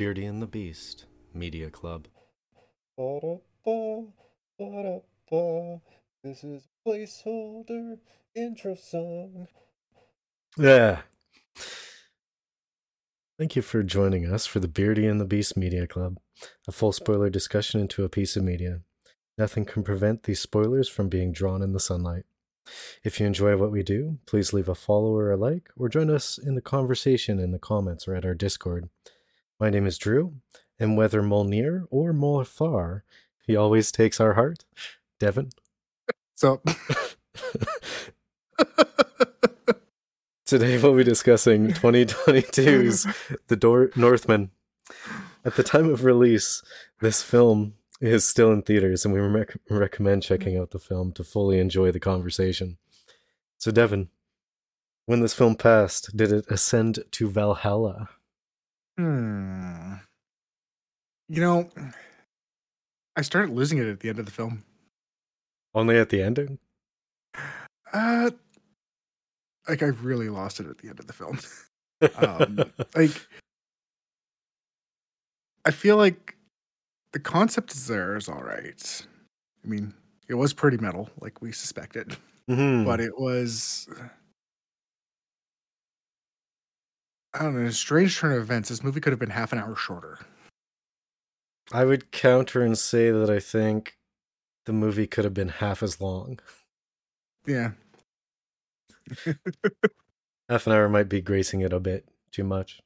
Beardy 0.00 0.24
and 0.24 0.40
the 0.40 0.46
Beast 0.46 1.04
Media 1.34 1.68
Club. 1.68 2.08
This 6.24 6.42
is 6.42 6.68
placeholder 6.86 7.98
intro 8.34 8.76
song. 8.76 9.46
Yeah. 10.56 11.00
Thank 13.38 13.54
you 13.54 13.60
for 13.60 13.82
joining 13.82 14.24
us 14.24 14.46
for 14.46 14.58
the 14.58 14.68
Beardy 14.68 15.06
and 15.06 15.20
the 15.20 15.26
Beast 15.26 15.54
Media 15.54 15.86
Club, 15.86 16.16
a 16.66 16.72
full 16.72 16.92
spoiler 16.92 17.28
discussion 17.28 17.78
into 17.78 18.02
a 18.02 18.08
piece 18.08 18.36
of 18.36 18.42
media. 18.42 18.80
Nothing 19.36 19.66
can 19.66 19.82
prevent 19.82 20.22
these 20.22 20.40
spoilers 20.40 20.88
from 20.88 21.10
being 21.10 21.30
drawn 21.30 21.60
in 21.60 21.74
the 21.74 21.78
sunlight. 21.78 22.24
If 23.04 23.20
you 23.20 23.26
enjoy 23.26 23.58
what 23.58 23.70
we 23.70 23.82
do, 23.82 24.18
please 24.24 24.54
leave 24.54 24.70
a 24.70 24.74
follow 24.74 25.14
or 25.14 25.30
a 25.30 25.36
like, 25.36 25.68
or 25.76 25.90
join 25.90 26.08
us 26.08 26.38
in 26.38 26.54
the 26.54 26.62
conversation 26.62 27.38
in 27.38 27.50
the 27.50 27.58
comments 27.58 28.08
or 28.08 28.14
at 28.14 28.24
our 28.24 28.32
Discord. 28.34 28.88
My 29.60 29.68
name 29.68 29.86
is 29.86 29.98
Drew, 29.98 30.36
and 30.78 30.96
whether 30.96 31.22
mole 31.22 31.44
near 31.44 31.84
or 31.90 32.14
mole 32.14 32.44
far, 32.44 33.04
he 33.46 33.54
always 33.54 33.92
takes 33.92 34.18
our 34.18 34.32
heart. 34.32 34.64
Devin. 35.18 35.50
So 36.34 36.62
Today 40.46 40.78
we'll 40.78 40.96
be 40.96 41.04
discussing 41.04 41.68
2022's 41.68 43.06
The 43.48 43.56
Door- 43.56 43.90
Northman. 43.96 44.50
At 45.44 45.56
the 45.56 45.62
time 45.62 45.90
of 45.90 46.04
release, 46.04 46.62
this 47.02 47.22
film 47.22 47.74
is 48.00 48.26
still 48.26 48.50
in 48.52 48.62
theaters, 48.62 49.04
and 49.04 49.12
we 49.12 49.20
rec- 49.20 49.58
recommend 49.68 50.22
checking 50.22 50.56
out 50.56 50.70
the 50.70 50.78
film 50.78 51.12
to 51.12 51.22
fully 51.22 51.60
enjoy 51.60 51.92
the 51.92 52.00
conversation. 52.00 52.78
So, 53.58 53.70
Devin, 53.70 54.08
when 55.04 55.20
this 55.20 55.34
film 55.34 55.54
passed, 55.54 56.16
did 56.16 56.32
it 56.32 56.46
ascend 56.48 57.00
to 57.10 57.28
Valhalla? 57.28 58.08
Hmm. 59.00 59.94
You 61.28 61.40
know, 61.40 61.70
I 63.16 63.22
started 63.22 63.52
losing 63.54 63.78
it 63.78 63.86
at 63.86 64.00
the 64.00 64.08
end 64.08 64.18
of 64.18 64.26
the 64.26 64.32
film. 64.32 64.64
Only 65.74 65.96
at 65.96 66.08
the 66.08 66.22
ending? 66.22 66.58
Uh 67.92 68.30
like 69.68 69.82
I 69.82 69.86
really 69.86 70.28
lost 70.28 70.58
it 70.58 70.66
at 70.66 70.78
the 70.78 70.88
end 70.88 70.98
of 70.98 71.06
the 71.06 71.12
film. 71.12 71.38
Um, 72.16 72.72
like 72.96 73.12
I 75.64 75.70
feel 75.70 75.96
like 75.96 76.34
the 77.12 77.20
concept 77.20 77.72
is 77.72 77.86
there 77.86 78.16
is 78.16 78.28
all 78.28 78.42
right. 78.42 79.06
I 79.64 79.68
mean, 79.68 79.94
it 80.28 80.34
was 80.34 80.52
pretty 80.52 80.78
metal, 80.78 81.10
like 81.20 81.40
we 81.42 81.52
suspected, 81.52 82.16
Mhm. 82.48 82.84
but 82.84 82.98
it 83.00 83.18
was 83.20 83.88
I 87.34 87.42
don't 87.44 87.54
know, 87.54 87.66
a 87.66 87.72
strange 87.72 88.18
turn 88.18 88.32
of 88.32 88.38
events. 88.42 88.68
This 88.68 88.82
movie 88.82 89.00
could 89.00 89.12
have 89.12 89.20
been 89.20 89.30
half 89.30 89.52
an 89.52 89.58
hour 89.58 89.76
shorter. 89.76 90.18
I 91.72 91.84
would 91.84 92.10
counter 92.10 92.62
and 92.62 92.76
say 92.76 93.10
that 93.12 93.30
I 93.30 93.38
think 93.38 93.96
the 94.66 94.72
movie 94.72 95.06
could 95.06 95.24
have 95.24 95.34
been 95.34 95.48
half 95.48 95.82
as 95.82 96.00
long. 96.00 96.40
Yeah. 97.46 97.72
half 100.48 100.66
an 100.66 100.72
hour 100.72 100.88
might 100.88 101.08
be 101.08 101.20
gracing 101.20 101.60
it 101.60 101.72
a 101.72 101.80
bit 101.80 102.08
too 102.32 102.44
much. 102.44 102.80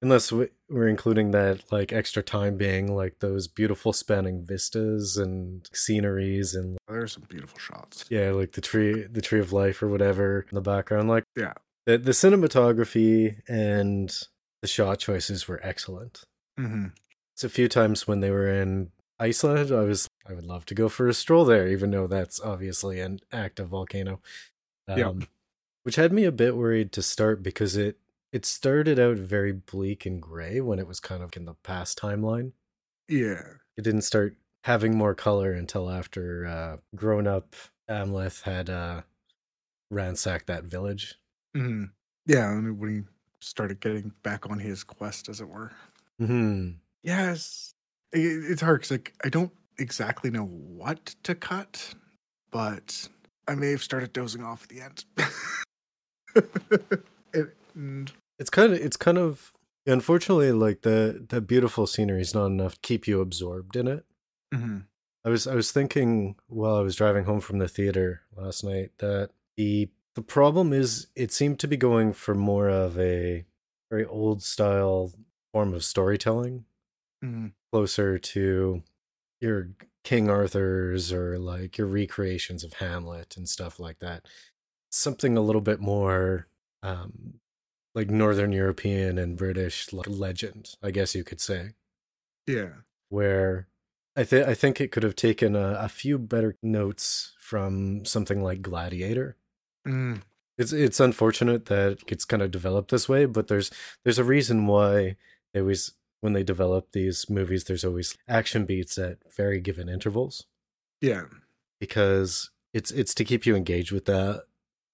Unless 0.00 0.32
we- 0.32 0.50
we're 0.68 0.88
including 0.88 1.30
that 1.32 1.70
like 1.72 1.92
extra 1.92 2.22
time 2.22 2.56
being 2.56 2.94
like 2.94 3.18
those 3.20 3.46
beautiful 3.46 3.92
spanning 3.92 4.44
vistas 4.44 5.16
and 5.16 5.68
sceneries 5.72 6.54
and 6.54 6.76
There's 6.88 7.12
some 7.12 7.24
beautiful 7.28 7.58
shots. 7.58 8.04
yeah, 8.08 8.30
like 8.30 8.52
the 8.52 8.60
tree 8.60 9.04
the 9.04 9.20
tree 9.20 9.38
of 9.40 9.52
life 9.52 9.82
or 9.82 9.88
whatever 9.88 10.46
in 10.50 10.54
the 10.54 10.60
background. 10.60 11.08
Like 11.08 11.24
Yeah. 11.36 11.52
The, 11.86 11.98
the 11.98 12.12
cinematography 12.12 13.40
and 13.48 14.16
the 14.60 14.68
shot 14.68 14.98
choices 14.98 15.48
were 15.48 15.60
excellent. 15.62 16.24
hmm 16.58 16.86
It's 17.34 17.44
a 17.44 17.48
few 17.48 17.68
times 17.68 18.06
when 18.06 18.20
they 18.20 18.30
were 18.30 18.48
in 18.48 18.90
Iceland, 19.18 19.70
I 19.70 19.82
was 19.82 20.08
I 20.28 20.34
would 20.34 20.44
love 20.44 20.64
to 20.66 20.74
go 20.74 20.88
for 20.88 21.08
a 21.08 21.14
stroll 21.14 21.44
there, 21.44 21.68
even 21.68 21.90
though 21.90 22.06
that's 22.06 22.40
obviously 22.40 23.00
an 23.00 23.20
active 23.32 23.68
volcano. 23.68 24.20
Um, 24.88 24.98
Yep. 24.98 25.14
Which 25.84 25.96
had 25.96 26.12
me 26.12 26.24
a 26.24 26.32
bit 26.32 26.56
worried 26.56 26.92
to 26.92 27.02
start 27.02 27.42
because 27.42 27.76
it 27.76 27.98
it 28.32 28.46
started 28.46 28.98
out 28.98 29.16
very 29.16 29.52
bleak 29.52 30.06
and 30.06 30.22
gray 30.22 30.60
when 30.60 30.78
it 30.78 30.86
was 30.86 31.00
kind 31.00 31.22
of 31.22 31.36
in 31.36 31.44
the 31.44 31.54
past 31.54 31.98
timeline. 31.98 32.52
Yeah. 33.08 33.42
It 33.76 33.82
didn't 33.82 34.02
start 34.02 34.36
having 34.64 34.96
more 34.96 35.14
color 35.14 35.52
until 35.52 35.90
after 35.90 36.46
uh, 36.46 36.76
grown 36.94 37.26
up 37.26 37.54
Amleth 37.90 38.42
had 38.42 38.70
uh, 38.70 39.02
ransacked 39.90 40.46
that 40.46 40.64
village. 40.64 41.16
Hmm 41.54 41.84
Yeah. 42.26 42.48
I 42.48 42.54
mean, 42.54 42.78
when 42.78 42.90
he 42.94 43.02
started 43.40 43.80
getting 43.80 44.12
back 44.22 44.48
on 44.50 44.58
his 44.58 44.84
quest, 44.84 45.28
as 45.28 45.40
it 45.40 45.48
were. 45.48 45.72
hmm 46.18 46.70
Yes. 47.02 47.74
It, 48.12 48.20
it's 48.50 48.60
hard 48.62 48.80
because 48.80 48.90
like 48.92 49.14
I 49.24 49.28
don't 49.28 49.52
exactly 49.78 50.30
know 50.30 50.44
what 50.44 51.14
to 51.24 51.34
cut, 51.34 51.94
but 52.50 53.08
I 53.48 53.54
may 53.54 53.70
have 53.70 53.82
started 53.82 54.12
dozing 54.12 54.44
off 54.44 54.64
at 54.64 54.68
the 54.68 54.80
end. 54.82 55.04
It- 57.32 57.56
and 57.74 58.12
It's 58.38 58.50
kind 58.50 58.72
of 58.72 58.78
it's 58.80 58.96
kind 58.96 59.18
of 59.18 59.52
unfortunately 59.86 60.52
like 60.52 60.82
the 60.82 61.24
the 61.28 61.40
beautiful 61.40 61.86
scenery 61.86 62.20
is 62.20 62.34
not 62.34 62.46
enough 62.46 62.74
to 62.74 62.80
keep 62.82 63.06
you 63.08 63.20
absorbed 63.20 63.76
in 63.76 63.88
it. 63.88 64.04
mhm. 64.54 64.84
I 65.24 65.28
was 65.30 65.46
I 65.46 65.54
was 65.54 65.72
thinking 65.72 66.36
while 66.48 66.76
I 66.76 66.80
was 66.80 66.96
driving 66.96 67.24
home 67.24 67.40
from 67.40 67.58
the 67.58 67.68
theater 67.68 68.22
last 68.36 68.64
night 68.64 68.90
that 68.98 69.30
the 69.56 69.88
the 70.14 70.22
problem 70.22 70.72
is 70.72 71.08
it 71.16 71.32
seemed 71.32 71.58
to 71.60 71.68
be 71.68 71.76
going 71.76 72.12
for 72.12 72.34
more 72.34 72.68
of 72.68 72.98
a 72.98 73.44
very 73.90 74.04
old 74.06 74.42
style 74.42 75.12
form 75.52 75.74
of 75.74 75.84
storytelling, 75.84 76.64
Mhm. 77.24 77.52
closer 77.72 78.18
to 78.18 78.82
your 79.40 79.70
King 80.04 80.28
Arthur's 80.28 81.12
or 81.12 81.38
like 81.38 81.78
your 81.78 81.86
recreations 81.86 82.64
of 82.64 82.74
Hamlet 82.74 83.36
and 83.36 83.48
stuff 83.48 83.78
like 83.78 83.98
that. 84.00 84.26
Something 84.90 85.36
a 85.36 85.40
little 85.42 85.60
bit 85.62 85.80
more 85.80 86.48
um 86.82 87.40
like 87.94 88.08
Northern 88.10 88.52
European 88.52 89.18
and 89.18 89.36
British 89.36 89.92
like, 89.92 90.08
legend, 90.08 90.76
I 90.82 90.90
guess 90.90 91.14
you 91.14 91.24
could 91.24 91.40
say 91.40 91.74
yeah. 92.46 92.72
where 93.10 93.68
I 94.16 94.24
think 94.24 94.46
I 94.48 94.54
think 94.54 94.80
it 94.80 94.90
could 94.92 95.02
have 95.04 95.16
taken 95.16 95.54
a, 95.56 95.74
a 95.80 95.88
few 95.88 96.18
better 96.18 96.56
notes 96.62 97.34
from 97.38 98.04
something 98.04 98.42
like 98.42 98.62
Gladiator. 98.62 99.36
Mm. 99.86 100.22
It's 100.58 100.72
it's 100.72 101.00
unfortunate 101.00 101.66
that 101.66 101.98
it's 102.08 102.24
kind 102.24 102.42
of 102.42 102.50
developed 102.50 102.90
this 102.90 103.08
way, 103.08 103.24
but 103.24 103.48
there's 103.48 103.70
there's 104.04 104.18
a 104.18 104.24
reason 104.24 104.66
why 104.66 105.16
they 105.54 105.60
always 105.60 105.92
when 106.20 106.34
they 106.34 106.42
develop 106.44 106.92
these 106.92 107.28
movies, 107.28 107.64
there's 107.64 107.84
always 107.84 108.16
action 108.28 108.64
beats 108.64 108.96
at 108.98 109.18
very 109.34 109.60
given 109.60 109.88
intervals 109.88 110.46
Yeah. 111.00 111.24
because 111.80 112.50
it's 112.72 112.90
it's 112.92 113.14
to 113.14 113.24
keep 113.24 113.44
you 113.46 113.56
engaged 113.56 113.90
with 113.92 114.04
the 114.04 114.44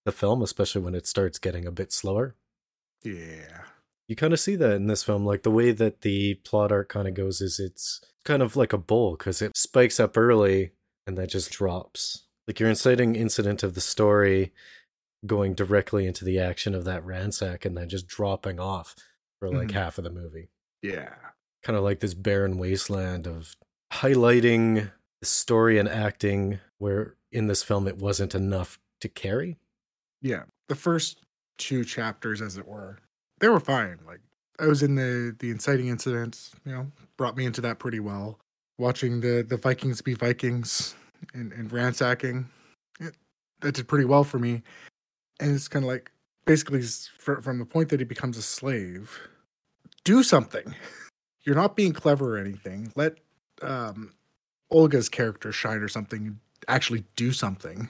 the 0.05 0.13
film, 0.13 0.43
especially 0.43 0.81
when 0.81 0.95
it 0.95 1.07
starts 1.07 1.39
getting 1.39 1.67
a 1.67 1.71
bit 1.73 1.93
slower. 1.93 2.35
Yeah. 3.05 3.65
you 4.09 4.17
kind 4.17 4.33
of 4.33 4.41
see 4.41 4.57
that 4.57 4.73
in 4.73 4.87
this 4.87 5.05
film 5.05 5.25
like 5.27 5.43
the 5.43 5.51
way 5.51 5.71
that 5.73 6.01
the 6.01 6.35
plot 6.45 6.73
arc 6.73 6.89
kind 6.89 7.07
of 7.07 7.15
goes 7.15 7.41
is 7.41 7.61
it's 7.61 8.01
kind 8.25 8.43
of 8.43 8.57
like 8.57 8.73
a 8.73 8.79
bowl 8.79 9.17
because 9.17 9.41
it 9.43 9.57
spikes 9.57 10.01
up 10.01 10.17
early 10.17 10.73
and 11.07 11.17
then 11.19 11.29
just 11.29 11.51
drops 11.53 12.25
like 12.47 12.59
your 12.59 12.69
inciting 12.71 13.15
incident 13.15 13.63
of 13.63 13.75
the 13.75 13.81
story 13.81 14.53
going 15.27 15.55
directly 15.55 16.07
into 16.07 16.25
the 16.25 16.39
action 16.39 16.75
of 16.75 16.85
that 16.85 17.05
ransack 17.05 17.65
and 17.65 17.77
then 17.77 17.89
just 17.89 18.07
dropping 18.07 18.61
off 18.61 18.95
for 19.41 19.51
like 19.51 19.69
Mhm. 19.69 19.73
half 19.73 19.99
of 19.99 20.05
the 20.05 20.11
movie 20.11 20.49
Yeah. 20.83 21.15
kind 21.63 21.77
of 21.77 21.83
like 21.85 22.01
this 22.01 22.15
barren 22.15 22.57
wasteland 22.59 23.27
of 23.27 23.57
highlighting 23.93 24.91
the 25.21 25.27
story 25.27 25.79
and 25.79 25.89
acting 25.89 26.61
where 26.79 27.17
in 27.33 27.47
this 27.49 27.63
film 27.63 27.89
it 27.89 27.97
wasn't 27.99 28.35
enough 28.35 28.79
to 29.01 29.09
carry 29.09 29.59
Yeah. 30.21 30.45
The 30.69 30.75
first 30.75 31.23
two 31.59 31.85
chapters, 31.85 32.41
as 32.43 32.57
it 32.57 32.67
were, 32.67 32.99
they 33.41 33.49
were 33.49 33.61
fine. 33.61 33.99
Like 34.07 34.21
I 34.59 34.67
was 34.67 34.83
in 34.83 34.95
the 34.97 35.35
the 35.39 35.51
inciting 35.51 35.87
incidents, 35.89 36.51
you 36.65 36.73
know, 36.73 36.91
brought 37.17 37.37
me 37.37 37.45
into 37.47 37.61
that 37.63 37.79
pretty 37.79 38.01
well. 38.01 38.39
Watching 38.79 39.21
the 39.21 39.45
the 39.49 39.57
Vikings 39.57 40.01
be 40.03 40.15
Vikings 40.15 40.95
and, 41.35 41.53
and 41.53 41.71
ransacking, 41.73 42.49
it, 43.01 43.15
that 43.61 43.75
did 43.75 43.87
pretty 43.89 44.05
well 44.05 44.25
for 44.25 44.39
me. 44.39 44.63
And 45.41 45.55
it's 45.55 45.69
kind 45.69 45.85
of 45.85 45.89
like 45.91 46.11
basically 46.47 46.83
fr- 46.83 47.41
from 47.41 47.59
the 47.59 47.65
point 47.65 47.91
that 47.91 48.01
he 48.01 48.05
becomes 48.05 48.37
a 48.37 48.43
slave, 48.43 49.19
do 50.05 50.23
something. 50.23 50.75
You're 51.45 51.57
not 51.57 51.77
being 51.77 51.93
clever 51.93 52.37
or 52.37 52.39
anything. 52.39 52.93
Let 52.95 53.15
um, 53.63 54.13
Olga's 54.71 55.09
character 55.09 55.53
shine 55.53 55.79
or 55.79 55.89
something. 55.89 56.41
Actually, 56.67 57.05
do 57.17 57.33
something. 57.33 57.89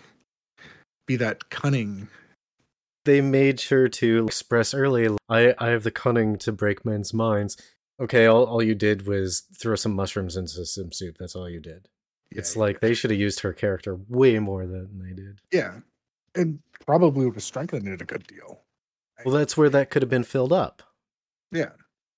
Be 1.07 1.17
that 1.17 1.51
cunning 1.51 2.09
they 3.09 3.23
made 3.23 3.59
sure 3.59 3.89
to 3.89 4.27
express 4.27 4.75
early 4.75 5.09
I, 5.31 5.55
I 5.59 5.69
have 5.69 5.83
the 5.83 5.91
cunning 5.91 6.37
to 6.39 6.53
break 6.53 6.85
men's 6.85 7.15
minds 7.15 7.57
okay 7.99 8.27
all, 8.27 8.45
all 8.45 8.63
you 8.63 8.75
did 8.75 9.07
was 9.07 9.45
throw 9.59 9.77
some 9.77 9.95
mushrooms 9.95 10.37
into 10.37 10.67
some 10.67 10.93
soup 10.93 11.17
that's 11.19 11.35
all 11.35 11.49
you 11.49 11.59
did 11.59 11.89
it's 12.31 12.55
Yeah, 12.55 12.63
like 12.63 12.81
they 12.81 12.93
should 12.93 13.11
have 13.11 13.19
used 13.19 13.41
her 13.41 13.55
character 13.55 13.99
way 14.09 14.39
more 14.39 14.67
than 14.67 14.99
they 14.99 15.15
did 15.15 15.41
yeah, 15.51 15.79
and 16.35 16.61
probably 16.87 17.27
would 17.27 17.35
have 17.35 17.43
strengthened 17.43 17.87
it 17.89 18.01
a 18.03 18.05
good 18.05 18.27
deal. 18.27 18.61
well 19.25 19.35
that's 19.35 19.57
where 19.57 19.71
that 19.71 19.91
could 19.91 20.03
have 20.03 20.11
been 20.11 20.25
filled 20.25 20.53
up 20.53 20.83
Yeah, 21.53 21.71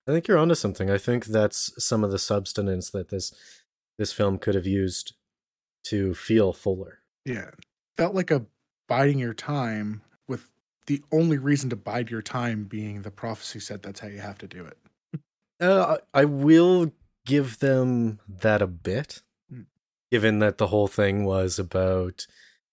I 0.06 0.12
think 0.12 0.26
you're 0.28 0.38
onto 0.38 0.54
something. 0.54 0.90
I 0.90 0.98
think 0.98 1.26
that's 1.26 1.72
some 1.84 2.02
of 2.04 2.10
the 2.10 2.18
substance 2.18 2.90
that 2.90 3.08
this 3.10 3.32
this 3.98 4.12
film 4.12 4.38
could 4.38 4.54
have 4.54 4.66
used 4.66 5.14
to 5.84 6.14
feel 6.14 6.52
fuller. 6.52 6.98
Yeah. 7.24 7.50
Felt 7.96 8.14
like 8.14 8.30
a 8.30 8.46
biding 8.88 9.18
your 9.18 9.34
time 9.34 10.02
with 10.26 10.50
the 10.86 11.02
only 11.12 11.38
reason 11.38 11.68
to 11.70 11.76
bide 11.76 12.10
your 12.10 12.22
time 12.22 12.64
being 12.64 13.02
the 13.02 13.10
prophecy 13.10 13.60
said 13.60 13.82
that's 13.82 14.00
how 14.00 14.08
you 14.08 14.20
have 14.20 14.38
to 14.38 14.46
do 14.48 14.64
it. 14.64 14.78
Uh, 15.60 15.98
I 16.14 16.24
will 16.24 16.92
give 17.26 17.58
them 17.58 18.18
that 18.26 18.62
a 18.62 18.66
bit, 18.66 19.22
Mm. 19.52 19.66
given 20.10 20.38
that 20.38 20.56
the 20.58 20.68
whole 20.68 20.88
thing 20.88 21.24
was 21.24 21.58
about 21.58 22.26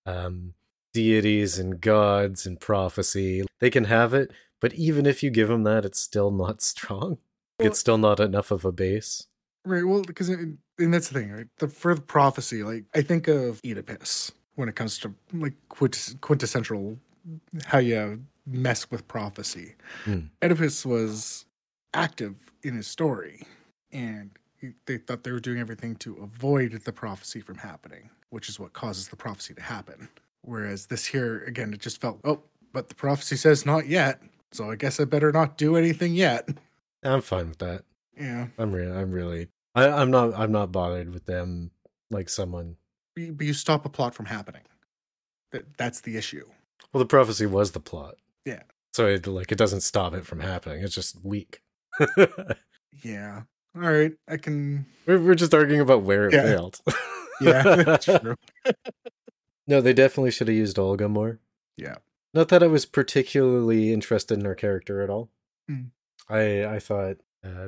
um, 0.06 0.54
deities 0.98 1.60
and 1.60 1.80
gods 1.80 2.48
and 2.48 2.60
prophecy. 2.60 3.44
They 3.60 3.70
can 3.70 3.84
have 3.84 4.16
it, 4.16 4.32
but 4.60 4.74
even 4.74 5.06
if 5.06 5.22
you 5.22 5.30
give 5.30 5.48
them 5.48 5.64
that, 5.64 5.86
it's 5.86 6.00
still 6.00 6.32
not 6.32 6.62
strong. 6.74 7.18
Well- 7.60 7.68
it's 7.68 7.80
still 7.80 8.00
not 8.00 8.20
enough 8.20 8.50
of 8.52 8.66
a 8.66 8.72
base. 8.72 9.28
Right. 9.64 9.84
Well, 9.86 10.02
because 10.02 10.30
and 10.30 10.58
that's 10.80 11.10
the 11.10 11.20
thing, 11.20 11.32
right? 11.32 11.48
The, 11.60 11.68
for 11.68 11.94
the 11.94 12.02
prophecy, 12.02 12.64
like 12.64 12.86
I 12.96 13.02
think 13.02 13.28
of 13.28 13.60
Oedipus 13.66 14.32
when 14.56 14.70
it 14.70 14.76
comes 14.76 14.98
to 15.00 15.14
like 15.34 15.54
quintessential 16.22 16.98
how 17.66 17.80
you 17.80 18.24
mess 18.46 18.90
with 18.90 19.08
prophecy. 19.08 19.76
Hmm. 20.06 20.20
Oedipus 20.42 20.86
was 20.86 21.46
active 21.94 22.36
in 22.64 22.76
his 22.76 22.88
story, 22.88 23.42
and 23.92 24.32
they 24.86 24.98
thought 24.98 25.24
they 25.24 25.32
were 25.34 25.42
doing 25.42 25.60
everything 25.60 25.96
to 25.98 26.16
avoid 26.24 26.72
the 26.72 26.94
prophecy 26.94 27.42
from 27.42 27.58
happening, 27.58 28.10
which 28.30 28.48
is 28.48 28.60
what 28.60 28.72
causes 28.72 29.10
the 29.10 29.18
prophecy 29.18 29.54
to 29.54 29.62
happen. 29.62 30.08
Whereas 30.44 30.86
this 30.88 31.06
here, 31.06 31.44
again, 31.46 31.74
it 31.74 31.80
just 31.82 32.00
felt, 32.00 32.20
oh, 32.24 32.42
but 32.74 32.90
the 32.90 32.96
prophecy 32.96 33.36
says 33.36 33.66
not 33.66 33.88
yet, 33.88 34.22
so 34.52 34.70
I 34.72 34.76
guess 34.76 35.00
I 35.00 35.06
better 35.06 35.32
not 35.32 35.58
do 35.58 35.76
anything 35.76 36.14
yet. 36.16 36.48
I'm 37.04 37.22
fine 37.22 37.50
with 37.50 37.58
that. 37.60 37.84
Yeah. 38.18 38.48
I'm 38.58 38.72
really, 38.72 38.92
I'm 38.92 39.12
really, 39.12 39.48
I, 39.76 39.88
I'm 39.90 40.10
not, 40.12 40.34
I'm 40.34 40.52
not 40.52 40.72
bothered 40.72 41.12
with 41.14 41.26
them 41.26 41.72
like 42.10 42.30
someone. 42.30 42.78
But 43.16 43.46
you- 43.46 43.54
stop 43.54 43.86
a 43.86 43.90
plot 43.90 44.14
from 44.16 44.26
happening. 44.28 44.62
That 45.52 45.78
that's 45.78 46.02
the 46.02 46.18
issue. 46.18 46.46
Well, 46.94 47.00
the 47.00 47.06
prophecy 47.08 47.46
was 47.46 47.72
the 47.72 47.80
plot. 47.80 48.16
Yeah. 48.46 48.64
So 48.94 49.08
it 49.08 49.26
like 49.28 49.52
it 49.52 49.58
doesn't 49.58 49.82
stop 49.82 50.14
it 50.14 50.26
from 50.26 50.40
happening. 50.42 50.84
It's 50.84 50.94
just 50.96 51.24
weak. 51.24 51.62
Yeah. 53.04 53.44
All 53.76 53.82
right. 53.82 54.12
I 54.28 54.38
can. 54.38 54.86
we're, 55.06 55.20
we're 55.20 55.36
just 55.36 55.54
arguing 55.54 55.82
about 55.82 56.02
where 56.02 56.28
it 56.28 56.34
Yeah. 56.34 56.44
failed. 56.44 56.80
Yeah, 57.40 57.62
that's 57.84 58.06
true. 58.22 58.36
No, 59.68 59.82
they 59.82 59.94
definitely 59.94 60.32
should 60.32 60.48
have 60.48 60.58
used 60.58 60.80
Olga 60.80 61.10
more. 61.10 61.40
Yeah. 61.76 61.96
Not 62.34 62.50
that 62.50 62.64
I 62.64 62.68
was 62.68 62.86
particularly 62.86 63.92
interested 63.92 64.40
in 64.40 64.46
her 64.46 64.56
character 64.56 65.02
at 65.02 65.10
all. 65.10 65.30
Mm. 65.70 65.92
I 66.30 66.66
I 66.66 66.80
thought 66.80 67.18
uh, 67.44 67.68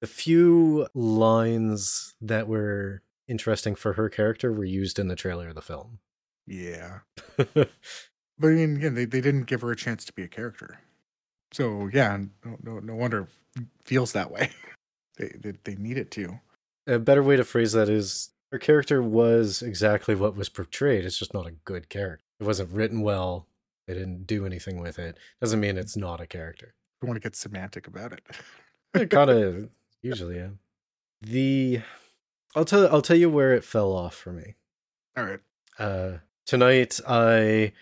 the 0.00 0.06
few 0.06 0.86
lines 0.94 2.14
that 2.20 2.48
were 2.48 3.02
interesting 3.26 3.74
for 3.74 3.94
her 3.94 4.08
character 4.08 4.52
were 4.52 4.64
used 4.64 4.98
in 4.98 5.08
the 5.08 5.16
trailer 5.16 5.48
of 5.48 5.54
the 5.54 5.62
film. 5.62 5.98
Yeah. 6.46 7.00
But 8.40 8.50
I 8.50 8.52
mean, 8.52 8.76
again, 8.76 8.94
they, 8.94 9.04
they 9.04 9.20
didn't 9.20 9.46
give 9.46 9.62
her 9.62 9.72
a 9.72 9.76
chance 9.76 10.04
to 10.04 10.12
be 10.12 10.22
a 10.22 10.28
character. 10.28 10.78
So 11.52 11.90
yeah, 11.92 12.16
no 12.44 12.56
no, 12.62 12.78
no 12.78 12.94
wonder 12.94 13.26
it 13.56 13.64
feels 13.84 14.12
that 14.12 14.30
way. 14.30 14.50
they, 15.18 15.32
they 15.40 15.54
they 15.64 15.74
need 15.74 15.98
it 15.98 16.12
to. 16.12 16.38
a 16.86 17.00
better 17.00 17.22
way 17.24 17.34
to 17.34 17.42
phrase 17.44 17.72
that 17.72 17.88
is 17.88 18.30
her 18.52 18.58
character 18.58 19.02
was 19.02 19.62
exactly 19.62 20.14
what 20.14 20.36
was 20.36 20.48
portrayed. 20.48 21.04
It's 21.04 21.18
just 21.18 21.34
not 21.34 21.46
a 21.46 21.52
good 21.64 21.88
character. 21.88 22.24
It 22.40 22.44
wasn't 22.44 22.70
written 22.72 23.02
well. 23.02 23.46
They 23.86 23.94
didn't 23.94 24.26
do 24.26 24.44
anything 24.46 24.80
with 24.80 24.98
it. 24.98 25.18
Doesn't 25.40 25.60
mean 25.60 25.76
it's 25.78 25.96
not 25.96 26.20
a 26.20 26.26
character. 26.26 26.74
I 27.02 27.06
want 27.06 27.16
to 27.16 27.20
get 27.26 27.36
semantic 27.36 27.86
about 27.86 28.12
it. 28.12 28.22
It 28.94 29.10
kind 29.10 29.30
of 29.30 29.68
usually, 30.02 30.36
yeah. 30.36 30.48
The 31.20 31.82
I'll 32.54 32.64
tell 32.64 32.88
I'll 32.88 33.02
tell 33.02 33.16
you 33.16 33.28
where 33.30 33.54
it 33.54 33.64
fell 33.64 33.92
off 33.92 34.14
for 34.14 34.32
me. 34.32 34.54
All 35.16 35.24
right. 35.24 35.40
Uh, 35.78 36.18
tonight 36.46 36.98
I 37.06 37.72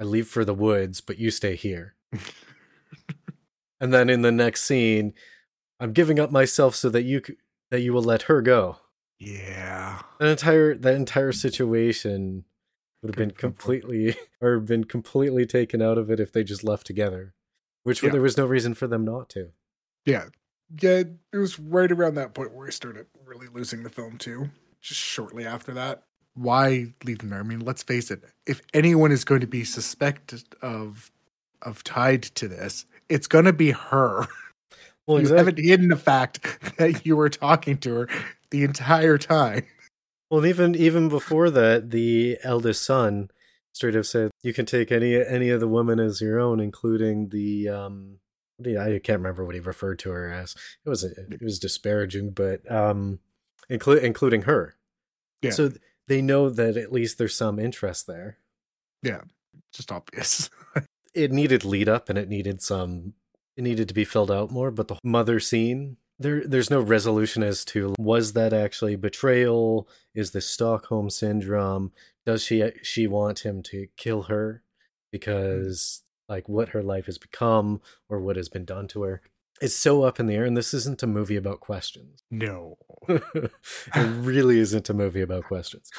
I 0.00 0.04
leave 0.04 0.26
for 0.26 0.44
the 0.44 0.54
woods, 0.54 1.00
but 1.00 1.18
you 1.18 1.30
stay 1.30 1.54
here. 1.56 1.94
And 3.80 3.92
then 3.92 4.08
in 4.08 4.22
the 4.22 4.32
next 4.32 4.64
scene, 4.64 5.12
I'm 5.78 5.92
giving 5.92 6.18
up 6.18 6.30
myself 6.30 6.74
so 6.74 6.88
that 6.88 7.02
you 7.02 7.20
c- 7.26 7.36
that 7.70 7.80
you 7.80 7.92
will 7.92 8.02
let 8.02 8.22
her 8.22 8.40
go. 8.40 8.78
Yeah. 9.24 10.02
That 10.18 10.28
entire 10.28 10.74
that 10.76 10.94
entire 10.94 11.32
situation 11.32 12.44
would 13.02 13.10
have 13.10 13.16
been 13.16 13.28
Good- 13.30 13.36
good 13.36 13.40
point. 13.40 13.58
completely 13.58 14.16
or 14.40 14.60
been 14.60 14.84
completely 14.84 15.46
taken 15.46 15.80
out 15.82 15.98
of 15.98 16.10
it 16.10 16.20
if 16.20 16.32
they 16.32 16.44
just 16.44 16.64
left 16.64 16.86
together, 16.86 17.34
which 17.82 18.02
Yeah. 18.02 18.10
there 18.10 18.20
was 18.22 18.36
no 18.36 18.46
reason 18.46 18.74
for 18.74 18.86
them 18.86 19.04
not 19.04 19.28
to. 19.30 19.50
Yeah. 20.04 20.26
Yeah. 20.80 21.04
It 21.32 21.36
was 21.38 21.58
right 21.58 21.90
around 21.90 22.14
that 22.14 22.34
point 22.34 22.52
where 22.54 22.66
I 22.66 22.70
started 22.70 23.06
really 23.24 23.48
losing 23.48 23.82
the 23.82 23.90
film 23.90 24.18
too. 24.18 24.50
Just 24.80 25.00
shortly 25.00 25.46
after 25.46 25.72
that. 25.72 26.02
Why 26.34 26.92
leave 27.04 27.18
them 27.18 27.30
there? 27.30 27.40
I 27.40 27.44
mean, 27.44 27.60
let's 27.60 27.82
face 27.82 28.10
it. 28.10 28.22
If 28.46 28.60
anyone 28.74 29.12
is 29.12 29.24
going 29.24 29.40
to 29.40 29.46
be 29.46 29.64
suspected 29.64 30.42
of 30.62 31.10
of 31.62 31.82
tied 31.84 32.22
to 32.24 32.48
this, 32.48 32.84
it's 33.08 33.26
going 33.26 33.46
to 33.46 33.52
be 33.52 33.70
her. 33.70 34.26
Well, 35.06 35.18
you 35.18 35.22
exactly. 35.22 35.38
haven't 35.38 35.58
hidden 35.64 35.88
the 35.88 35.96
fact 35.96 36.76
that 36.78 37.06
you 37.06 37.14
were 37.16 37.28
talking 37.30 37.76
to 37.78 37.94
her 37.94 38.08
the 38.54 38.64
entire 38.64 39.18
time. 39.18 39.66
Well, 40.30 40.46
even 40.46 40.74
even 40.74 41.08
before 41.08 41.48
that, 41.50 41.90
the 41.90 42.38
eldest 42.42 42.82
son 42.82 43.28
straight 43.72 43.94
up 43.94 44.04
said, 44.06 44.30
"You 44.42 44.52
can 44.52 44.66
take 44.66 44.90
any 44.90 45.14
any 45.14 45.50
of 45.50 45.60
the 45.60 45.68
women 45.68 46.00
as 46.00 46.20
your 46.20 46.40
own, 46.40 46.58
including 46.60 47.28
the 47.28 47.68
um." 47.68 48.18
what 48.56 48.64
do 48.64 48.70
you- 48.70 48.80
I 48.80 48.98
can't 48.98 49.20
remember 49.20 49.44
what 49.44 49.54
he 49.54 49.60
referred 49.60 49.98
to 50.00 50.10
her 50.10 50.32
as. 50.32 50.56
It 50.84 50.88
was 50.88 51.04
it 51.04 51.40
was 51.42 51.60
disparaging, 51.60 52.30
but 52.30 52.68
um, 52.72 53.20
inclu- 53.70 54.00
including 54.02 54.42
her. 54.42 54.74
Yeah. 55.42 55.50
So 55.50 55.68
th- 55.68 55.80
they 56.08 56.20
know 56.22 56.48
that 56.50 56.76
at 56.76 56.90
least 56.90 57.18
there's 57.18 57.36
some 57.36 57.60
interest 57.60 58.06
there. 58.08 58.38
Yeah, 59.02 59.20
just 59.72 59.92
obvious. 59.92 60.50
It 61.14 61.30
needed 61.30 61.64
lead 61.64 61.88
up, 61.88 62.08
and 62.08 62.18
it 62.18 62.28
needed 62.28 62.60
some. 62.60 63.12
It 63.56 63.62
needed 63.62 63.86
to 63.88 63.94
be 63.94 64.04
filled 64.06 64.32
out 64.32 64.50
more. 64.50 64.72
But 64.72 64.88
the 64.88 64.96
mother 65.04 65.38
scene, 65.38 65.98
there 66.24 66.46
there's 66.46 66.70
no 66.70 66.80
resolution 66.80 67.42
as 67.42 67.64
to 67.66 67.94
was 67.98 68.32
that 68.32 68.52
actually 68.52 68.96
betrayal? 68.96 69.88
Is 70.14 70.32
this 70.32 70.46
Stockholm 70.46 71.10
syndrome? 71.10 71.92
Does 72.26 72.42
she 72.42 72.72
she 72.82 73.06
want 73.06 73.44
him 73.44 73.62
to 73.64 73.86
kill 73.96 74.22
her 74.22 74.62
because 75.12 76.02
like 76.28 76.48
what 76.48 76.70
her 76.70 76.82
life 76.82 77.06
has 77.06 77.18
become 77.18 77.80
or 78.08 78.18
what 78.18 78.36
has 78.36 78.48
been 78.48 78.64
done 78.64 78.88
to 78.88 79.02
her? 79.02 79.22
It's 79.60 79.76
so 79.76 80.02
up 80.02 80.18
in 80.18 80.26
the 80.26 80.34
air, 80.34 80.44
and 80.44 80.56
this 80.56 80.74
isn't 80.74 81.02
a 81.04 81.06
movie 81.06 81.36
about 81.36 81.60
questions. 81.60 82.22
no. 82.30 82.76
it 83.08 83.50
really 83.94 84.58
isn't 84.58 84.88
a 84.88 84.94
movie 84.94 85.20
about 85.20 85.44
questions. 85.44 85.90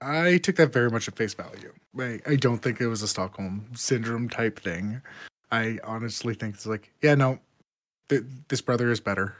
I 0.00 0.38
took 0.38 0.56
that 0.56 0.72
very 0.72 0.90
much 0.90 1.06
at 1.06 1.16
face 1.16 1.34
value. 1.34 1.72
I, 1.98 2.20
I 2.26 2.36
don't 2.36 2.58
think 2.58 2.80
it 2.80 2.86
was 2.86 3.02
a 3.02 3.08
Stockholm 3.08 3.70
syndrome 3.74 4.28
type 4.28 4.58
thing. 4.58 5.02
I 5.50 5.78
honestly 5.84 6.34
think 6.34 6.54
it's 6.54 6.66
like, 6.66 6.90
yeah, 7.02 7.14
no, 7.14 7.38
th- 8.08 8.22
this 8.48 8.62
brother 8.62 8.90
is 8.90 9.00
better. 9.00 9.36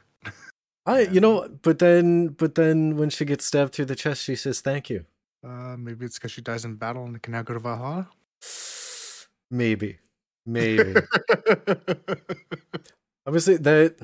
I, 0.87 1.00
you 1.00 1.20
know, 1.20 1.48
but 1.62 1.78
then, 1.78 2.28
but 2.28 2.54
then 2.54 2.96
when 2.96 3.10
she 3.10 3.25
gets 3.25 3.44
stabbed 3.44 3.75
through 3.75 3.87
the 3.87 3.96
chest, 3.96 4.25
she 4.25 4.37
says, 4.37 4.60
"Thank 4.60 4.88
you." 4.88 5.04
Uh, 5.44 5.76
maybe 5.76 6.06
it's 6.06 6.18
because 6.18 6.32
she 6.32 6.40
dies 6.40 6.64
in 6.64 6.76
battle 6.76 7.04
and 7.04 7.20
can 7.22 7.32
now 7.32 7.42
go 7.42 7.54
to 7.54 7.60
Valhalla. 7.60 8.08
Maybe, 9.50 9.98
maybe. 10.46 10.94
Obviously, 13.26 13.56
that 13.58 13.96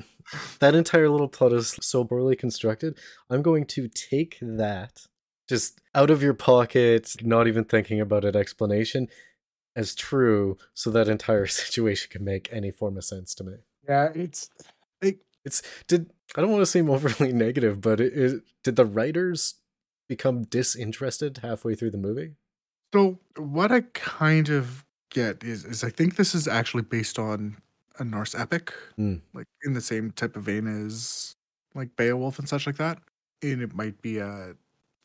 that 0.59 0.75
entire 0.75 1.09
little 1.09 1.27
plot 1.27 1.53
is 1.53 1.77
so 1.81 2.03
poorly 2.03 2.35
constructed. 2.35 2.97
I'm 3.29 3.41
going 3.41 3.65
to 3.67 3.87
take 3.87 4.37
that 4.41 5.07
just 5.47 5.79
out 5.93 6.09
of 6.09 6.23
your 6.23 6.33
pocket, 6.33 7.15
not 7.21 7.47
even 7.47 7.65
thinking 7.65 7.99
about 7.99 8.25
it, 8.25 8.35
explanation 8.35 9.07
as 9.75 9.93
true, 9.93 10.57
so 10.73 10.89
that 10.89 11.07
entire 11.07 11.45
situation 11.47 12.09
can 12.11 12.23
make 12.23 12.49
any 12.51 12.71
form 12.71 12.97
of 12.97 13.03
sense 13.03 13.35
to 13.35 13.43
me. 13.43 13.53
yeah, 13.87 14.09
it's 14.15 14.49
It's 15.45 15.61
did 15.87 16.11
I 16.35 16.41
don't 16.41 16.51
want 16.51 16.61
to 16.63 16.65
seem 16.65 16.89
overly 16.91 17.31
negative, 17.33 17.81
but 17.81 18.01
it, 18.01 18.13
it, 18.17 18.43
did 18.63 18.75
the 18.75 18.85
writers 18.85 19.55
become 20.09 20.43
disinterested 20.43 21.39
halfway 21.43 21.75
through 21.75 21.91
the 21.91 21.97
movie? 21.97 22.33
so. 22.93 23.19
What 23.37 23.71
I 23.71 23.81
kind 23.93 24.49
of 24.49 24.85
get 25.11 25.43
is 25.43 25.65
is 25.65 25.83
I 25.83 25.89
think 25.89 26.15
this 26.15 26.33
is 26.35 26.47
actually 26.47 26.83
based 26.83 27.19
on 27.19 27.57
a 27.99 28.03
Norse 28.03 28.35
epic, 28.35 28.73
Hmm. 28.97 29.15
like 29.33 29.47
in 29.63 29.73
the 29.73 29.81
same 29.81 30.11
type 30.11 30.35
of 30.35 30.43
vein 30.43 30.67
as 30.67 31.35
like 31.73 31.95
Beowulf 31.95 32.39
and 32.39 32.47
such 32.49 32.65
like 32.67 32.77
that. 32.77 32.99
And 33.41 33.61
it 33.61 33.73
might 33.75 34.01
be 34.01 34.17
a 34.19 34.55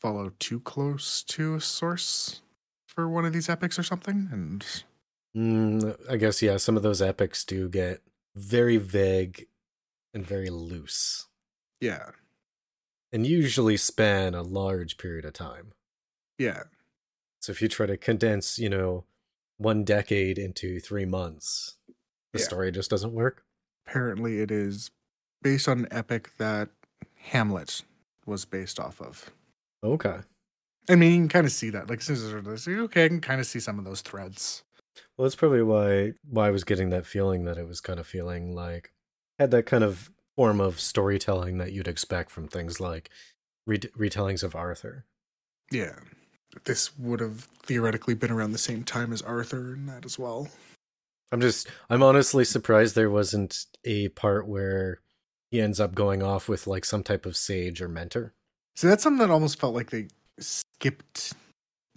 follow 0.01 0.31
too 0.39 0.59
close 0.61 1.23
to 1.23 1.55
a 1.55 1.61
source 1.61 2.41
for 2.87 3.07
one 3.09 3.25
of 3.25 3.33
these 3.33 3.49
epics 3.49 3.77
or 3.79 3.83
something. 3.83 4.27
And 4.31 4.65
Mm, 5.35 5.95
I 6.09 6.17
guess 6.17 6.41
yeah. 6.41 6.57
Some 6.57 6.75
of 6.77 6.83
those 6.83 7.01
epics 7.01 7.45
do 7.45 7.69
get 7.69 8.01
very 8.35 8.77
vague 8.77 9.47
and 10.13 10.25
very 10.25 10.49
loose, 10.49 11.27
yeah, 11.79 12.11
and 13.11 13.25
usually 13.27 13.77
span 13.77 14.33
a 14.33 14.41
large 14.43 14.97
period 14.97 15.25
of 15.25 15.33
time. 15.33 15.73
yeah, 16.37 16.63
So 17.41 17.51
if 17.51 17.61
you 17.61 17.67
try 17.67 17.85
to 17.87 17.97
condense, 17.97 18.57
you 18.59 18.69
know, 18.69 19.05
one 19.57 19.83
decade 19.83 20.37
into 20.39 20.79
three 20.79 21.05
months, 21.05 21.77
the 22.33 22.39
Yeah. 22.39 22.45
story 22.45 22.71
just 22.71 22.89
doesn't 22.89 23.13
work. 23.13 23.45
apparently 23.87 24.39
it 24.39 24.51
is 24.51 24.91
based 25.41 25.67
on 25.67 25.79
an 25.79 25.87
epic 25.91 26.29
that 26.37 26.69
Hamlet 27.17 27.81
was 28.25 28.45
based 28.45 28.79
off 28.79 29.01
of. 29.01 29.31
Okay. 29.83 30.19
I 30.89 30.95
mean, 30.95 31.11
you 31.13 31.19
can 31.21 31.29
kind 31.29 31.45
of 31.47 31.51
see 31.51 31.69
that. 31.71 31.89
Like, 31.89 31.99
as 31.99 32.05
soon 32.05 32.15
as 32.17 32.27
I 32.27 32.31
heard 32.31 32.45
this, 32.45 32.67
okay, 32.67 33.05
I 33.05 33.07
can 33.09 33.21
kind 33.21 33.41
of 33.41 33.47
see 33.47 33.59
some 33.59 33.79
of 33.79 33.85
those 33.85 34.01
threads. 34.01 34.63
Well, 35.17 35.23
that's 35.25 35.35
probably 35.35 35.63
why 35.63 36.13
why 36.23 36.47
I 36.47 36.51
was 36.51 36.63
getting 36.63 36.89
that 36.91 37.05
feeling 37.05 37.45
that 37.45 37.57
it 37.57 37.67
was 37.67 37.81
kind 37.81 37.99
of 37.99 38.07
feeling 38.07 38.53
like 38.55 38.93
had 39.41 39.51
that 39.51 39.65
kind 39.65 39.83
of 39.83 40.11
form 40.35 40.61
of 40.61 40.79
storytelling 40.79 41.57
that 41.57 41.73
you'd 41.73 41.87
expect 41.87 42.31
from 42.31 42.47
things 42.47 42.79
like 42.79 43.09
re- 43.65 43.79
retellings 43.79 44.43
of 44.43 44.55
Arthur. 44.55 45.05
Yeah. 45.71 45.95
This 46.65 46.97
would 46.97 47.19
have 47.19 47.47
theoretically 47.63 48.13
been 48.13 48.31
around 48.31 48.51
the 48.51 48.57
same 48.57 48.83
time 48.83 49.11
as 49.11 49.21
Arthur 49.21 49.73
and 49.73 49.89
that 49.89 50.05
as 50.05 50.19
well. 50.19 50.47
I'm 51.31 51.41
just 51.41 51.67
I'm 51.89 52.03
honestly 52.03 52.43
surprised 52.43 52.95
there 52.95 53.09
wasn't 53.09 53.65
a 53.85 54.09
part 54.09 54.47
where 54.47 54.99
he 55.49 55.61
ends 55.61 55.79
up 55.79 55.95
going 55.95 56.21
off 56.21 56.49
with 56.49 56.67
like 56.67 56.85
some 56.85 57.03
type 57.03 57.25
of 57.25 57.37
sage 57.37 57.81
or 57.81 57.87
mentor. 57.87 58.33
So 58.75 58.87
that's 58.87 59.03
something 59.03 59.25
that 59.25 59.33
almost 59.33 59.59
felt 59.59 59.73
like 59.73 59.91
they 59.91 60.07
skipped 60.39 61.33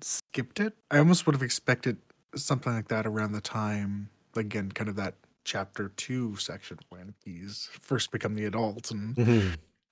skipped 0.00 0.60
it. 0.60 0.74
I 0.90 0.98
almost 0.98 1.26
would 1.26 1.34
have 1.34 1.42
expected 1.42 1.98
something 2.36 2.72
like 2.72 2.88
that 2.88 3.06
around 3.06 3.32
the 3.32 3.40
time, 3.40 4.08
like 4.34 4.46
again, 4.46 4.70
kind 4.70 4.88
of 4.88 4.96
that 4.96 5.14
chapter 5.44 5.90
two 5.90 6.36
section 6.36 6.78
when 6.88 7.14
he's 7.24 7.68
first 7.80 8.10
become 8.10 8.34
the 8.34 8.44
adult 8.46 8.90
and 8.90 9.14
Mm-hmm. 9.16 9.32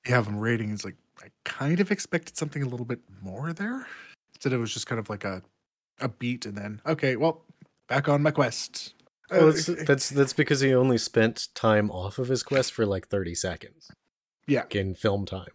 you 0.06 0.14
have 0.14 0.26
him 0.26 0.38
raiding. 0.38 0.70
It's 0.72 0.84
like 0.84 0.96
I 1.22 1.28
kind 1.44 1.78
of 1.80 1.90
expected 1.90 2.36
something 2.36 2.62
a 2.62 2.68
little 2.68 2.86
bit 2.86 3.00
more 3.22 3.52
there. 3.52 3.86
Instead, 4.34 4.52
it 4.52 4.58
was 4.58 4.72
just 4.72 4.86
kind 4.86 4.98
of 4.98 5.08
like 5.10 5.24
a 5.24 5.42
a 6.00 6.08
beat, 6.08 6.46
and 6.46 6.56
then 6.56 6.80
okay, 6.86 7.16
well, 7.16 7.42
back 7.88 8.08
on 8.08 8.22
my 8.22 8.30
quest. 8.30 8.94
Well, 9.30 9.48
Uh, 9.48 9.52
that's, 9.52 9.66
that's 9.86 10.08
that's 10.10 10.32
because 10.32 10.60
he 10.60 10.74
only 10.74 10.98
spent 10.98 11.48
time 11.54 11.90
off 11.90 12.18
of 12.18 12.28
his 12.28 12.42
quest 12.42 12.72
for 12.72 12.84
like 12.84 13.08
30 13.08 13.34
seconds 13.34 13.90
yeah, 14.46 14.64
in 14.70 14.94
film 14.94 15.24
time. 15.26 15.52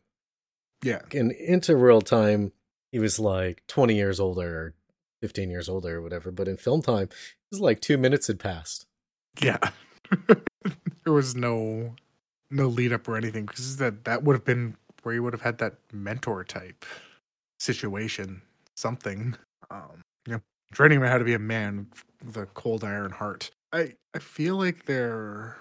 yeah, 0.84 1.02
In 1.12 1.32
interworld 1.32 2.06
time, 2.06 2.54
he 2.92 3.00
was 3.00 3.20
like 3.20 3.64
20 3.68 3.96
years 3.96 4.20
older 4.20 4.60
or 4.60 4.74
15 5.22 5.50
years 5.50 5.68
older 5.68 5.98
or 5.98 6.02
whatever. 6.02 6.32
But 6.32 6.48
in 6.48 6.58
film 6.58 6.82
time, 6.82 7.04
it 7.10 7.52
was 7.52 7.60
like 7.60 7.82
two 7.82 7.98
minutes 7.98 8.28
had 8.28 8.40
passed. 8.40 8.86
yeah. 9.42 9.58
There 11.04 11.14
was 11.14 11.36
no 11.36 11.96
no 12.52 12.68
lead 12.68 12.92
up 12.92 13.08
or 13.08 13.16
anything 13.18 13.46
because 13.46 13.78
that 13.78 14.04
that 14.06 14.24
would 14.24 14.34
have 14.34 14.46
been 14.46 14.76
where 15.04 15.16
you 15.16 15.24
would 15.24 15.34
have 15.34 15.42
had 15.42 15.58
that 15.60 15.76
mentor 15.94 16.44
type 16.44 16.86
situation, 17.60 18.42
something. 18.76 19.36
Um, 19.72 20.02
you 20.28 20.34
know, 20.34 20.42
training 20.74 21.00
him 21.00 21.08
how 21.08 21.18
to 21.18 21.24
be 21.24 21.34
a 21.34 21.40
man 21.40 21.88
with 22.26 22.38
a 22.38 22.46
cold 22.48 22.84
iron 22.84 23.12
heart. 23.12 23.52
I 23.72 23.94
I 24.14 24.20
feel 24.20 24.58
like 24.58 24.86
they're 24.86 25.56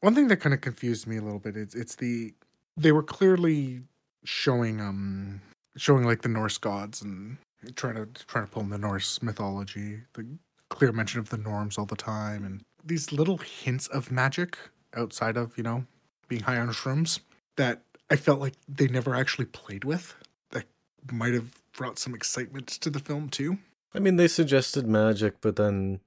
one 0.00 0.14
thing 0.14 0.28
that 0.28 0.36
kind 0.38 0.54
of 0.54 0.60
confused 0.60 1.06
me 1.06 1.16
a 1.16 1.22
little 1.22 1.38
bit. 1.38 1.56
It's 1.56 1.74
it's 1.74 1.96
the 1.96 2.32
they 2.76 2.92
were 2.92 3.02
clearly 3.02 3.82
showing 4.24 4.80
um 4.80 5.40
showing 5.76 6.04
like 6.04 6.22
the 6.22 6.28
Norse 6.28 6.58
gods 6.58 7.02
and 7.02 7.38
trying 7.76 7.94
to 7.94 8.06
trying 8.26 8.46
to 8.46 8.50
pull 8.50 8.62
in 8.62 8.70
the 8.70 8.78
Norse 8.78 9.22
mythology, 9.22 10.00
the 10.14 10.26
clear 10.68 10.92
mention 10.92 11.20
of 11.20 11.30
the 11.30 11.38
Norns 11.38 11.78
all 11.78 11.86
the 11.86 11.96
time, 11.96 12.44
and 12.44 12.62
these 12.84 13.12
little 13.12 13.38
hints 13.38 13.86
of 13.88 14.10
magic 14.10 14.58
outside 14.94 15.36
of 15.36 15.56
you 15.56 15.62
know 15.62 15.84
being 16.28 16.42
high 16.42 16.58
on 16.58 16.68
shrooms 16.68 17.20
that 17.56 17.82
I 18.10 18.16
felt 18.16 18.40
like 18.40 18.54
they 18.68 18.88
never 18.88 19.14
actually 19.14 19.46
played 19.46 19.84
with. 19.84 20.14
That 20.50 20.66
might 21.10 21.34
have 21.34 21.60
brought 21.72 21.98
some 21.98 22.14
excitement 22.14 22.68
to 22.68 22.90
the 22.90 22.98
film 22.98 23.28
too. 23.28 23.58
I 23.94 23.98
mean, 23.98 24.16
they 24.16 24.28
suggested 24.28 24.86
magic, 24.86 25.36
but 25.40 25.56
then 25.56 26.00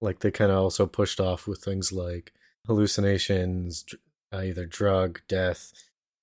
like 0.00 0.20
they 0.20 0.30
kind 0.30 0.50
of 0.50 0.58
also 0.58 0.86
pushed 0.86 1.20
off 1.20 1.46
with 1.46 1.62
things 1.62 1.92
like 1.92 2.32
hallucinations, 2.66 3.84
uh, 4.32 4.38
either 4.38 4.66
drug, 4.66 5.20
death, 5.28 5.72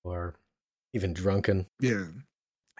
or 0.03 0.35
even 0.93 1.13
drunken. 1.13 1.67
Yeah, 1.79 2.05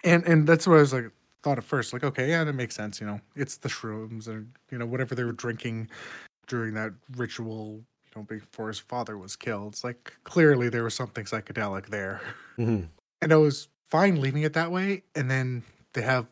and 0.04 0.24
and 0.24 0.46
that's 0.46 0.66
what 0.66 0.76
I 0.76 0.80
was 0.80 0.92
like 0.92 1.10
thought 1.42 1.58
at 1.58 1.64
first. 1.64 1.92
Like, 1.92 2.04
okay, 2.04 2.28
yeah, 2.28 2.44
that 2.44 2.52
makes 2.52 2.74
sense. 2.74 3.00
You 3.00 3.06
know, 3.06 3.20
it's 3.36 3.58
the 3.58 3.68
shrooms 3.68 4.28
or 4.28 4.46
you 4.70 4.78
know 4.78 4.86
whatever 4.86 5.14
they 5.14 5.24
were 5.24 5.32
drinking 5.32 5.88
during 6.48 6.74
that 6.74 6.92
ritual. 7.16 7.84
You 8.14 8.20
know, 8.20 8.22
before 8.22 8.68
his 8.68 8.78
father 8.78 9.18
was 9.18 9.36
killed. 9.36 9.74
It's 9.74 9.84
like 9.84 10.14
clearly 10.24 10.68
there 10.70 10.82
was 10.84 10.94
something 10.94 11.24
psychedelic 11.26 11.86
there, 11.88 12.22
Mhm. 12.56 12.88
and 13.20 13.32
I 13.32 13.36
was 13.36 13.68
fine 13.90 14.20
leaving 14.20 14.42
it 14.42 14.54
that 14.54 14.72
way. 14.72 15.04
And 15.14 15.30
then 15.30 15.62
they 15.92 16.02
have 16.02 16.26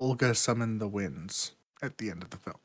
Olga 0.00 0.34
summon 0.34 0.78
the 0.78 0.88
winds 0.88 1.52
at 1.82 1.98
the 1.98 2.10
end 2.10 2.22
of 2.22 2.30
the 2.30 2.36
film. 2.36 2.58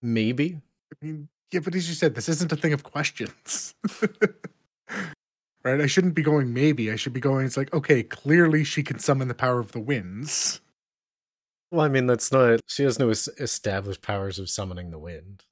Maybe. 0.00 0.60
I 0.92 1.04
mean, 1.04 1.28
yeah, 1.50 1.60
but 1.60 1.74
as 1.74 1.88
you 1.88 1.94
said, 1.94 2.14
this 2.14 2.28
isn't 2.28 2.52
a 2.52 2.56
thing 2.56 2.72
of 2.72 2.84
questions. 2.84 3.74
right? 5.64 5.80
I 5.80 5.86
shouldn't 5.86 6.14
be 6.14 6.22
going 6.22 6.52
maybe. 6.52 6.90
I 6.92 6.96
should 6.96 7.12
be 7.12 7.20
going, 7.20 7.46
it's 7.46 7.56
like, 7.56 7.72
okay, 7.72 8.02
clearly 8.02 8.64
she 8.64 8.82
can 8.82 8.98
summon 8.98 9.28
the 9.28 9.34
power 9.34 9.58
of 9.60 9.72
the 9.72 9.80
winds. 9.80 10.60
Well, 11.70 11.80
I 11.84 11.88
mean, 11.88 12.06
that's 12.06 12.30
not. 12.30 12.60
She 12.68 12.84
has 12.84 12.98
no 12.98 13.08
established 13.10 14.02
powers 14.02 14.38
of 14.38 14.48
summoning 14.50 14.90
the 14.90 14.98
wind. 14.98 15.44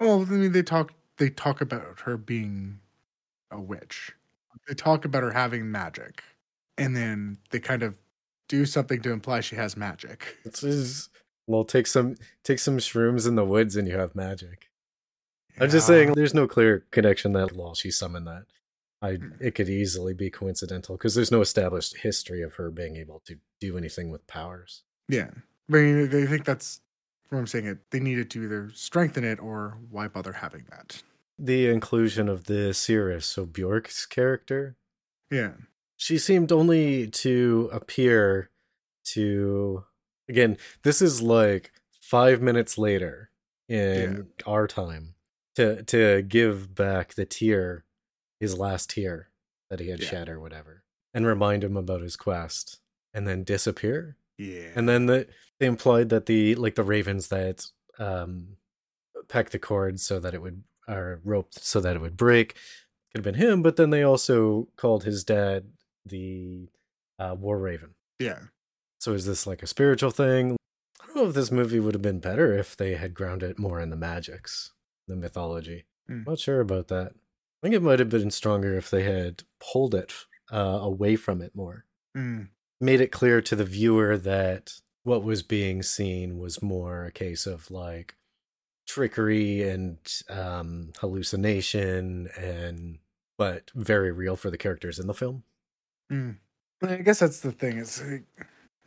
Well, 0.00 0.22
I 0.22 0.24
mean, 0.24 0.52
they 0.52 0.62
talk 0.62 0.92
they 1.18 1.28
talk 1.30 1.60
about 1.60 2.00
her 2.00 2.16
being 2.16 2.80
a 3.50 3.60
witch. 3.60 4.12
They 4.66 4.74
talk 4.74 5.04
about 5.04 5.22
her 5.22 5.32
having 5.32 5.70
magic. 5.70 6.22
And 6.78 6.96
then 6.96 7.36
they 7.50 7.60
kind 7.60 7.82
of 7.82 7.94
do 8.48 8.64
something 8.64 9.02
to 9.02 9.12
imply 9.12 9.40
she 9.40 9.56
has 9.56 9.76
magic. 9.76 10.38
It's 10.44 10.62
just, 10.62 11.10
well, 11.46 11.64
take 11.64 11.86
some 11.86 12.16
take 12.42 12.58
some 12.58 12.78
shrooms 12.78 13.28
in 13.28 13.34
the 13.34 13.44
woods 13.44 13.76
and 13.76 13.86
you 13.86 13.96
have 13.98 14.14
magic. 14.14 14.70
I'm 15.60 15.68
just 15.68 15.86
saying, 15.86 16.14
there's 16.14 16.32
no 16.32 16.48
clear 16.48 16.86
connection 16.90 17.32
that 17.32 17.54
well, 17.54 17.74
she 17.74 17.90
summoned 17.90 18.26
that. 18.26 18.46
I 19.02 19.12
Mm. 19.12 19.40
it 19.40 19.54
could 19.54 19.68
easily 19.68 20.14
be 20.14 20.30
coincidental 20.30 20.96
because 20.96 21.14
there's 21.14 21.30
no 21.30 21.40
established 21.40 21.98
history 21.98 22.42
of 22.42 22.54
her 22.54 22.70
being 22.70 22.96
able 22.96 23.20
to 23.26 23.36
do 23.60 23.76
anything 23.76 24.10
with 24.10 24.26
powers. 24.26 24.84
Yeah. 25.08 25.30
I 25.70 25.72
mean, 25.72 26.08
they 26.08 26.26
think 26.26 26.44
that's 26.44 26.80
I'm 27.38 27.46
saying. 27.46 27.66
It 27.66 27.78
they 27.90 28.00
needed 28.00 28.30
to 28.30 28.42
either 28.42 28.70
strengthen 28.74 29.24
it 29.24 29.38
or 29.40 29.78
why 29.90 30.08
bother 30.08 30.32
having 30.32 30.64
that. 30.70 31.02
The 31.38 31.68
inclusion 31.68 32.28
of 32.28 32.44
the 32.44 32.74
Seeress, 32.74 33.24
so 33.26 33.46
Bjork's 33.46 34.04
character, 34.04 34.76
Yeah. 35.30 35.52
she 35.96 36.18
seemed 36.18 36.52
only 36.52 37.06
to 37.08 37.70
appear 37.72 38.50
to 39.04 39.84
again 40.28 40.56
this 40.82 41.00
is 41.02 41.22
like 41.22 41.72
five 42.00 42.42
minutes 42.42 42.76
later 42.78 43.30
in 43.68 44.28
our 44.46 44.66
time 44.66 45.14
to 45.54 45.82
to 45.84 46.22
give 46.22 46.74
back 46.74 47.14
the 47.14 47.24
tear 47.24 47.84
his 48.38 48.58
last 48.58 48.90
tear 48.90 49.28
that 49.70 49.80
he 49.80 49.88
had 49.88 50.00
Yeah. 50.00 50.08
shed 50.08 50.28
or 50.28 50.38
whatever 50.40 50.82
and 51.14 51.26
remind 51.26 51.64
him 51.64 51.76
about 51.76 52.02
his 52.02 52.16
quest 52.16 52.78
and 53.14 53.26
then 53.26 53.42
disappear 53.44 54.16
Yeah. 54.38 54.70
and 54.74 54.88
then 54.88 55.06
the, 55.06 55.26
they 55.60 55.66
implied 55.66 56.08
that 56.08 56.26
the 56.26 56.54
like 56.56 56.74
the 56.74 56.82
ravens 56.82 57.28
that 57.28 57.66
um 57.98 58.56
pecked 59.28 59.52
the 59.52 59.58
cord 59.58 60.00
so 60.00 60.18
that 60.18 60.34
it 60.34 60.42
would 60.42 60.64
or 60.88 61.20
roped 61.24 61.62
so 61.64 61.78
that 61.80 61.94
it 61.94 62.00
would 62.00 62.16
break 62.16 62.54
could 63.12 63.24
have 63.24 63.24
been 63.24 63.34
him 63.40 63.62
but 63.62 63.76
then 63.76 63.90
they 63.90 64.02
also 64.02 64.66
called 64.76 65.04
his 65.04 65.22
dad 65.22 65.64
the 66.04 66.68
uh, 67.18 67.36
war 67.38 67.58
raven 67.58 67.90
yeah. 68.18 68.38
so 68.98 69.12
is 69.12 69.26
this 69.26 69.46
like 69.46 69.62
a 69.62 69.66
spiritual 69.66 70.10
thing 70.10 70.56
i 71.02 71.06
don't 71.06 71.16
know 71.16 71.28
if 71.28 71.34
this 71.34 71.50
movie 71.52 71.78
would 71.78 71.94
have 71.94 72.02
been 72.02 72.18
better 72.20 72.52
if 72.56 72.76
they 72.76 72.94
had 72.94 73.14
grounded 73.14 73.50
it 73.50 73.58
more 73.58 73.78
in 73.80 73.90
the 73.90 73.96
magics 73.96 74.72
the 75.06 75.14
mythology 75.16 75.84
Hmm. 76.08 76.22
not 76.26 76.38
sure 76.40 76.60
about 76.60 76.88
that 76.88 77.12
i 77.12 77.58
think 77.62 77.74
it 77.74 77.82
might 77.82 77.98
have 78.00 78.08
been 78.08 78.30
stronger 78.32 78.76
if 78.76 78.90
they 78.90 79.02
had 79.04 79.44
pulled 79.60 79.94
it 79.94 80.12
uh, 80.50 80.78
away 80.82 81.14
from 81.16 81.40
it 81.42 81.54
more 81.54 81.84
Mm. 82.16 82.48
made 82.80 83.00
it 83.00 83.12
clear 83.12 83.40
to 83.42 83.54
the 83.54 83.64
viewer 83.64 84.16
that 84.18 84.72
what 85.04 85.24
was 85.24 85.42
being 85.42 85.82
seen 85.82 86.38
was 86.38 86.62
more 86.62 87.04
a 87.06 87.12
case 87.12 87.46
of 87.46 87.70
like 87.70 88.16
trickery 88.86 89.68
and 89.68 89.98
um 90.30 90.92
hallucination 91.00 92.28
and 92.38 92.98
but 93.38 93.70
very 93.74 94.12
real 94.12 94.36
for 94.36 94.50
the 94.50 94.58
characters 94.58 94.98
in 95.00 95.06
the 95.08 95.14
film 95.14 95.44
Mm. 96.10 96.38
I 96.82 96.96
guess 96.96 97.20
that's 97.20 97.40
the 97.40 97.52
thing. 97.52 97.78
Is 97.78 98.00
I 98.02 98.22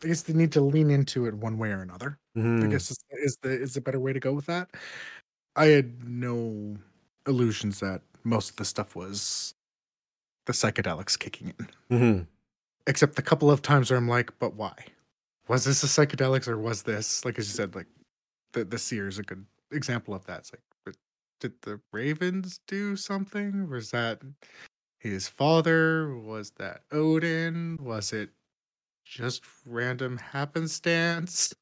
guess 0.08 0.24
they 0.24 0.34
need 0.34 0.52
to 0.54 0.62
lean 0.62 0.90
into 0.92 1.26
it 1.28 1.34
one 1.36 1.58
way 1.58 1.72
or 1.72 1.82
another. 1.82 2.20
I 2.62 2.68
Mhm. 2.68 2.68
guess 2.68 2.92
is, 2.92 2.98
is 3.12 3.38
the 3.42 3.50
is 3.52 3.74
the 3.74 3.82
better 3.82 4.00
way 4.00 4.14
to 4.14 4.20
go 4.20 4.34
with 4.34 4.46
that. 4.48 4.72
I 5.58 5.68
had 5.68 6.04
no 6.08 6.78
illusions 7.28 7.80
that 7.82 8.04
most 8.26 8.52
of 8.52 8.56
the 8.58 8.66
stuff 8.66 8.96
was 8.96 9.56
the 10.48 10.54
psychedelics 10.54 11.20
kicking 11.20 11.50
in, 11.60 11.70
Mhm. 11.90 12.28
except 12.88 13.16
the 13.16 13.22
couple 13.22 13.50
of 13.52 13.62
times 13.62 13.90
where 13.90 13.98
I'm 13.98 14.08
like, 14.08 14.38
but 14.40 14.56
why? 14.56 14.74
Was 15.48 15.66
this 15.66 15.82
the 15.82 15.88
psychedelics 15.88 16.48
or 16.48 16.58
was 16.58 16.84
this 16.84 17.26
like 17.26 17.38
as 17.38 17.48
you 17.48 17.54
said, 17.54 17.76
like 17.76 17.88
the 18.54 18.64
the 18.64 18.78
seer 18.80 19.08
is 19.08 19.20
a 19.20 19.24
good 19.24 19.46
example 19.72 20.14
of 20.14 20.26
that. 20.26 20.40
It's 20.40 20.52
like, 20.54 20.96
did 21.40 21.54
the 21.64 21.82
ravens 21.92 22.60
do 22.68 22.96
something? 22.96 23.70
Was 23.70 23.92
that 23.92 24.22
his 25.00 25.28
father? 25.28 26.18
Was 26.18 26.52
that 26.52 26.84
Odin? 26.92 27.78
Was 27.82 28.14
it 28.14 28.30
just 29.04 29.44
random 29.66 30.18
happenstance? 30.18 31.54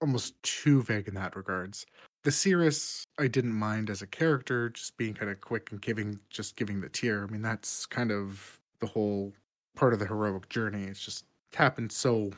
Almost 0.00 0.40
too 0.44 0.82
vague 0.82 1.08
in 1.08 1.14
that 1.14 1.34
regards. 1.34 1.84
the 2.22 2.30
Seeress 2.30 3.04
I 3.18 3.26
didn't 3.26 3.54
mind 3.54 3.90
as 3.90 4.02
a 4.02 4.06
character, 4.06 4.68
just 4.70 4.96
being 4.96 5.14
kind 5.14 5.30
of 5.30 5.40
quick 5.40 5.72
and 5.72 5.80
giving 5.80 6.20
just 6.30 6.54
giving 6.56 6.80
the 6.80 6.88
tear. 6.88 7.24
I 7.24 7.26
mean, 7.26 7.42
that's 7.42 7.86
kind 7.86 8.12
of 8.12 8.60
the 8.78 8.86
whole 8.86 9.32
part 9.74 9.92
of 9.92 9.98
the 9.98 10.06
heroic 10.06 10.48
journey. 10.48 10.84
It's 10.84 11.04
just 11.04 11.24
happened 11.52 11.90
so 11.90 12.30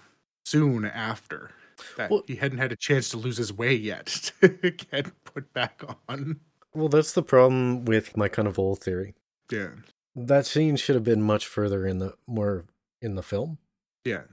soon 0.50 0.85
after 0.85 1.50
that 1.97 2.11
Well- 2.11 2.25
he 2.26 2.37
hadn't 2.37 2.59
had 2.59 2.73
a 2.73 2.76
chance 2.76 3.09
to 3.11 3.16
lose 3.16 3.37
his 3.38 3.52
way 3.52 3.75
yet 3.75 4.07
to 4.40 4.49
get 4.71 5.07
put 5.25 5.52
back 5.52 5.83
on. 6.09 6.40
Well, 6.75 6.88
that's 6.88 7.12
the 7.12 7.23
problem 7.23 7.85
with 7.85 8.16
my 8.16 8.28
kind 8.28 8.47
of 8.47 8.59
old 8.59 8.80
theory. 8.83 9.14
Yeah, 9.50 9.71
That 10.14 10.47
scene 10.47 10.76
should 10.76 10.95
have 10.95 11.04
been 11.04 11.23
much 11.23 11.47
further 11.47 11.87
in 11.87 11.99
the 11.99 12.14
more 12.26 12.66
in 13.02 13.14
the 13.16 13.23
film. 13.23 13.59
yeah, 14.04 14.25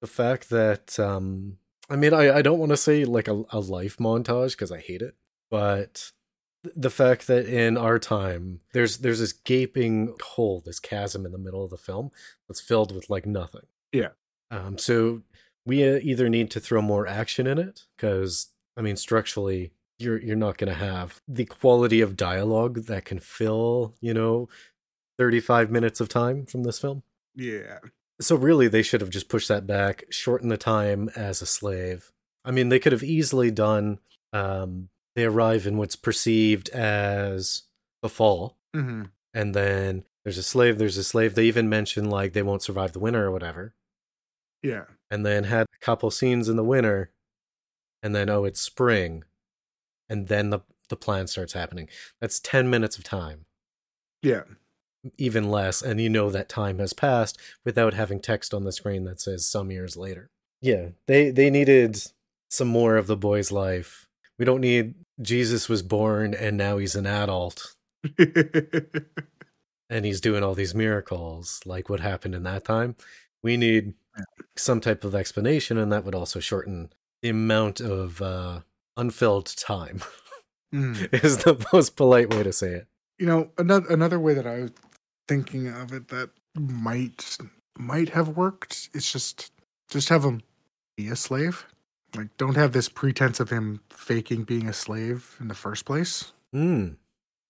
The 0.00 0.06
fact 0.08 0.50
that 0.50 0.98
um 0.98 1.58
I 1.88 1.96
mean 1.96 2.12
I, 2.12 2.38
I 2.38 2.42
don't 2.42 2.58
want 2.58 2.70
to 2.72 2.76
say 2.76 3.04
like 3.04 3.28
a, 3.28 3.44
a 3.50 3.60
life 3.60 3.96
montage 3.98 4.52
because 4.52 4.72
I 4.72 4.80
hate 4.80 5.02
it, 5.02 5.14
but 5.50 6.12
the 6.74 6.90
fact 6.90 7.28
that 7.28 7.46
in 7.46 7.76
our 7.78 7.98
time 7.98 8.60
there's 8.72 8.98
there's 8.98 9.20
this 9.20 9.32
gaping 9.32 10.14
hole, 10.22 10.60
this 10.66 10.80
chasm 10.80 11.24
in 11.24 11.32
the 11.32 11.38
middle 11.46 11.62
of 11.64 11.70
the 11.70 11.78
film 11.78 12.10
that's 12.48 12.60
filled 12.60 12.92
with 12.94 13.08
like 13.08 13.24
nothing. 13.24 13.66
Yeah. 13.92 14.10
Um 14.50 14.76
so 14.76 15.22
we 15.66 15.86
uh, 15.86 15.98
either 16.02 16.28
need 16.28 16.50
to 16.52 16.60
throw 16.60 16.80
more 16.80 17.06
action 17.06 17.46
in 17.46 17.58
it 17.58 17.82
because 17.96 18.48
I 18.76 18.82
mean 18.82 18.96
structurally 18.96 19.72
you're 19.98 20.20
you're 20.20 20.36
not 20.36 20.58
going 20.58 20.72
to 20.72 20.78
have 20.78 21.20
the 21.26 21.44
quality 21.44 22.00
of 22.00 22.16
dialogue 22.16 22.84
that 22.86 23.04
can 23.04 23.18
fill, 23.18 23.94
you 24.00 24.14
know, 24.14 24.48
35 25.18 25.70
minutes 25.70 26.00
of 26.00 26.08
time 26.08 26.46
from 26.46 26.62
this 26.62 26.78
film. 26.78 27.02
yeah, 27.34 27.78
So 28.20 28.36
really, 28.36 28.68
they 28.68 28.82
should 28.82 29.00
have 29.00 29.10
just 29.10 29.28
pushed 29.28 29.48
that 29.48 29.66
back, 29.66 30.04
shortened 30.10 30.50
the 30.52 30.58
time 30.58 31.08
as 31.16 31.40
a 31.40 31.46
slave. 31.46 32.12
I 32.44 32.50
mean, 32.50 32.68
they 32.68 32.78
could 32.78 32.92
have 32.92 33.02
easily 33.02 33.50
done. 33.50 33.98
Um, 34.32 34.90
they 35.14 35.24
arrive 35.24 35.66
in 35.66 35.78
what's 35.78 35.96
perceived 35.96 36.68
as 36.70 37.62
the 38.02 38.08
fall, 38.08 38.58
hmm 38.74 39.04
and 39.32 39.54
then 39.54 40.04
there's 40.24 40.38
a 40.38 40.42
slave. 40.42 40.78
There's 40.78 40.96
a 40.98 41.04
slave. 41.04 41.34
They 41.34 41.44
even 41.46 41.68
mention 41.68 42.10
like 42.10 42.32
they 42.34 42.42
won't 42.42 42.62
survive 42.62 42.92
the 42.92 42.98
winter 42.98 43.24
or 43.26 43.30
whatever, 43.30 43.74
yeah, 44.66 44.84
and 45.10 45.24
then 45.24 45.44
had 45.44 45.66
a 45.66 45.84
couple 45.84 46.10
scenes 46.10 46.48
in 46.48 46.56
the 46.56 46.64
winter, 46.64 47.10
and 48.02 48.14
then 48.14 48.28
oh, 48.30 48.44
it's 48.44 48.60
spring, 48.60 49.24
and 50.08 50.28
then 50.28 50.50
the 50.50 50.60
the 50.88 50.96
plan 50.96 51.26
starts 51.26 51.52
happening. 51.52 51.88
That's 52.20 52.40
ten 52.40 52.70
minutes 52.70 52.98
of 52.98 53.04
time. 53.04 53.46
yeah, 54.22 54.42
even 55.18 55.50
less 55.50 55.82
and 55.82 56.00
you 56.00 56.08
know 56.08 56.30
that 56.30 56.48
time 56.48 56.78
has 56.78 56.92
passed 56.92 57.38
without 57.64 57.94
having 57.94 58.20
text 58.20 58.52
on 58.52 58.64
the 58.64 58.72
screen 58.72 59.04
that 59.04 59.20
says 59.20 59.46
some 59.46 59.70
years 59.70 59.96
later. 59.96 60.30
Yeah 60.60 60.88
they 61.06 61.30
they 61.30 61.50
needed 61.50 62.00
some 62.50 62.68
more 62.68 62.96
of 62.96 63.06
the 63.06 63.16
boy's 63.16 63.52
life. 63.52 64.06
We 64.38 64.44
don't 64.44 64.60
need 64.60 64.94
jesus 65.22 65.68
was 65.68 65.82
born 65.82 66.34
and 66.34 66.56
now 66.56 66.78
he's 66.78 66.96
an 66.96 67.06
adult. 67.06 67.74
And 69.88 70.04
he's 70.04 70.20
doing 70.20 70.42
all 70.42 70.54
these 70.54 70.74
miracles 70.74 71.60
like 71.64 71.88
what 71.88 72.00
happened 72.00 72.34
in 72.34 72.42
that 72.42 72.64
time 72.64 72.96
we 73.46 73.56
need 73.56 73.94
some 74.56 74.80
type 74.80 75.04
of 75.04 75.14
explanation 75.14 75.78
and 75.78 75.92
that 75.92 76.04
would 76.04 76.14
also 76.14 76.40
shorten 76.40 76.90
the 77.22 77.28
amount 77.28 77.80
of 77.80 78.20
uh 78.20 78.60
unfilled 78.96 79.46
time 79.56 80.02
Mm. 80.74 81.14
is 81.24 81.38
the 81.38 81.54
most 81.72 81.94
polite 81.96 82.34
way 82.34 82.42
to 82.42 82.52
say 82.52 82.72
it 82.72 82.86
You 83.18 83.26
know, 83.26 83.50
another 83.56 83.86
another 83.88 84.18
way 84.18 84.34
that 84.34 84.46
I 84.46 84.62
was 84.62 84.72
thinking 85.28 85.68
of 85.68 85.92
it 85.92 86.08
that 86.08 86.30
might 86.58 87.38
might 87.78 88.08
have 88.10 88.36
worked. 88.36 88.90
It's 88.92 89.10
just 89.12 89.52
just 89.88 90.08
have 90.08 90.24
him 90.24 90.42
be 90.96 91.06
a 91.08 91.16
slave. 91.16 91.66
Like, 92.16 92.36
don't 92.36 92.56
have 92.56 92.72
this 92.72 92.88
pretense 92.88 93.38
of 93.40 93.50
him 93.50 93.80
faking 93.90 94.42
being 94.44 94.66
a 94.68 94.72
slave 94.72 95.36
in 95.40 95.46
the 95.48 95.54
first 95.54 95.84
place. 95.84 96.32
mm. 96.54 96.96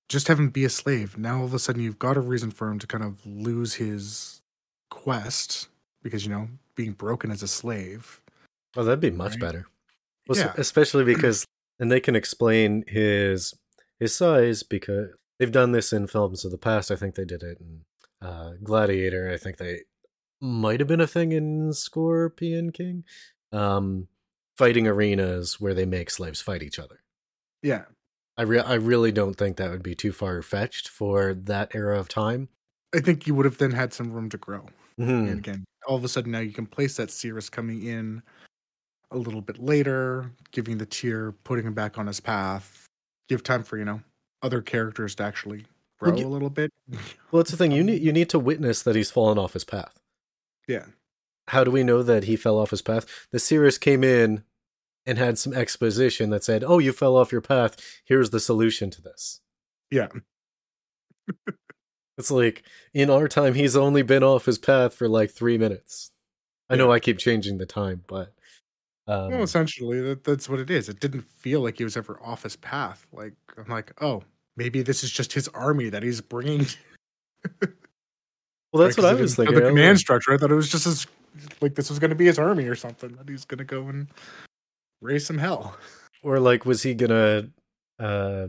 Just 0.09 0.29
have 0.29 0.39
him 0.39 0.51
be 0.51 0.65
a 0.67 0.71
slave. 0.71 1.17
Now 1.17 1.39
all 1.39 1.47
of 1.47 1.55
a 1.55 1.59
sudden 1.59 1.83
you've 1.83 1.99
got 1.99 2.17
a 2.19 2.21
reason 2.21 2.51
for 2.51 2.69
him 2.71 2.79
to 2.79 2.87
kind 2.87 3.03
of 3.03 3.25
lose 3.27 3.75
his 3.75 4.43
quest 4.91 5.69
because 6.07 6.25
you 6.25 6.31
know 6.31 6.49
being 6.77 6.93
broken 6.93 7.31
as 7.33 7.43
a 7.43 7.49
slave. 7.49 8.21
Oh, 8.77 8.85
that'd 8.85 9.01
be 9.01 9.11
much 9.11 9.33
Right? 9.33 9.41
better. 9.41 9.67
Well, 10.29 10.39
Yeah. 10.39 10.53
especially 10.57 11.05
because, 11.15 11.45
and 11.81 11.91
they 11.91 12.01
can 12.01 12.15
explain 12.17 12.85
his 12.87 13.55
his 13.99 14.15
size 14.15 14.63
because 14.63 15.09
they've 15.39 15.51
done 15.53 15.73
this 15.73 15.93
in 15.93 16.07
films 16.07 16.45
of 16.45 16.51
the 16.53 16.59
past. 16.59 16.91
I 16.91 16.97
think 16.97 17.15
they 17.15 17.25
did 17.25 17.43
it 17.43 17.59
in 17.61 17.81
uh, 18.27 18.53
Gladiator. 18.63 19.31
I 19.33 19.37
think 19.37 19.57
they 19.57 19.81
might 20.41 20.81
have 20.81 20.89
been 20.89 21.01
a 21.01 21.07
thing 21.07 21.33
in 21.33 21.73
Scorpion 21.73 22.71
King. 22.73 23.05
Um, 23.53 24.09
fighting 24.59 24.87
arenas 24.87 25.61
where 25.61 25.75
they 25.75 25.87
make 25.87 26.11
slaves 26.11 26.41
fight 26.41 26.63
each 26.63 26.79
other. 26.79 27.01
Yeah, 27.63 27.85
I 28.37 28.43
re- 28.43 28.61
I 28.61 28.75
really 28.75 29.13
don't 29.13 29.35
think 29.35 29.57
that 29.57 29.71
would 29.71 29.83
be 29.83 29.95
too 29.95 30.13
far 30.13 30.41
fetched 30.43 30.89
for 30.89 31.33
that 31.35 31.75
era 31.75 31.99
of 31.99 32.09
time. 32.09 32.49
I 32.95 33.01
think 33.01 33.27
you 33.27 33.35
would 33.35 33.45
have 33.47 33.59
then 33.59 33.73
had 33.73 33.93
some 33.93 34.13
room 34.13 34.29
to 34.31 34.39
grow. 34.39 34.67
Mhm. 34.99 35.29
And 35.31 35.39
again, 35.39 35.65
all 35.87 35.97
of 35.97 36.05
a 36.05 36.09
sudden 36.09 36.33
now 36.33 36.41
you 36.41 36.53
can 36.53 36.67
place 36.67 36.97
that 36.97 37.11
Seeress 37.11 37.49
coming 37.49 37.83
in 37.85 38.23
a 39.11 39.17
little 39.19 39.41
bit 39.41 39.59
later, 39.63 40.31
giving 40.51 40.79
the 40.79 40.87
tear, 40.87 41.33
putting 41.45 41.65
him 41.67 41.75
back 41.75 41.97
on 41.99 42.07
his 42.07 42.19
path, 42.21 42.87
give 43.29 43.43
time 43.43 43.63
for, 43.63 43.79
you 43.79 43.85
know, 43.85 44.01
other 44.43 44.61
characters 44.61 45.15
to 45.17 45.23
actually 45.23 45.65
grow 45.99 46.11
Would 46.11 46.21
you- 46.21 46.27
a 46.27 46.29
little 46.29 46.51
bit. 46.51 46.73
Well, 47.31 47.41
it's 47.41 47.51
the 47.51 47.57
thing 47.57 47.73
you 47.73 47.81
um, 47.81 47.87
need 47.87 48.03
you 48.03 48.13
need 48.13 48.29
to 48.31 48.39
witness 48.39 48.83
that 48.83 48.97
he's 48.97 49.11
fallen 49.11 49.39
off 49.39 49.53
his 49.53 49.65
path. 49.65 50.01
yeah. 50.69 50.87
how 51.49 51.63
do 51.65 51.71
we 51.71 51.83
know 51.85 52.03
that 52.03 52.25
he 52.25 52.37
fell 52.37 52.59
off 52.59 52.71
his 52.71 52.83
path? 52.83 53.27
The 53.31 53.39
Seeress 53.39 53.79
came 53.79 54.03
in 54.05 54.43
and 55.05 55.19
had 55.19 55.39
some 55.39 55.53
exposition 55.55 56.31
that 56.31 56.43
said, 56.45 56.65
"Oh, 56.65 56.79
you 56.79 56.93
fell 56.93 57.17
off 57.17 57.31
your 57.33 57.41
path. 57.41 57.77
Here's 58.05 58.31
the 58.31 58.41
solution 58.41 58.91
to 58.91 59.03
this." 59.03 59.41
Yeah. 59.91 60.09
It's 62.19 62.31
like 62.31 62.65
in 62.95 63.11
our 63.11 63.29
time, 63.29 63.55
he's 63.55 63.77
only 63.77 64.03
been 64.03 64.23
off 64.23 64.47
his 64.47 64.59
path 64.59 64.95
for 64.95 65.09
like 65.09 65.31
three 65.31 65.59
minutes. 65.59 66.11
I 66.69 66.77
know 66.77 66.91
I 66.91 66.99
keep 66.99 67.19
changing 67.19 67.59
the 67.59 67.67
time, 67.67 68.03
but 68.09 68.33
um, 69.07 69.31
well, 69.31 69.43
essentially, 69.43 70.01
that, 70.01 70.25
that's 70.25 70.49
what 70.49 70.59
it 70.59 70.71
is. 70.71 70.89
It 70.89 70.99
didn't 70.99 71.23
feel 71.31 71.61
like 71.61 71.79
he 71.79 71.85
was 71.85 71.97
ever 71.97 72.19
off 72.23 72.43
his 72.43 72.57
path. 72.57 73.07
Like, 73.13 73.35
I'm 73.57 73.69
like, 73.69 73.93
oh, 74.03 74.25
maybe 74.57 74.83
this 74.83 75.05
is 75.05 75.11
just 75.13 75.33
his 75.33 75.47
army 75.49 75.89
that 75.91 76.03
he's 76.03 76.21
bringing. 76.21 76.67
well, 77.63 78.83
that's 78.83 78.99
Right, 78.99 79.05
what 79.05 79.17
I 79.17 79.21
was 79.21 79.37
thinking. 79.37 79.55
The 79.55 79.61
command 79.61 79.91
like, 79.91 79.99
structure. 79.99 80.33
I 80.33 80.39
thought 80.39 80.51
it 80.51 80.57
was 80.57 80.69
just 80.71 80.87
his, 80.87 81.07
like 81.61 81.77
this 81.77 81.89
was 81.89 82.01
going 82.01 82.11
to 82.11 82.17
be 82.17 82.27
his 82.27 82.39
army 82.39 82.65
or 82.65 82.75
something. 82.75 83.15
That 83.15 83.29
he's 83.29 83.45
going 83.45 83.59
to 83.59 83.65
go 83.65 83.87
and 83.89 84.09
raise 85.01 85.25
some 85.25 85.39
hell. 85.39 85.77
or 86.25 86.41
like, 86.41 86.67
was 86.67 86.83
he 86.83 86.95
gonna 86.95 87.49
uh, 88.01 88.49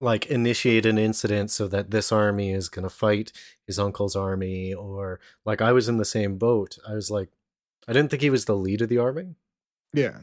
like 0.00 0.26
initiate 0.26 0.86
an 0.86 0.98
incident 0.98 1.50
so 1.50 1.68
that 1.68 1.90
this 1.90 2.10
army 2.10 2.52
is 2.52 2.68
gonna 2.68 2.88
fight 2.90 3.32
his 3.66 3.78
uncle's 3.78 4.16
army? 4.16 4.72
Or 4.74 5.20
like, 5.44 5.60
I 5.60 5.72
was 5.72 5.88
in 5.88 5.98
the 5.98 6.04
same 6.04 6.38
boat. 6.38 6.78
I 6.88 6.94
was 6.94 7.10
like, 7.10 7.28
I 7.88 7.92
didn't 7.92 8.10
think 8.10 8.22
he 8.22 8.30
was 8.30 8.44
the 8.46 8.56
lead 8.56 8.82
of 8.82 8.88
the 8.88 8.98
army. 8.98 9.34
Yeah. 9.92 10.18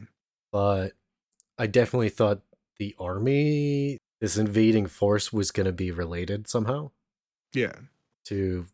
but 0.52 0.92
I 1.58 1.66
definitely 1.66 2.08
thought 2.08 2.40
the 2.78 2.94
army, 2.98 3.98
this 4.20 4.36
invading 4.38 4.86
force, 4.86 5.32
was 5.32 5.50
going 5.50 5.66
to 5.66 5.72
be 5.72 5.90
related 5.90 6.48
somehow 6.48 6.90
Yeah. 7.52 7.72
to 8.26 8.66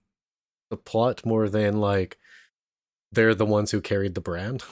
the 0.70 0.76
plot 0.76 1.24
more 1.26 1.48
than 1.48 1.78
like 1.80 2.18
they're 3.10 3.34
the 3.34 3.46
ones 3.46 3.70
who 3.72 3.80
carried 3.80 4.14
the 4.14 4.20
brand. 4.20 4.62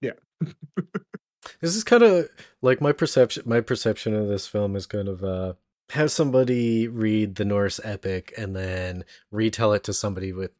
Yeah. 0.00 0.12
this 1.60 1.74
is 1.76 1.84
kind 1.84 2.02
of 2.02 2.28
like 2.60 2.80
my 2.80 2.92
perception. 2.92 3.42
My 3.46 3.60
perception 3.60 4.14
of 4.14 4.28
this 4.28 4.46
film 4.46 4.76
is 4.76 4.84
kind 4.86 5.08
of 5.08 5.22
uh, 5.24 5.54
have 5.94 6.10
somebody 6.10 6.86
read 6.88 7.36
the 7.36 7.44
Norse 7.44 7.80
epic 7.82 8.32
and 8.36 8.54
then 8.54 9.04
retell 9.30 9.72
it 9.72 9.84
to 9.84 9.92
somebody 9.92 10.32
with 10.32 10.50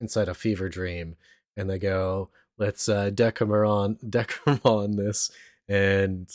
inside 0.00 0.28
a 0.28 0.34
fever 0.34 0.68
dream, 0.68 1.16
and 1.56 1.70
they 1.70 1.78
go, 1.78 2.30
"Let's 2.58 2.88
uh, 2.88 3.10
Decameron 3.10 3.98
Decameron 4.08 4.96
this 4.96 5.30
and 5.68 6.28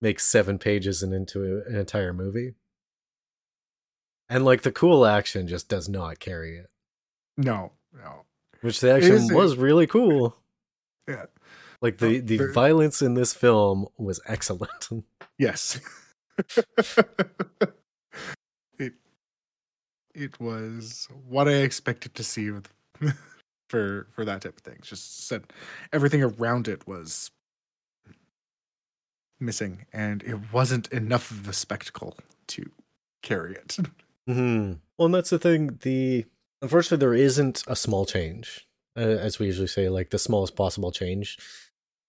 make 0.00 0.18
seven 0.20 0.58
pages 0.58 1.02
and 1.02 1.12
into 1.12 1.62
an 1.66 1.76
entire 1.76 2.12
movie." 2.12 2.54
And 4.28 4.44
like 4.44 4.62
the 4.62 4.72
cool 4.72 5.04
action 5.04 5.46
just 5.48 5.68
does 5.68 5.88
not 5.88 6.18
carry 6.18 6.56
it, 6.58 6.70
No. 7.36 7.72
No. 7.92 8.24
which 8.62 8.80
the 8.80 8.90
action 8.94 9.12
is 9.16 9.32
was 9.32 9.56
really 9.56 9.86
cool. 9.86 10.36
Yeah. 11.06 11.26
Like 11.82 11.98
the 11.98 12.20
the 12.20 12.52
violence 12.52 13.02
in 13.02 13.14
this 13.14 13.34
film 13.34 13.86
was 13.98 14.20
excellent. 14.26 14.88
Yes. 15.38 15.80
it 18.78 18.94
it 20.14 20.38
was 20.40 21.08
what 21.28 21.48
I 21.48 21.54
expected 21.54 22.14
to 22.14 22.24
see 22.24 22.50
with, 22.50 22.68
for 23.68 24.06
for 24.12 24.24
that 24.24 24.42
type 24.42 24.56
of 24.56 24.62
thing. 24.62 24.78
Just 24.82 25.26
said 25.26 25.44
everything 25.92 26.22
around 26.22 26.68
it 26.68 26.86
was 26.86 27.30
missing, 29.40 29.86
and 29.92 30.22
it 30.22 30.52
wasn't 30.52 30.88
enough 30.92 31.30
of 31.30 31.48
a 31.48 31.52
spectacle 31.52 32.16
to 32.48 32.70
carry 33.22 33.54
it. 33.54 33.78
hmm 34.26 34.74
Well, 34.98 35.06
and 35.06 35.14
that's 35.14 35.30
the 35.30 35.38
thing. 35.38 35.78
The 35.82 36.26
unfortunately, 36.60 36.98
there 37.04 37.14
isn't 37.14 37.64
a 37.66 37.76
small 37.76 38.06
change, 38.06 38.66
uh, 38.96 39.00
as 39.00 39.38
we 39.38 39.46
usually 39.46 39.66
say, 39.68 39.88
like 39.88 40.10
the 40.10 40.18
smallest 40.18 40.56
possible 40.56 40.92
change. 40.92 41.38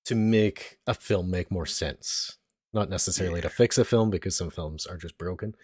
to 0.05 0.15
make 0.15 0.79
a 0.87 0.93
film 0.93 1.29
make 1.31 1.51
more 1.51 1.65
sense. 1.67 2.37
Not 2.73 2.89
necessarily 2.89 3.41
to 3.41 3.49
fix 3.49 3.77
a 3.77 3.85
film 3.85 4.09
because 4.09 4.35
some 4.35 4.49
films 4.49 4.85
are 4.87 4.97
just 4.97 5.17
broken. 5.17 5.55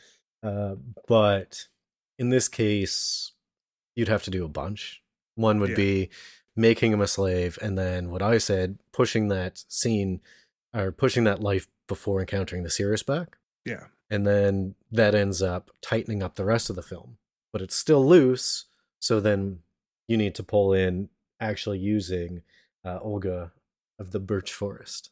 Uh, 0.44 0.76
but 1.08 1.68
in 2.20 2.30
this 2.30 2.48
case, 2.48 3.32
you'd 3.96 4.08
have 4.08 4.24
to 4.24 4.32
do 4.32 4.46
a 4.46 4.50
bunch. 4.50 5.02
One 5.36 5.60
would 5.60 5.72
Yeah. 5.72 5.76
be 5.76 6.10
making 6.56 6.92
him 6.92 7.02
a 7.02 7.08
slave, 7.08 7.58
and 7.62 7.78
then 7.78 8.12
what 8.12 8.22
I 8.22 8.38
said, 8.38 8.78
pushing 8.92 9.30
that 9.30 9.64
scene 9.70 10.22
or 10.74 10.92
pushing 10.92 11.24
that 11.24 11.42
life 11.42 11.68
before 11.88 12.20
encountering 12.20 12.64
the 12.64 12.70
Seeress 12.70 13.02
back. 13.04 13.38
Yeah. 13.66 13.88
And 14.10 14.26
then 14.28 14.76
that 14.92 15.16
ends 15.16 15.42
up 15.42 15.72
tightening 15.82 16.22
up 16.22 16.36
the 16.36 16.46
rest 16.46 16.70
of 16.70 16.76
the 16.76 16.84
film. 16.84 17.18
But 17.52 17.62
it's 17.62 17.76
still 17.76 18.06
loose, 18.08 18.66
so 19.00 19.20
then 19.20 19.64
you 20.08 20.18
need 20.18 20.36
to 20.36 20.44
pull 20.44 20.74
in 20.74 21.10
actually 21.40 21.80
using 21.80 22.44
uh, 22.86 23.00
Olga 23.02 23.52
of 23.98 24.12
the 24.12 24.20
Birch 24.20 24.54
Forest. 24.54 25.12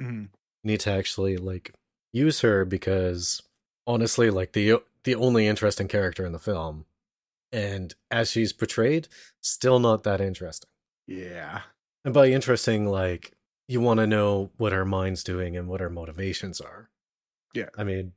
Mhm. 0.00 0.28
Need 0.62 0.80
to 0.80 0.90
actually 0.92 1.36
like 1.36 1.72
use 2.12 2.40
her 2.40 2.64
because 2.64 3.42
honestly, 3.86 4.30
like 4.30 4.52
the 4.52 4.82
the 5.04 5.14
only 5.14 5.46
interesting 5.46 5.88
character 5.88 6.26
in 6.26 6.32
the 6.32 6.38
film, 6.38 6.84
and 7.50 7.94
as 8.10 8.30
she's 8.30 8.52
portrayed, 8.52 9.08
still 9.40 9.78
not 9.78 10.02
that 10.04 10.20
interesting. 10.20 10.68
Yeah. 11.06 11.62
And 12.04 12.12
by 12.14 12.26
interesting, 12.28 12.86
like 12.86 13.32
you 13.68 13.80
want 13.80 14.00
to 14.00 14.06
know 14.06 14.50
what 14.58 14.72
her 14.72 14.84
mind's 14.84 15.24
doing 15.24 15.56
and 15.56 15.68
what 15.68 15.80
her 15.80 15.90
motivations 15.90 16.60
are. 16.60 16.90
Yeah. 17.54 17.68
I 17.78 17.84
mean, 17.84 18.12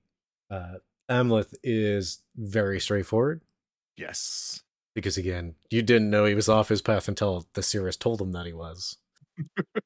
uh, 0.50 0.76
Amleth 1.10 1.54
is 1.64 2.22
very 2.36 2.80
straightforward 2.80 3.42
Yes. 3.98 4.64
because 4.96 5.18
again, 5.18 5.56
you 5.70 5.82
didn't 5.82 6.10
know 6.10 6.26
he 6.26 6.34
was 6.36 6.50
off 6.50 6.70
his 6.70 6.82
path 6.82 7.08
until 7.08 7.48
the 7.54 7.62
Seeress 7.64 7.96
told 7.98 8.20
him 8.22 8.32
that 8.32 8.46
he 8.46 8.54
was. 8.54 8.98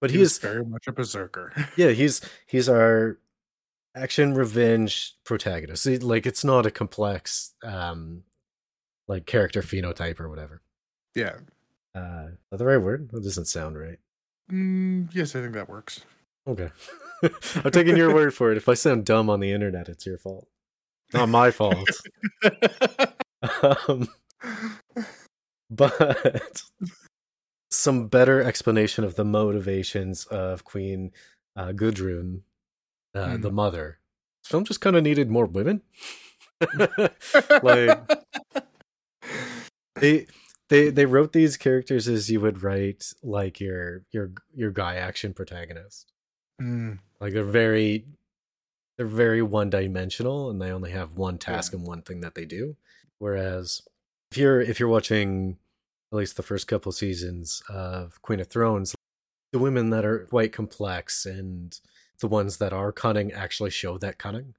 But 0.00 0.10
he's 0.10 0.38
he 0.38 0.46
very 0.46 0.64
much 0.64 0.86
a 0.86 0.92
berserker. 0.92 1.52
yeah, 1.76 1.90
he's 1.90 2.20
he's 2.46 2.68
our 2.68 3.18
action 3.94 4.34
revenge 4.34 5.14
protagonist. 5.24 5.84
He- 5.84 5.98
like 5.98 6.26
it's 6.26 6.44
not 6.44 6.66
a 6.66 6.70
complex 6.70 7.54
um 7.62 8.22
like 9.08 9.26
character 9.26 9.62
phenotype 9.62 10.20
or 10.20 10.28
whatever. 10.28 10.62
yeah. 11.14 11.36
Uh 11.94 12.28
the 12.52 12.64
right 12.64 12.78
word? 12.78 13.10
That 13.12 13.22
doesn't 13.22 13.46
sound 13.46 13.78
right. 13.78 13.98
Mm, 14.50 15.08
yes, 15.14 15.34
I 15.36 15.40
think 15.40 15.54
that 15.54 15.68
works. 15.68 16.00
Okay. 16.46 16.70
I'm 17.64 17.70
taking 17.70 17.96
your 17.96 18.14
word 18.14 18.32
for 18.34 18.50
it. 18.50 18.56
If 18.56 18.68
I 18.68 18.74
sound 18.74 19.04
dumb 19.04 19.28
on 19.28 19.40
the 19.40 19.52
internet, 19.52 19.88
it's 19.88 20.06
your 20.06 20.18
fault. 20.18 20.48
Not 21.12 21.28
my 21.28 21.50
fault. 21.50 21.88
um, 23.88 24.08
but 25.70 26.62
some 27.70 28.08
better 28.08 28.42
explanation 28.42 29.04
of 29.04 29.14
the 29.14 29.24
motivations 29.24 30.24
of 30.26 30.64
Queen 30.64 31.12
uh, 31.56 31.72
Gudrun, 31.72 32.42
uh, 33.14 33.36
Hmm. 33.36 33.40
the 33.42 33.50
mother. 33.52 33.98
This 34.42 34.50
film 34.50 34.64
just 34.64 34.80
kind 34.80 34.96
of 34.96 35.02
needed 35.02 35.30
more 35.30 35.46
women. 35.46 35.82
like 37.62 37.98
they 39.96 40.26
they 40.68 40.90
they 40.90 41.06
wrote 41.06 41.32
these 41.32 41.56
characters 41.56 42.08
as 42.08 42.30
you 42.30 42.40
would 42.40 42.62
write 42.62 43.12
like 43.22 43.60
your 43.60 44.02
your 44.10 44.32
your 44.54 44.70
guy 44.70 44.96
action 44.96 45.32
protagonist. 45.34 46.12
Mm, 46.60 46.98
Like 47.20 47.32
they're 47.32 47.44
very 47.44 48.04
they're 48.96 49.06
very 49.06 49.42
one 49.42 49.70
dimensional 49.70 50.50
and 50.50 50.60
they 50.60 50.70
only 50.70 50.90
have 50.90 51.12
one 51.12 51.38
task 51.38 51.72
and 51.72 51.86
one 51.86 52.02
thing 52.02 52.20
that 52.20 52.34
they 52.34 52.44
do. 52.44 52.76
Whereas 53.18 53.82
if 54.30 54.38
you're 54.38 54.60
if 54.60 54.78
you're 54.78 54.88
watching 54.88 55.56
at 56.12 56.16
least 56.16 56.36
the 56.36 56.42
first 56.42 56.66
couple 56.66 56.92
seasons 56.92 57.62
of 57.68 58.20
Queen 58.22 58.40
of 58.40 58.48
Thrones, 58.48 58.94
the 59.52 59.58
women 59.58 59.90
that 59.90 60.04
are 60.04 60.26
quite 60.26 60.52
complex 60.52 61.26
and 61.26 61.78
the 62.20 62.28
ones 62.28 62.58
that 62.58 62.72
are 62.72 62.92
cunning 62.92 63.32
actually 63.32 63.70
show 63.70 63.98
that 63.98 64.18
cunning. 64.18 64.54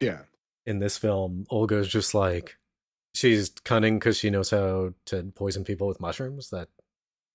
yeah. 0.00 0.22
In 0.64 0.78
this 0.78 0.96
film, 0.96 1.44
Olga's 1.50 1.88
just 1.88 2.14
like 2.14 2.56
she's 3.14 3.50
cunning 3.64 3.98
because 3.98 4.16
she 4.16 4.30
knows 4.30 4.50
how 4.50 4.94
to 5.06 5.24
poison 5.34 5.64
people 5.64 5.88
with 5.88 6.00
mushrooms. 6.00 6.50
That 6.50 6.68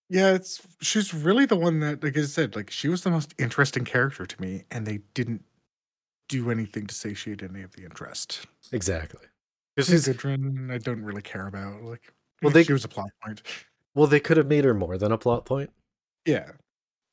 Yeah, 0.10 0.32
it's 0.34 0.66
she's 0.82 1.14
really 1.14 1.46
the 1.46 1.58
one 1.58 1.82
that, 1.82 2.02
like 2.02 2.18
I 2.18 2.22
said, 2.22 2.56
like 2.56 2.72
she 2.72 2.88
was 2.88 3.04
the 3.04 3.12
most 3.12 3.34
interesting 3.38 3.84
character 3.84 4.26
to 4.26 4.42
me, 4.42 4.64
and 4.72 4.88
they 4.88 5.00
didn't 5.14 5.44
do 6.30 6.50
anything 6.52 6.88
to 6.88 6.96
satiate 6.96 7.44
any 7.44 7.64
of 7.64 7.74
the 7.74 7.84
interest. 7.84 8.46
exactly. 8.72 9.26
She's 9.78 9.88
she's 9.88 10.08
Gudrun, 10.08 10.72
I 10.72 10.78
don't 10.78 11.04
really 11.04 11.22
care 11.22 11.48
about. 11.48 11.84
Like, 11.84 12.14
Well, 12.42 12.54
they- 12.54 12.64
she 12.64 12.74
was 12.74 12.86
a 12.86 12.90
plot 12.90 13.10
point. 13.24 13.42
well, 13.96 14.08
they 14.08 14.20
could 14.20 14.38
have 14.38 14.48
made 14.48 14.64
her 14.66 14.74
more 14.74 14.98
than 14.98 15.12
a 15.12 15.18
plot 15.18 15.46
point. 15.46 15.72
Yeah, 16.26 16.52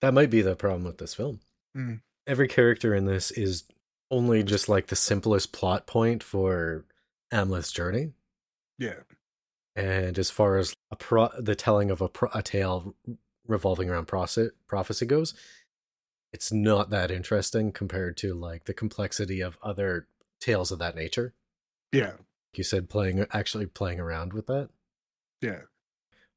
That 0.00 0.12
might 0.14 0.28
be 0.30 0.42
the 0.42 0.56
problem 0.56 0.84
with 0.84 0.98
this 0.98 1.14
film. 1.14 1.40
Mm. 1.76 2.00
Every 2.26 2.48
character 2.48 2.94
in 2.94 3.04
this 3.06 3.30
is 3.30 3.64
only 4.10 4.42
just 4.42 4.68
like 4.68 4.88
the 4.88 4.96
simplest 4.96 5.52
plot 5.52 5.87
point 5.87 6.22
for 6.22 6.84
Amleth's 7.32 7.72
journey. 7.72 8.12
yeah, 8.78 9.00
And 9.76 10.18
as 10.18 10.30
far 10.30 10.56
as 10.58 10.74
a 10.90 10.96
pro- 10.96 11.30
the 11.40 11.54
telling 11.54 11.90
of 11.90 12.00
a, 12.00 12.08
pro- 12.08 12.30
a 12.34 12.42
tale 12.42 12.94
revolving 13.46 13.88
around 13.88 14.06
prophecy 14.06 15.06
goes, 15.06 15.32
it's 16.32 16.52
not 16.52 16.90
that 16.90 17.10
interesting 17.10 17.70
compared 17.72 18.16
to 18.18 18.34
like 18.34 18.64
the 18.64 18.74
complexity 18.74 19.40
of 19.40 19.56
other 19.62 20.08
tales 20.40 20.70
of 20.72 20.78
that 20.80 20.96
nature. 20.96 21.34
yeah, 21.92 22.14
You 22.54 22.64
said 22.64 22.90
playing 22.90 23.24
actually 23.32 23.66
playing 23.66 24.00
around 24.00 24.32
with 24.32 24.46
that. 24.48 24.68
Yeah. 25.40 25.60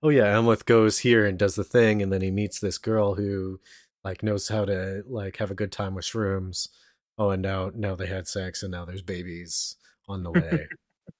oh 0.03 0.09
yeah, 0.09 0.33
Amleth 0.33 0.65
goes 0.65 0.99
here 0.99 1.25
and 1.25 1.37
does 1.37 1.55
the 1.55 1.63
thing, 1.63 2.01
and 2.01 2.11
then 2.11 2.21
he 2.21 2.31
meets 2.31 2.59
this 2.59 2.77
girl 2.77 3.15
who 3.15 3.59
like 4.03 4.23
knows 4.23 4.47
how 4.47 4.65
to 4.65 5.03
like 5.07 5.37
have 5.37 5.51
a 5.51 5.55
good 5.55 5.71
time 5.71 5.95
with 5.95 6.05
shrooms. 6.05 6.69
Oh, 7.17 7.31
and 7.31 7.41
now 7.41 7.71
now 7.75 7.95
they 7.95 8.07
had 8.07 8.27
sex, 8.27 8.61
and 8.63 8.71
now 8.71 8.85
there's 8.85 9.01
babies 9.01 9.75
on 10.07 10.23
the 10.23 10.31
way. 10.31 10.67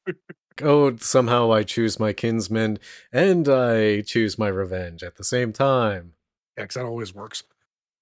oh, 0.62 0.96
somehow 0.98 1.52
I 1.52 1.64
choose 1.64 2.00
my 2.00 2.14
kinsman 2.14 2.80
and 3.12 3.48
I 3.50 4.02
choose 4.02 4.38
my 4.40 4.48
revenge 4.48 5.04
at 5.04 5.16
the 5.16 5.24
same 5.24 5.54
time. 5.54 6.14
Yeah, 6.58 6.66
that 6.74 6.86
always 6.86 7.14
works. 7.14 7.44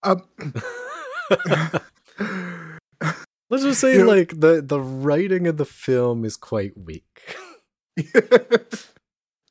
Um, 0.03 0.23
Let's 3.49 3.63
just 3.63 3.79
say, 3.81 3.93
You 3.93 3.99
know- 4.05 4.07
like 4.11 4.39
the 4.39 4.61
the 4.61 4.79
writing 4.79 5.47
of 5.47 5.57
the 5.57 5.65
film 5.65 6.23
is 6.25 6.37
quite 6.37 6.77
weak. 6.77 7.35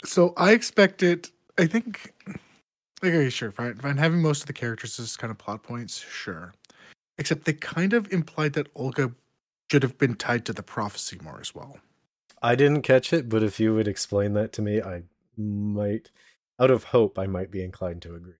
So 0.05 0.33
I 0.37 0.53
expected. 0.53 1.31
I 1.59 1.67
think. 1.67 2.13
Like, 2.27 2.41
Okay, 3.13 3.29
sure. 3.29 3.51
Fine, 3.51 3.77
fine. 3.77 3.99
Having 3.99 4.23
most 4.23 4.41
of 4.41 4.47
the 4.47 4.55
characters 4.55 4.99
as 4.99 5.17
kind 5.17 5.31
of 5.31 5.37
plot 5.37 5.63
points, 5.63 5.99
sure. 5.99 6.55
Except 7.19 7.45
they 7.45 7.53
kind 7.53 7.93
of 7.93 8.11
implied 8.11 8.55
that 8.55 8.69
Olga 8.75 9.13
should 9.71 9.83
have 9.83 9.99
been 9.99 10.15
tied 10.15 10.47
to 10.47 10.53
the 10.55 10.63
prophecy 10.63 11.19
more 11.23 11.39
as 11.41 11.55
well. 11.55 11.79
I 12.43 12.55
didn't 12.55 12.83
catch 12.83 13.13
it, 13.13 13.29
but 13.29 13.43
if 13.43 13.61
you 13.61 13.75
would 13.75 13.89
explain 13.89 14.33
that 14.35 14.53
to 14.55 14.63
me, 14.63 14.81
I 14.81 15.03
might, 15.37 16.11
out 16.59 16.71
of 16.71 16.85
hope, 16.85 17.19
I 17.19 17.27
might 17.27 17.51
be 17.51 17.63
inclined 17.63 18.03
to 18.03 18.15
agree. 18.15 18.35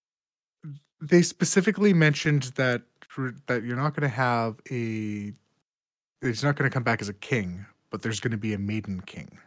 They 1.01 1.23
specifically 1.23 1.93
mentioned 1.93 2.45
that 2.57 2.83
that 3.47 3.63
you're 3.63 3.77
not 3.77 3.95
going 3.95 4.09
to 4.09 4.15
have 4.15 4.57
a. 4.71 5.33
He's 6.21 6.43
not 6.43 6.57
going 6.57 6.69
to 6.69 6.75
come 6.75 6.83
back 6.83 7.03
as 7.03 7.09
a 7.09 7.15
king, 7.15 7.67
but 7.91 8.03
there's 8.03 8.21
going 8.21 8.33
to 8.33 8.39
be 8.39 8.55
a 8.55 8.59
maiden 8.59 9.03
king 9.03 9.39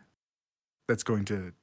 that's 0.88 1.04
going 1.04 1.26
to 1.26 1.54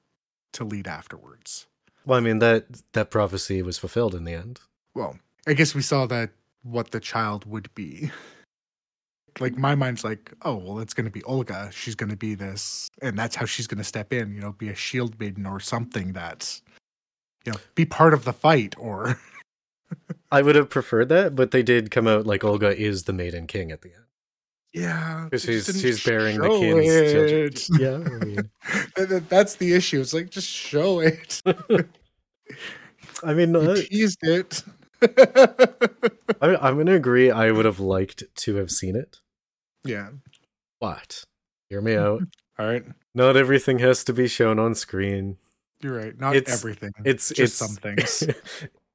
to 0.54 0.64
lead 0.64 0.86
afterwards. 0.86 1.66
Well, 2.06 2.18
I 2.18 2.20
mean 2.20 2.38
that 2.38 2.66
that 2.92 3.10
prophecy 3.10 3.62
was 3.62 3.78
fulfilled 3.78 4.14
in 4.14 4.24
the 4.24 4.34
end. 4.34 4.60
well, 4.94 5.18
I 5.46 5.52
guess 5.52 5.74
we 5.74 5.82
saw 5.82 6.06
that 6.06 6.30
what 6.62 6.90
the 6.90 7.00
child 7.00 7.44
would 7.44 7.72
be. 7.74 8.10
Like 9.40 9.56
my 9.56 9.74
mind's 9.74 10.04
like, 10.04 10.32
oh 10.42 10.56
well, 10.56 10.78
it's 10.78 10.94
going 10.94 11.06
to 11.06 11.10
be 11.10 11.22
Olga. 11.24 11.70
She's 11.72 11.94
going 11.94 12.10
to 12.10 12.16
be 12.16 12.34
this, 12.34 12.88
and 13.02 13.18
that's 13.18 13.34
how 13.34 13.46
she's 13.46 13.66
going 13.66 13.78
to 13.78 13.84
step 13.84 14.12
in. 14.12 14.32
You 14.32 14.40
know, 14.40 14.52
be 14.52 14.68
a 14.68 14.74
shield 14.74 15.18
maiden 15.18 15.44
or 15.44 15.58
something 15.60 16.12
that's, 16.12 16.62
you 17.44 17.52
know, 17.52 17.58
be 17.74 17.84
part 17.84 18.14
of 18.14 18.24
the 18.24 18.32
fight. 18.32 18.76
Or 18.78 19.18
I 20.30 20.42
would 20.42 20.54
have 20.54 20.70
preferred 20.70 21.08
that, 21.08 21.34
but 21.34 21.50
they 21.50 21.62
did 21.62 21.90
come 21.90 22.06
out 22.06 22.26
like 22.26 22.44
Olga 22.44 22.76
is 22.78 23.04
the 23.04 23.12
maiden 23.12 23.46
king 23.46 23.72
at 23.72 23.82
the 23.82 23.92
end 23.92 24.03
yeah, 24.74 25.24
because 25.24 25.44
they 25.44 25.54
just 25.54 25.80
she's 25.80 26.04
bearing 26.04 26.38
the 26.40 26.48
kids. 26.48 27.68
it. 27.70 27.78
Yeah, 27.80 27.94
I 27.96 28.24
mean, 28.24 28.36
That- 28.96 29.08
that- 29.08 29.28
that's 29.28 29.54
the 29.56 29.72
issue. 29.72 30.00
It's 30.00 30.12
like 30.12 30.30
just 30.30 30.48
show 30.48 31.00
it. 31.00 31.40
I 33.24 33.32
mean, 33.34 33.54
You 33.54 33.76
teased 33.76 34.18
it. 34.22 34.62
I, 35.02 36.48
mean, 36.48 36.58
I'm 36.60 36.76
gonna 36.76 36.94
agree. 36.94 37.30
I 37.30 37.50
would 37.50 37.64
have 37.64 37.80
liked 37.80 38.22
to 38.36 38.54
have 38.56 38.70
seen 38.70 38.96
it, 38.96 39.18
yeah. 39.84 40.08
but 40.80 41.24
hear 41.68 41.80
me 41.80 41.94
out. 41.96 42.22
All 42.58 42.66
right. 42.66 42.84
Not 43.14 43.36
everything 43.36 43.78
has 43.78 44.02
to 44.04 44.12
be 44.12 44.26
shown 44.28 44.58
on 44.58 44.74
screen. 44.74 45.36
You're 45.82 45.96
right. 45.96 46.18
Not 46.18 46.36
It's- 46.36 46.58
everything. 46.58 46.92
It's 47.04 47.28
just 47.28 47.40
it's 47.40 47.54
some 47.54 47.76
things. 47.76 48.24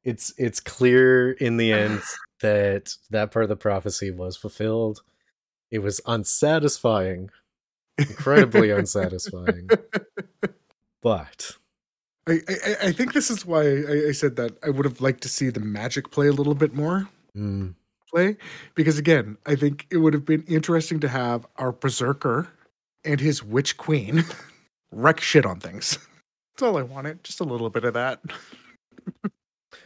it's 0.03 0.33
it's 0.37 0.59
clear 0.59 1.31
in 1.31 1.57
the 1.57 1.71
end 1.71 2.01
that 2.41 2.93
that 3.11 3.31
part 3.31 3.43
of 3.43 3.49
the 3.49 3.55
prophecy 3.55 4.11
was 4.11 4.35
fulfilled. 4.37 5.01
It 5.71 5.79
was 5.79 6.01
unsatisfying, 6.05 7.29
incredibly 7.97 8.71
unsatisfying. 8.71 9.69
But 11.01 11.57
I, 12.27 12.39
I, 12.49 12.75
I 12.87 12.91
think 12.91 13.13
this 13.13 13.29
is 13.29 13.45
why 13.45 13.61
I, 13.61 14.07
I 14.09 14.11
said 14.11 14.35
that 14.35 14.57
I 14.63 14.69
would 14.69 14.85
have 14.85 14.99
liked 15.01 15.21
to 15.21 15.29
see 15.29 15.49
the 15.49 15.59
magic 15.59 16.11
play 16.11 16.27
a 16.27 16.33
little 16.33 16.55
bit 16.55 16.73
more 16.73 17.07
Mm. 17.37 17.75
play 18.09 18.37
because 18.73 18.97
again 18.97 19.37
I 19.45 19.55
think 19.55 19.85
it 19.91 19.97
would 19.97 20.15
have 20.15 20.25
been 20.25 20.43
interesting 20.47 20.99
to 21.01 21.07
have 21.07 21.45
our 21.57 21.71
berserker 21.71 22.47
and 23.05 23.19
his 23.19 23.43
witch 23.43 23.77
queen 23.77 24.25
wreck 24.91 25.19
shit 25.21 25.45
on 25.45 25.59
things. 25.59 25.99
That's 26.55 26.63
all 26.63 26.77
I 26.77 26.81
wanted, 26.81 27.23
just 27.23 27.39
a 27.39 27.43
little 27.43 27.69
bit 27.69 27.85
of 27.85 27.93
that. 27.93 28.19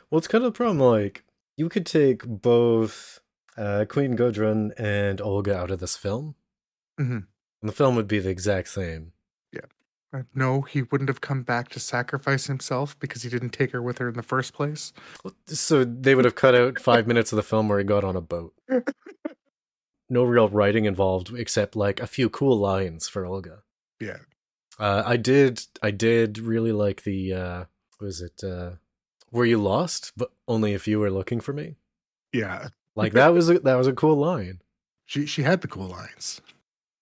Well, 0.10 0.20
it's 0.20 0.28
kind 0.28 0.44
of 0.44 0.54
the 0.54 0.58
problem. 0.58 0.80
Like, 0.80 1.24
you 1.58 1.70
could 1.70 1.88
take 1.88 2.24
both 2.26 3.20
uh, 3.58 3.86
Queen 3.90 4.16
Gudrun 4.16 4.72
and 4.78 5.20
Olga 5.22 5.58
out 5.58 5.72
of 5.72 5.80
this 5.80 5.96
film, 5.98 6.36
Mhm. 7.00 7.28
and 7.62 7.70
the 7.70 7.72
film 7.74 7.96
would 7.96 8.08
be 8.08 8.20
the 8.20 8.30
exact 8.30 8.70
same. 8.70 9.14
Uh, 10.16 10.22
No, 10.36 10.62
he 10.62 10.84
wouldn't 10.84 11.10
have 11.10 11.22
come 11.22 11.42
back 11.42 11.70
to 11.70 11.80
sacrifice 11.80 12.46
himself 12.46 12.96
because 13.00 13.24
he 13.24 13.30
didn't 13.30 13.50
take 13.50 13.72
her 13.72 13.82
with 13.82 13.98
her 13.98 14.10
in 14.10 14.14
the 14.14 14.22
first 14.22 14.54
place. 14.54 14.94
So 15.48 15.84
they 15.84 16.14
would 16.14 16.26
have 16.26 16.36
cut 16.36 16.54
out 16.54 16.80
five 16.80 17.08
minutes 17.08 17.32
of 17.32 17.36
the 17.38 17.42
film 17.42 17.68
where 17.68 17.80
he 17.80 17.84
got 17.84 18.04
on 18.04 18.16
a 18.16 18.22
boat. 18.22 18.54
No 20.10 20.24
real 20.24 20.50
writing 20.50 20.86
involved, 20.86 21.34
except 21.36 21.76
like 21.76 22.00
a 22.00 22.06
few 22.06 22.30
cool 22.30 22.58
lines 22.58 23.08
for 23.08 23.26
Olga. 23.26 23.64
Yeah. 24.00 24.18
Uh, 24.78 25.02
I 25.04 25.18
did. 25.18 25.64
I 25.82 25.90
did 25.90 26.38
really 26.38 26.72
like 26.74 27.02
the. 27.04 27.34
Uh, 27.34 27.66
was 28.00 28.22
it? 28.22 28.44
Uh, 28.44 28.74
were 29.32 29.46
you 29.46 29.58
lost? 29.60 30.12
But 30.16 30.32
only 30.48 30.74
if 30.74 30.88
you 30.88 31.00
were 31.00 31.10
looking 31.10 31.40
for 31.40 31.54
me. 31.54 31.78
Yeah. 32.32 32.68
Like 32.96 33.14
that 33.14 33.30
was 33.34 33.50
a, 33.50 33.60
that 33.60 33.76
was 33.76 33.88
a 33.88 33.94
cool 33.94 34.16
line. 34.16 34.62
She 35.06 35.26
she 35.26 35.44
had 35.44 35.62
the 35.62 35.68
cool 35.68 35.88
lines. 35.88 36.42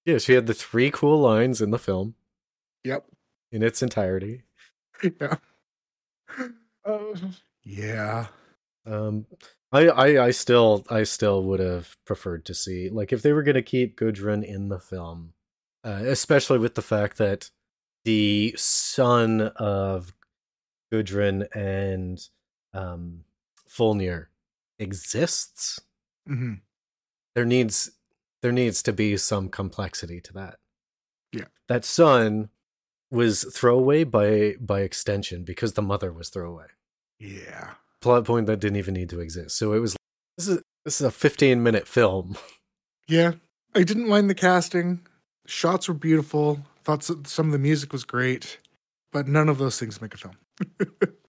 Yeah, 0.06 0.18
she 0.18 0.34
had 0.34 0.48
the 0.48 0.54
three 0.54 0.90
cool 0.92 1.20
lines 1.20 1.62
in 1.62 1.72
the 1.72 1.78
film 1.80 2.16
Yep. 2.84 3.06
in 3.52 3.64
its 3.64 3.82
entirety. 3.84 4.44
Yeah. 5.20 5.38
Uh, 6.86 7.00
yeah. 7.64 8.28
Um, 8.86 9.26
I, 9.72 9.88
I, 9.88 10.26
I 10.26 10.32
still, 10.32 10.86
I 10.90 11.04
still 11.04 11.44
would 11.44 11.60
have 11.60 11.98
preferred 12.06 12.46
to 12.46 12.54
see 12.54 12.90
like 12.90 13.12
if 13.12 13.22
they 13.22 13.34
were 13.34 13.44
going 13.44 13.56
to 13.56 13.62
keep 13.62 13.98
Gudrun 13.98 14.44
in 14.44 14.70
the 14.70 14.80
film, 14.80 15.34
uh, 15.84 16.02
especially 16.06 16.60
with 16.60 16.76
the 16.76 16.82
fact 16.82 17.18
that 17.18 17.50
the 18.06 18.54
son 18.58 19.42
of 19.56 20.14
Gudrun 20.92 21.48
and 21.56 22.20
um, 22.74 23.24
Fjölnir 23.70 24.28
exists. 24.82 25.80
hmm 26.28 26.56
There 27.36 27.46
needs 27.46 27.92
there 28.42 28.52
needs 28.52 28.82
to 28.84 28.92
be 28.94 29.18
some 29.18 29.50
complexity 29.50 30.20
to 30.22 30.34
that. 30.34 30.56
Yeah. 31.32 31.46
that 31.70 31.86
son 31.86 32.50
was 33.12 33.44
throwaway 33.54 34.04
by 34.04 34.56
by 34.60 34.82
extension 34.82 35.44
because 35.44 35.74
the 35.74 35.82
mother 35.82 36.12
was 36.12 36.30
throwaway 36.30 36.68
Yeah. 37.20 37.76
plot 38.02 38.26
point 38.26 38.48
that 38.48 38.60
didn't 38.60 38.78
even 38.78 38.94
need 38.96 39.10
to 39.10 39.20
exist. 39.22 39.58
So 39.58 39.74
it 39.74 39.80
was 39.80 39.96
this 40.38 40.48
is 40.48 40.62
this 40.86 41.00
is 41.00 41.06
a 41.08 41.12
15 41.12 41.62
minute 41.64 41.88
film. 41.88 42.38
Yeah. 43.08 43.34
I 43.76 43.84
didn't 43.84 44.08
mind 44.08 44.30
the 44.30 44.36
casting. 44.36 45.02
Shots 45.46 45.88
were 45.90 45.94
beautiful. 45.94 46.60
Thought 46.86 47.04
some 47.28 47.48
of 47.48 47.52
the 47.52 47.60
music 47.60 47.92
was 47.92 48.06
great, 48.06 48.58
but 49.12 49.28
none 49.28 49.50
of 49.50 49.58
those 49.58 49.78
things 49.80 50.02
make 50.02 50.14
a 50.14 50.18
film. 50.18 50.38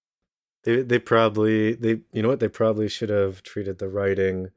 They 0.63 0.81
they 0.81 0.99
probably 0.99 1.73
they 1.73 1.99
you 2.11 2.21
know 2.21 2.29
what 2.29 2.39
they 2.39 2.47
probably 2.47 2.87
should 2.87 3.09
have 3.09 3.43
treated 3.43 3.79
the 3.79 3.89
writing 3.89 4.49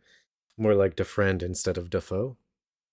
more 0.56 0.74
like 0.74 0.96
DeFriend 0.96 1.42
instead 1.42 1.76
of 1.76 1.90
Dafoe. 1.90 2.36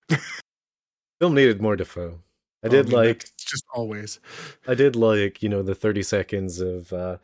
film 1.19 1.36
needed 1.36 1.62
more 1.62 1.76
Dafoe. 1.76 2.19
I 2.63 2.69
did 2.69 2.88
mean, 2.88 2.95
like 2.95 3.26
just 3.38 3.65
always. 3.73 4.19
I 4.67 4.73
did 4.73 4.95
like 4.95 5.43
you 5.43 5.49
know 5.49 5.62
the 5.63 5.76
30 5.76 6.04
seconds 6.04 6.60
of 6.60 6.91
uh 6.93 7.17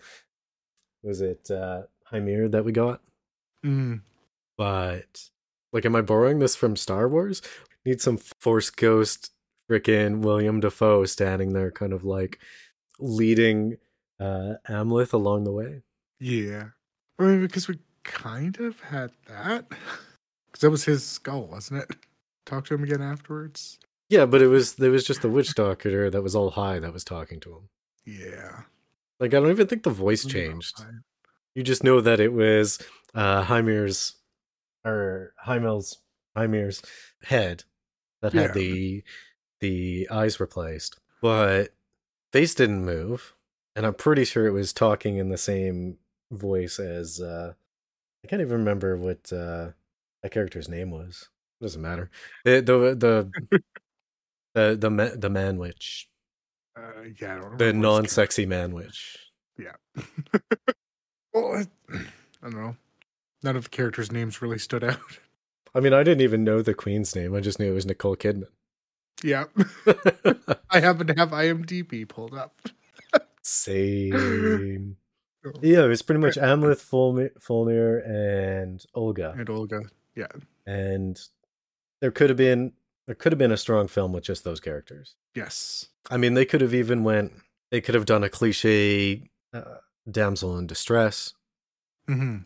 was 1.01 1.21
it 1.21 1.49
uh 1.49 1.83
Heimir 2.05 2.49
that 2.49 2.65
we 2.65 2.71
got? 2.71 3.01
Mm. 3.65 4.01
But 4.57 5.29
like 5.73 5.85
am 5.85 5.95
I 5.95 6.01
borrowing 6.01 6.39
this 6.39 6.55
from 6.55 6.75
Star 6.75 7.07
Wars? 7.07 7.41
Need 7.85 8.01
some 8.01 8.17
Force 8.17 8.69
Ghost 8.69 9.31
freaking 9.69 10.19
William 10.19 10.59
Dafoe 10.59 11.05
standing 11.05 11.53
there 11.53 11.71
kind 11.71 11.93
of 11.93 12.03
like 12.03 12.39
leading 12.99 13.77
uh 14.19 14.55
Amleth 14.67 15.13
along 15.13 15.43
the 15.45 15.51
way. 15.51 15.81
Yeah. 16.19 16.69
I 17.17 17.23
mean, 17.23 17.41
because 17.41 17.67
we 17.67 17.79
kind 18.03 18.57
of 18.59 18.79
had 18.81 19.11
that. 19.27 19.65
Because 20.51 20.61
that 20.61 20.71
was 20.71 20.83
his 20.85 21.05
skull, 21.05 21.45
wasn't 21.45 21.83
it? 21.83 21.95
Talk 22.47 22.65
to 22.65 22.73
him 22.73 22.83
again 22.83 23.03
afterwards. 23.03 23.77
Yeah, 24.09 24.25
but 24.25 24.41
it 24.41 24.47
was 24.47 24.73
there 24.73 24.89
was 24.89 25.03
just 25.05 25.21
the 25.21 25.29
witch 25.29 25.53
doctor 25.53 26.09
that 26.09 26.23
was 26.23 26.35
all 26.35 26.49
high 26.49 26.79
that 26.79 26.91
was 26.91 27.03
talking 27.03 27.39
to 27.41 27.51
him. 27.53 27.69
Yeah. 28.03 28.61
Like 29.19 29.35
I 29.35 29.39
don't 29.39 29.51
even 29.51 29.67
think 29.67 29.83
the 29.83 29.91
voice 29.91 30.25
changed. 30.25 30.83
You 31.53 31.61
just 31.61 31.83
know 31.83 32.01
that 32.01 32.19
it 32.19 32.33
was 32.33 32.79
uh 33.13 33.43
Heimir's 33.43 34.15
or 34.83 35.33
Hymel's 35.45 35.99
Heimir's 36.35 36.81
head 37.21 37.63
that 38.23 38.33
had 38.33 38.47
Yeah. 38.47 38.51
the 38.53 39.03
the 39.59 40.07
eyes 40.09 40.39
replaced. 40.39 40.97
But 41.21 41.75
face 42.33 42.55
didn't 42.55 42.85
move. 42.85 43.35
And 43.75 43.85
I'm 43.85 43.93
pretty 43.93 44.25
sure 44.25 44.45
it 44.47 44.51
was 44.51 44.73
talking 44.73 45.17
in 45.17 45.29
the 45.29 45.37
same 45.37 45.97
voice 46.31 46.79
as 46.79 47.19
uh 47.21 47.53
I 48.23 48.27
can't 48.27 48.41
even 48.41 48.59
remember 48.59 48.97
what 48.97 49.31
uh 49.31 49.69
that 50.23 50.31
character's 50.31 50.69
name 50.69 50.91
was. 50.91 51.29
It 51.59 51.65
doesn't 51.65 51.81
matter. 51.81 52.09
The 52.45 52.61
the 52.61 52.95
the 52.95 53.61
the 54.53 54.77
the, 54.79 54.89
ma- 54.89 55.15
the 55.15 55.29
man 55.29 55.57
witch. 55.57 56.07
Uh, 56.77 56.81
yeah, 57.19 57.35
I 57.35 57.39
don't 57.39 57.57
The 57.57 57.65
remember 57.65 57.65
what 57.65 57.65
his 57.65 57.75
non-sexy 57.75 58.45
man 58.45 58.73
witch. 58.73 59.17
Yeah. 59.57 59.75
Well, 61.33 61.63
I, 61.91 61.95
I 61.95 62.49
don't 62.49 62.55
know. 62.55 62.75
None 63.43 63.55
of 63.55 63.63
the 63.65 63.69
characters' 63.69 64.11
names 64.11 64.41
really 64.41 64.57
stood 64.57 64.83
out. 64.83 64.99
I 65.75 65.79
mean, 65.79 65.93
I 65.93 66.01
didn't 66.03 66.21
even 66.21 66.43
know 66.43 66.61
the 66.61 66.73
queen's 66.73 67.15
name. 67.15 67.35
I 67.35 67.39
just 67.39 67.59
knew 67.59 67.71
it 67.71 67.75
was 67.75 67.85
Nicole 67.85 68.15
Kidman. 68.15 68.47
Yeah. 69.23 69.45
I 70.71 70.79
happen 70.79 71.05
to 71.07 71.13
have 71.13 71.29
IMDb 71.29 72.07
pulled 72.07 72.33
up. 72.33 72.59
Same. 73.41 74.97
Yeah, 75.61 75.85
it 75.85 75.87
was 75.87 76.01
pretty 76.01 76.19
much 76.19 76.35
Amleth, 76.35 76.83
Fjölnir, 77.39 78.05
and 78.05 78.85
Olga. 78.93 79.33
And 79.37 79.49
Olga. 79.49 79.83
Yeah. 80.13 80.27
And 80.67 81.17
there 82.01 82.11
could 82.11 82.29
have 82.29 82.35
been 82.35 82.73
there 83.05 83.15
could 83.15 83.31
have 83.31 83.39
been 83.39 83.53
a 83.53 83.57
strong 83.57 83.87
film 83.87 84.11
with 84.11 84.25
just 84.25 84.43
those 84.43 84.59
characters. 84.59 85.15
Yes. 85.33 85.87
I 86.11 86.17
mean, 86.17 86.33
they 86.33 86.43
could 86.43 86.59
have 86.59 86.73
even 86.73 87.05
went. 87.05 87.31
They 87.71 87.79
could 87.79 87.95
have 87.95 88.03
done 88.05 88.21
a 88.25 88.29
cliche 88.29 89.29
uh, 89.53 89.77
damsel 90.11 90.57
in 90.57 90.67
distress. 90.67 91.33
hmm 92.05 92.39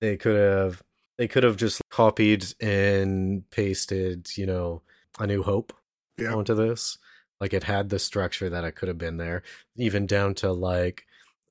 They 0.00 0.16
could 0.16 0.36
have. 0.38 0.84
They 1.18 1.26
could 1.26 1.42
have 1.42 1.56
just 1.56 1.82
copied 1.90 2.44
and 2.60 3.42
pasted, 3.50 4.36
you 4.38 4.46
know, 4.46 4.82
A 5.18 5.26
New 5.26 5.42
Hope 5.42 5.72
Yeah. 6.16 6.32
onto 6.32 6.54
this. 6.54 6.96
Like 7.40 7.52
it 7.52 7.64
had 7.64 7.88
the 7.88 7.98
structure 7.98 8.48
that 8.50 8.64
it 8.64 8.72
could 8.76 8.88
have 8.88 8.98
been 8.98 9.16
there, 9.16 9.42
even 9.76 10.06
down 10.06 10.34
to 10.36 10.52
like 10.52 11.04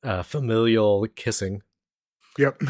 uh, 0.03 0.23
familial 0.23 1.05
kissing. 1.15 1.61
Yep. 2.37 2.61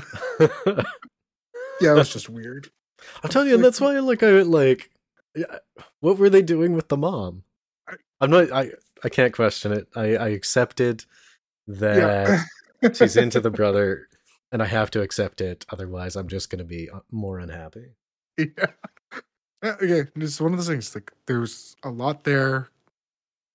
Yeah, 1.82 1.92
it 1.92 1.96
was 1.96 2.14
just 2.14 2.30
weird. 2.30 2.70
I'm 3.24 3.30
telling 3.30 3.50
you, 3.50 3.56
and 3.56 3.64
that's 3.64 3.82
why 3.82 3.98
like 4.00 4.24
I 4.24 4.30
like 4.44 4.90
yeah, 5.36 5.58
what 6.00 6.18
were 6.18 6.30
they 6.30 6.42
doing 6.42 6.74
with 6.74 6.88
the 6.90 6.98
mom? 6.98 7.44
I- 7.90 7.96
I'm 8.22 8.30
not 8.32 8.52
I 8.52 8.72
I 9.04 9.10
can't 9.10 9.34
question 9.34 9.72
it. 9.74 9.88
I 9.96 10.16
I 10.16 10.28
accepted 10.30 11.04
that 11.68 12.44
Yeah. 12.82 12.90
she's 12.94 13.18
into 13.18 13.40
the 13.42 13.50
brother 13.50 14.08
and 14.52 14.62
I 14.62 14.66
have 14.66 14.92
to 14.92 15.02
accept 15.02 15.42
it 15.42 15.66
otherwise 15.72 16.16
I'm 16.16 16.28
just 16.28 16.50
going 16.50 16.60
to 16.60 16.66
be 16.66 16.90
uh, 16.90 17.00
more 17.12 17.40
unhappy. 17.40 17.96
yeah. 18.38 18.48
Uh, 19.62 19.76
Okay, 19.82 20.04
it's 20.18 20.42
one 20.42 20.52
of 20.52 20.60
those 20.60 20.68
things. 20.68 20.94
Like, 20.94 21.12
there's 21.26 21.76
a 21.84 21.90
lot 21.90 22.26
there. 22.26 22.68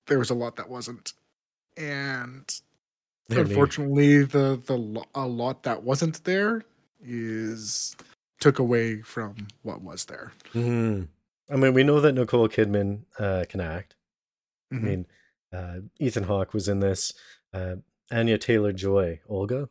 There 0.09 0.19
was 0.19 0.31
a 0.31 0.35
lot 0.35 0.57
that 0.57 0.69
wasn't, 0.69 1.13
and 1.77 2.45
me. 3.29 3.37
unfortunately, 3.37 4.25
the 4.25 4.61
the 4.67 5.05
a 5.15 5.27
lot 5.27 5.63
that 5.63 5.83
wasn't 5.85 6.25
there 6.25 6.65
is 7.01 7.95
took 8.41 8.59
away 8.59 9.03
from 9.03 9.47
what 9.63 9.83
was 9.83 10.05
there. 10.07 10.33
Mhm. 10.53 11.09
I 11.51 11.57
mean, 11.57 11.73
we 11.75 11.85
know 11.85 12.01
that 12.01 12.13
Nicole 12.13 12.49
Kidman 12.49 13.05
uh, 13.19 13.45
can 13.49 13.61
act. 13.61 13.95
I 14.71 14.75
Mhm. 14.77 14.83
mean, 14.83 15.07
uh, 15.53 15.81
Ethan 15.99 16.25
Hawke 16.25 16.53
was 16.55 16.69
in 16.69 16.81
this. 16.81 17.13
Uh, 17.53 17.77
Anya 18.11 18.39
Taylor 18.39 18.73
Joy, 18.73 19.21
Olga, 19.29 19.69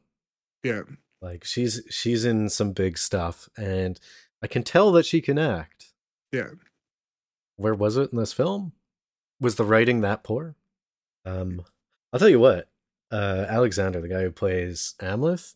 yeah, 0.63 0.83
like 1.21 1.43
she's 1.43 1.81
she's 1.89 2.25
in 2.25 2.49
some 2.49 2.71
big 2.73 2.97
stuff, 2.97 3.49
and 3.57 3.99
I 4.41 4.47
can 4.47 4.63
tell 4.63 4.91
that 4.93 5.05
she 5.05 5.21
can 5.21 5.37
act. 5.39 5.93
yeah, 6.31 6.51
Where 7.55 7.73
was 7.73 7.97
it 7.97 8.11
in 8.11 8.17
this 8.19 8.33
film? 8.33 8.73
Was 9.39 9.55
the 9.55 9.63
writing 9.65 10.01
that 10.01 10.23
poor? 10.23 10.55
Um, 11.25 11.63
I'll 12.11 12.19
tell 12.19 12.29
you 12.29 12.39
what. 12.39 12.69
Uh, 13.11 13.45
Alexander, 13.47 14.01
the 14.01 14.07
guy 14.09 14.21
who 14.23 14.31
plays 14.31 14.95
Amleth, 14.99 15.53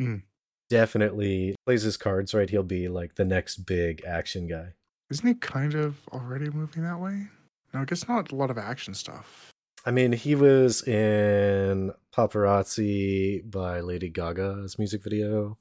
Mm. 0.00 0.22
definitely 0.70 1.54
plays 1.66 1.82
his 1.82 1.96
cards 1.96 2.32
right. 2.34 2.48
He'll 2.48 2.62
be 2.62 2.88
like 2.88 3.16
the 3.16 3.24
next 3.24 3.66
big 3.66 4.02
action 4.06 4.46
guy. 4.46 4.74
isn't 5.10 5.26
he 5.26 5.34
kind 5.34 5.74
of 5.74 5.96
already 6.12 6.50
moving 6.50 6.82
that 6.84 7.00
way? 7.00 7.28
No, 7.74 7.80
I 7.80 7.84
guess 7.84 8.06
not 8.08 8.30
a 8.32 8.36
lot 8.36 8.50
of 8.50 8.58
action 8.58 8.94
stuff. 8.94 9.50
I 9.86 9.90
mean, 9.90 10.12
he 10.12 10.34
was 10.34 10.82
in 10.86 11.92
Paparazzi 12.14 13.48
by 13.50 13.80
Lady 13.80 14.08
Gaga's 14.10 14.78
music 14.78 15.02
video. 15.02 15.56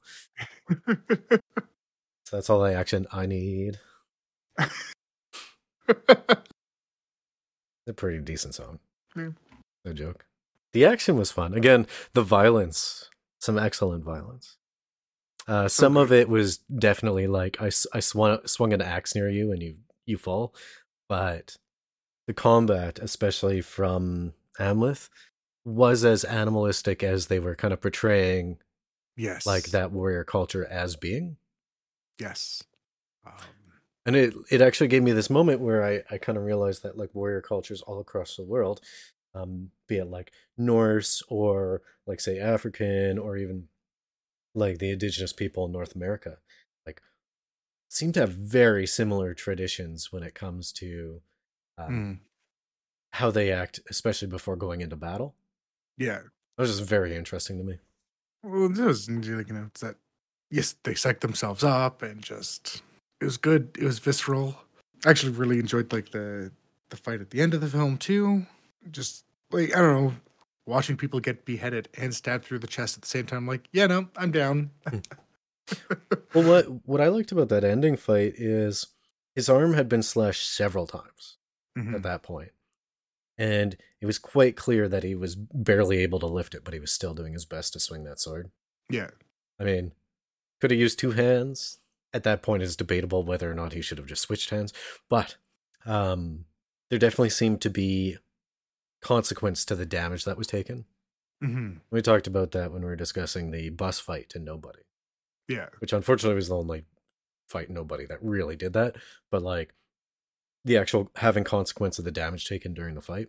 So 0.69 0.95
that's 2.31 2.49
all 2.49 2.61
the 2.61 2.73
action 2.73 3.07
I 3.11 3.25
need. 3.25 3.79
A 7.87 7.93
pretty 7.93 8.19
decent 8.19 8.55
song. 8.55 8.79
No 9.15 9.93
joke. 9.93 10.25
The 10.73 10.85
action 10.85 11.17
was 11.17 11.31
fun. 11.31 11.53
Again, 11.53 11.87
the 12.13 12.21
violence, 12.21 13.09
some 13.39 13.57
excellent 13.57 14.03
violence. 14.03 14.57
Uh, 15.47 15.69
some 15.69 15.95
of 15.95 16.11
it 16.11 16.27
was 16.27 16.57
definitely 16.57 17.25
like 17.25 17.61
I, 17.61 17.67
I 17.93 18.01
swung, 18.01 18.45
swung 18.45 18.73
an 18.73 18.81
axe 18.81 19.15
near 19.15 19.29
you 19.29 19.51
and 19.51 19.63
you 19.63 19.75
you 20.05 20.17
fall, 20.17 20.53
but 21.07 21.57
the 22.27 22.33
combat, 22.33 22.99
especially 22.99 23.61
from 23.61 24.33
Amleth, 24.59 25.09
was 25.63 26.03
as 26.03 26.25
animalistic 26.25 27.03
as 27.03 27.27
they 27.27 27.39
were 27.39 27.55
kind 27.55 27.73
of 27.73 27.81
portraying 27.81 28.57
yes. 29.15 29.45
like 29.45 29.65
that 29.65 29.91
warrior 29.91 30.23
culture 30.23 30.65
as 30.65 30.95
being. 30.95 31.37
Yes. 32.19 32.63
Um, 33.25 33.33
And 34.07 34.15
it 34.15 34.33
it 34.49 34.61
actually 34.61 34.87
gave 34.87 35.03
me 35.03 35.11
this 35.11 35.29
moment 35.29 35.59
where 35.59 35.83
I, 35.83 36.01
I 36.09 36.17
kind 36.17 36.37
of 36.37 36.45
realized 36.45 36.81
that 36.83 36.97
like 36.97 37.13
warrior 37.13 37.41
cultures 37.41 37.81
all 37.81 37.99
across 37.99 38.37
the 38.37 38.43
world, 38.43 38.79
um, 39.35 39.71
be 39.85 39.97
it 39.97 40.05
like 40.09 40.31
Norse 40.57 41.21
or 41.27 41.81
like 42.07 42.21
say 42.21 42.39
African 42.39 43.19
or 43.19 43.35
even 43.35 43.67
like 44.55 44.79
the 44.79 44.91
indigenous 44.91 45.33
people 45.33 45.65
in 45.65 45.73
North 45.73 45.93
America, 45.93 46.37
like 46.85 47.01
seem 47.89 48.13
to 48.13 48.21
have 48.21 48.31
very 48.31 48.87
similar 48.87 49.33
traditions 49.33 50.11
when 50.11 50.23
it 50.23 50.33
comes 50.33 50.71
to 50.71 51.21
um, 51.77 51.91
mm, 51.91 52.17
how 53.11 53.29
they 53.29 53.51
act, 53.51 53.81
especially 53.89 54.29
before 54.29 54.55
going 54.55 54.79
into 54.79 54.95
battle. 54.95 55.35
yeah. 55.97 56.19
That 56.55 56.63
was 56.63 56.77
just 56.77 56.89
very 56.89 57.15
interesting 57.15 57.59
to 57.59 57.63
me. 57.63 57.77
Well, 58.41 58.69
this 58.69 58.79
was 58.79 59.09
like, 59.09 59.49
you 59.49 59.53
know, 59.53 59.65
it's 59.67 59.81
that 59.81 59.97
yes, 60.49 60.75
they 60.83 60.93
psyched 60.93 61.19
themselves 61.19 61.63
up 61.63 62.01
and 62.01 62.21
just 62.23 62.81
it 63.21 63.25
was 63.25 63.37
good. 63.37 63.75
It 63.79 63.83
was 63.83 63.99
visceral. 63.99 64.55
I 65.05 65.09
actually 65.09 65.33
really 65.33 65.59
enjoyed 65.59 65.91
like 65.93 66.11
the 66.11 66.51
the 66.89 66.97
fight 66.97 67.21
at 67.21 67.29
the 67.31 67.41
end 67.41 67.53
of 67.53 67.61
the 67.61 67.67
film 67.67 67.97
too. 67.97 68.45
Just 68.91 69.25
like 69.51 69.75
I 69.75 69.79
don't 69.79 70.03
know, 70.05 70.13
watching 70.65 70.97
people 70.97 71.19
get 71.19 71.45
beheaded 71.45 71.89
and 71.97 72.13
stabbed 72.13 72.45
through 72.45 72.59
the 72.59 72.67
chest 72.67 72.97
at 72.97 73.01
the 73.01 73.07
same 73.07 73.25
time. 73.25 73.47
Like, 73.47 73.67
yeah, 73.71 73.87
no, 73.87 74.07
I'm 74.15 74.31
down. 74.31 74.71
Well, 76.33 76.43
what 76.47 76.65
what 76.87 77.01
I 77.01 77.07
liked 77.07 77.31
about 77.31 77.49
that 77.49 77.63
ending 77.63 77.97
fight 77.97 78.33
is 78.37 78.87
his 79.35 79.49
arm 79.49 79.73
had 79.73 79.89
been 79.89 80.03
slashed 80.03 80.49
several 80.49 80.87
times. 80.87 81.37
Mhm. 81.77 81.93
at 81.95 82.03
that. 82.03 82.49
And 83.37 83.77
it 84.01 84.05
was 84.07 84.17
quite 84.17 84.55
clear 84.55 84.89
that 84.89 85.03
he 85.03 85.13
was 85.13 85.35
barely 85.35 85.99
able 85.99 86.19
to 86.19 86.25
lift 86.25 86.55
it, 86.55 86.63
but 86.63 86.73
he 86.73 86.79
was 86.79 86.91
still 86.91 87.13
doing 87.13 87.33
his 87.33 87.45
best 87.45 87.73
to 87.73 87.79
swing 87.79 88.03
that 88.05 88.19
sword. 88.19 88.49
Yeah, 88.89 89.11
I 89.59 89.63
mean, 89.63 89.91
could 90.59 90.71
have 90.71 90.79
used 90.79 90.97
two 90.97 91.11
hands. 91.11 91.77
At 92.17 92.23
that 92.23 92.41
point, 92.41 92.63
it's 92.63 92.75
debatable 92.75 93.21
whether 93.21 93.49
or 93.49 93.53
not 93.53 93.73
he 93.73 93.81
should 93.81 93.99
have 93.99 94.07
just 94.07 94.23
switched 94.23 94.49
hands. 94.49 94.73
But 95.07 95.35
um, 95.85 96.45
there 96.89 96.97
definitely 96.97 97.29
seemed 97.29 97.61
to 97.61 97.69
be 97.69 98.17
consequence 99.03 99.63
to 99.65 99.75
the 99.75 99.85
damage 99.85 100.25
that 100.25 100.35
was 100.35 100.47
taken. 100.47 100.85
hmm 101.39 101.73
We 101.91 102.01
talked 102.01 102.25
about 102.25 102.53
that 102.53 102.71
when 102.71 102.81
we 102.81 102.87
were 102.87 102.95
discussing 102.95 103.51
the 103.51 103.69
bus 103.69 103.99
fight 103.99 104.33
and 104.33 104.43
Nobody, 104.43 104.79
yeah, 105.47 105.67
which 105.77 105.93
unfortunately 105.93 106.33
was 106.33 106.47
the 106.47 106.57
only 106.57 106.85
fight 107.47 107.69
Nobody 107.69 108.07
that 108.07 108.17
really 108.23 108.55
did 108.55 108.73
that. 108.73 108.95
But 109.29 109.43
like 109.43 109.75
the 110.65 110.77
actual 110.77 111.11
having 111.17 111.43
consequence 111.43 111.99
of 111.99 112.05
the 112.05 112.11
damage 112.11 112.47
taken 112.47 112.73
during 112.73 112.95
the 112.95 113.01
fight, 113.01 113.27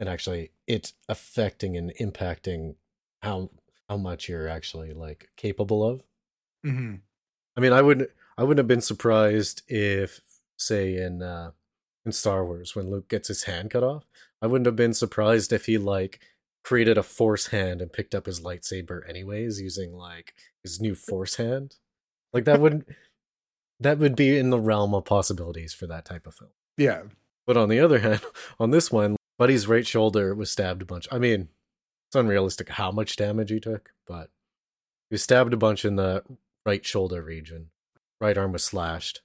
and 0.00 0.08
actually 0.08 0.50
it 0.66 0.94
affecting 1.08 1.76
and 1.76 1.92
impacting 2.00 2.74
how 3.22 3.50
how 3.88 3.98
much 3.98 4.28
you're 4.28 4.48
actually 4.48 4.92
like 4.92 5.28
capable 5.36 5.88
of. 5.88 6.02
hmm 6.64 6.96
I 7.56 7.60
mean, 7.60 7.72
I 7.72 7.82
wouldn't 7.82 8.10
I 8.38 8.42
wouldn't 8.42 8.58
have 8.58 8.68
been 8.68 8.80
surprised 8.80 9.62
if, 9.68 10.20
say, 10.56 10.96
in 10.96 11.22
uh, 11.22 11.50
in 12.04 12.12
Star 12.12 12.44
Wars 12.44 12.74
when 12.74 12.90
Luke 12.90 13.08
gets 13.08 13.28
his 13.28 13.44
hand 13.44 13.70
cut 13.70 13.82
off, 13.82 14.04
I 14.40 14.46
wouldn't 14.46 14.66
have 14.66 14.76
been 14.76 14.94
surprised 14.94 15.52
if 15.52 15.66
he 15.66 15.78
like 15.78 16.20
created 16.62 16.98
a 16.98 17.02
force 17.02 17.48
hand 17.48 17.80
and 17.80 17.92
picked 17.92 18.14
up 18.14 18.26
his 18.26 18.40
lightsaber 18.40 19.08
anyways 19.08 19.60
using 19.60 19.94
like 19.94 20.34
his 20.62 20.80
new 20.80 20.94
force 20.94 21.36
hand. 21.36 21.76
Like 22.32 22.44
that 22.44 22.60
wouldn't 22.60 22.86
that 23.80 23.98
would 23.98 24.14
be 24.14 24.36
in 24.36 24.50
the 24.50 24.60
realm 24.60 24.94
of 24.94 25.04
possibilities 25.04 25.72
for 25.72 25.86
that 25.86 26.04
type 26.04 26.26
of 26.26 26.34
film. 26.34 26.50
yeah. 26.76 27.02
But 27.46 27.56
on 27.56 27.68
the 27.68 27.80
other 27.80 27.98
hand, 27.98 28.20
on 28.60 28.70
this 28.70 28.92
one, 28.92 29.16
Buddy's 29.38 29.66
right 29.66 29.86
shoulder 29.86 30.34
was 30.34 30.50
stabbed 30.50 30.82
a 30.82 30.84
bunch. 30.84 31.08
I 31.10 31.18
mean, 31.18 31.48
it's 32.08 32.14
unrealistic 32.14 32.68
how 32.68 32.92
much 32.92 33.16
damage 33.16 33.50
he 33.50 33.58
took, 33.58 33.92
but 34.06 34.30
he 35.08 35.14
was 35.14 35.22
stabbed 35.22 35.52
a 35.52 35.56
bunch 35.56 35.84
in 35.84 35.96
the 35.96 36.22
right 36.70 36.84
shoulder 36.86 37.22
region. 37.22 37.70
Right 38.20 38.36
arm 38.38 38.52
was 38.52 38.64
slashed. 38.64 39.22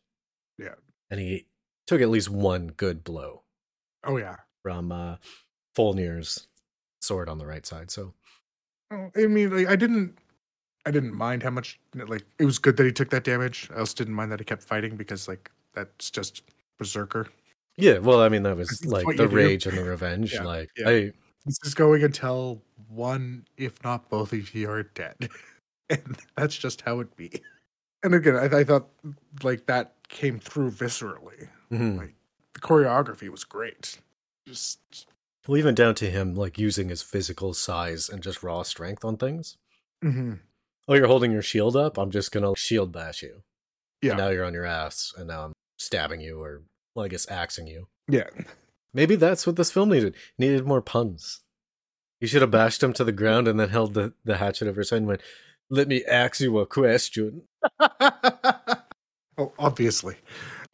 Yeah. 0.58 0.76
And 1.12 1.20
he 1.20 1.46
took 1.88 2.02
at 2.02 2.10
least 2.10 2.30
one 2.30 2.68
good 2.68 3.04
blow 3.04 3.44
Oh 4.04 4.18
yeah. 4.18 4.38
from 4.64 4.92
uh 4.92 5.18
Fjölnir's 5.78 6.48
sword 7.02 7.30
on 7.30 7.38
the 7.38 7.46
right 7.46 7.66
side. 7.66 7.92
So 7.92 8.14
Oh, 8.92 9.10
I 9.18 9.26
mean, 9.28 9.50
like, 9.56 9.68
I 9.68 9.76
didn't, 9.76 10.16
I 10.86 10.92
didn't 10.92 11.16
mind 11.16 11.42
how 11.42 11.50
much. 11.50 11.80
Like, 11.96 12.24
it 12.38 12.46
was 12.46 12.60
good 12.60 12.78
that 12.78 12.86
he 12.86 12.92
took 12.92 13.10
that 13.10 13.24
damage. 13.24 13.68
I 13.76 13.80
also 13.80 13.96
didn't 13.96 14.14
mind 14.14 14.32
that 14.32 14.40
he 14.40 14.46
kept 14.46 14.62
fighting 14.64 14.96
because, 14.96 15.28
like, 15.28 15.50
that's 15.74 16.12
just 16.12 16.44
berserker. 16.78 17.28
yeah, 17.78 17.98
well, 17.98 18.22
I 18.22 18.30
mean 18.30 18.44
that 18.44 18.56
was 18.56 18.70
That's 18.70 18.86
like 18.86 19.18
the 19.18 19.24
you 19.24 19.30
do. 19.30 19.36
rage 19.36 19.66
and 19.66 19.76
the 19.78 19.84
revenge. 19.84 20.34
Yeah, 20.34 20.44
Like 20.44 20.70
yeah. 20.78 20.88
I 20.90 20.94
This 21.46 21.58
is 21.64 21.74
going 21.74 22.04
until 22.04 22.62
one, 22.88 23.46
if 23.58 23.84
not 23.84 24.08
both 24.10 24.32
of 24.34 24.54
you 24.54 24.70
are 24.70 24.84
dead, 24.84 25.18
and 25.90 26.18
that's 26.36 26.56
just 26.56 26.82
how 26.82 27.00
it 27.00 27.16
be. 27.16 27.42
And 28.04 28.14
again, 28.14 28.36
I, 28.36 28.60
I 28.60 28.64
thought 28.64 28.88
like 29.44 29.66
that 29.68 29.94
came 30.08 30.40
through 30.40 30.72
viscerally. 30.72 31.50
mhm. 31.72 31.98
Like 31.98 32.14
the 32.54 32.60
choreography 32.60 33.30
was 33.30 33.44
great. 33.44 33.98
Just 34.48 34.80
well 35.48 35.58
even 35.58 35.76
down 35.76 35.96
to 35.96 36.10
him 36.10 36.36
like 36.36 36.58
using 36.58 36.90
his 36.90 37.02
physical 37.02 37.54
size 37.54 38.10
and 38.10 38.22
just 38.24 38.44
raw 38.44 38.62
strength 38.64 39.04
on 39.06 39.18
things. 39.18 39.58
mhm. 40.04 40.40
Oh, 40.88 40.94
you're 40.94 41.08
holding 41.08 41.32
your 41.32 41.42
shield 41.42 41.76
up? 41.76 41.98
I'm 41.98 42.12
just 42.12 42.32
gonna 42.32 42.56
shield 42.56 42.92
bash 42.92 43.24
you. 43.24 43.42
yeah, 44.04 44.12
And 44.12 44.20
now 44.20 44.30
you're 44.30 44.46
on 44.46 44.54
your 44.54 44.66
ass, 44.66 45.12
and 45.18 45.28
now 45.28 45.46
I'm 45.46 45.54
stabbing 45.80 46.22
you, 46.22 46.40
or 46.42 46.62
well, 46.94 47.06
I 47.06 47.08
guess 47.08 47.30
axing 47.30 47.66
you. 47.68 47.88
yeah. 48.08 48.30
Maybe 48.94 49.16
that's 49.18 49.46
what 49.46 49.56
this 49.58 49.72
film 49.72 49.90
needed. 49.90 50.16
Needed 50.38 50.66
more 50.66 50.82
puns. 50.82 51.42
You 52.22 52.28
should 52.28 52.42
have 52.42 52.52
bashed 52.52 52.82
him 52.82 52.94
to 52.94 53.04
the 53.04 53.12
ground 53.12 53.46
and 53.48 53.60
then 53.60 53.68
held 53.70 53.94
the, 53.94 54.14
the 54.24 54.38
hatchet 54.38 54.70
over 54.70 54.80
his 54.80 54.90
head 54.92 55.00
and 55.00 55.08
went, 55.08 55.22
"Let 55.70 55.88
me 55.88 56.04
ask 56.06 56.40
you 56.40 56.60
a 56.60 56.66
question." 56.66 57.44
oh, 57.80 59.54
obviously, 59.58 60.18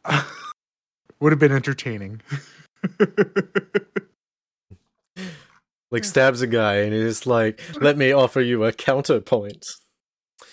would 1.20 1.32
have 1.32 1.38
been 1.38 1.52
entertaining. 1.52 2.20
Like 5.92 6.04
stabs 6.04 6.40
a 6.40 6.46
guy 6.46 6.76
and 6.76 6.94
is 6.94 7.26
like, 7.26 7.60
"Let 7.78 7.98
me 7.98 8.12
offer 8.12 8.40
you 8.40 8.64
a 8.64 8.72
counterpoint." 8.72 9.66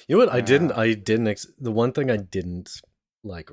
You 0.06 0.18
know 0.18 0.26
what? 0.26 0.34
I 0.34 0.42
didn't. 0.42 0.74
I 0.74 0.94
didn't. 0.94 1.30
Ex- 1.30 1.48
the 1.58 1.72
one 1.72 1.94
thing 1.94 2.12
I 2.12 2.18
didn't 2.18 2.70
like, 3.24 3.50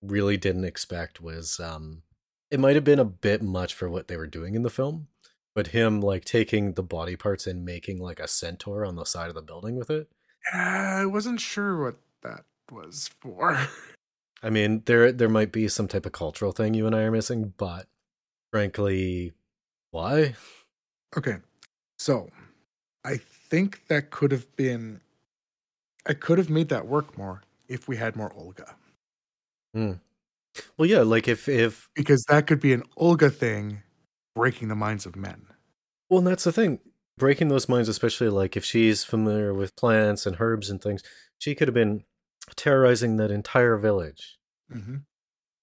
really 0.00 0.38
didn't 0.38 0.64
expect 0.64 1.20
was 1.20 1.60
um, 1.60 2.02
it 2.50 2.58
might 2.58 2.76
have 2.76 2.84
been 2.84 2.98
a 2.98 3.04
bit 3.04 3.42
much 3.42 3.74
for 3.74 3.90
what 3.90 4.08
they 4.08 4.16
were 4.16 4.26
doing 4.26 4.54
in 4.54 4.62
the 4.62 4.70
film, 4.70 5.08
but 5.54 5.68
him 5.68 6.00
like 6.00 6.24
taking 6.24 6.72
the 6.72 6.82
body 6.82 7.14
parts 7.14 7.46
and 7.46 7.62
making 7.62 7.98
like 7.98 8.20
a 8.20 8.26
centaur 8.26 8.86
on 8.86 8.96
the 8.96 9.04
side 9.04 9.28
of 9.28 9.34
the 9.34 9.42
building 9.42 9.76
with 9.76 9.90
it. 9.90 10.08
I 10.52 11.06
wasn't 11.06 11.40
sure 11.40 11.82
what 11.82 11.96
that 12.22 12.44
was 12.70 13.08
for. 13.20 13.58
I 14.42 14.50
mean, 14.50 14.82
there 14.86 15.10
there 15.12 15.28
might 15.28 15.52
be 15.52 15.68
some 15.68 15.88
type 15.88 16.06
of 16.06 16.12
cultural 16.12 16.52
thing 16.52 16.74
you 16.74 16.86
and 16.86 16.94
I 16.94 17.02
are 17.02 17.10
missing, 17.10 17.54
but 17.56 17.88
frankly, 18.52 19.32
why? 19.92 20.36
Okay. 21.16 21.36
So 21.98 22.30
I 23.04 23.18
think 23.18 23.86
that 23.88 24.10
could 24.10 24.32
have 24.32 24.54
been 24.56 25.00
I 26.06 26.14
could 26.14 26.38
have 26.38 26.50
made 26.50 26.70
that 26.70 26.88
work 26.88 27.16
more 27.16 27.44
if 27.68 27.86
we 27.86 27.96
had 27.98 28.16
more 28.16 28.32
Olga. 28.32 28.76
Hmm. 29.74 29.92
Well, 30.78 30.88
yeah, 30.88 31.02
like 31.02 31.28
if 31.28 31.48
if 31.48 31.88
Because 31.94 32.24
that 32.28 32.46
could 32.46 32.60
be 32.60 32.72
an 32.72 32.82
Olga 32.96 33.30
thing 33.30 33.82
breaking 34.34 34.68
the 34.68 34.74
minds 34.76 35.06
of 35.06 35.16
men. 35.16 35.46
well, 36.10 36.18
and 36.18 36.26
that's 36.26 36.44
the 36.44 36.52
thing, 36.52 36.80
breaking 37.18 37.48
those 37.48 37.68
minds, 37.68 37.88
especially 37.88 38.28
like 38.28 38.56
if 38.56 38.64
she's 38.64 39.04
familiar 39.04 39.52
with 39.52 39.76
plants 39.76 40.24
and 40.26 40.36
herbs 40.40 40.70
and 40.70 40.80
things, 40.80 41.02
she 41.38 41.54
could 41.54 41.68
have 41.68 41.74
been 41.74 42.04
terrorizing 42.56 43.16
that 43.16 43.30
entire 43.30 43.76
village. 43.76 44.38
Mm-hmm. 44.72 44.96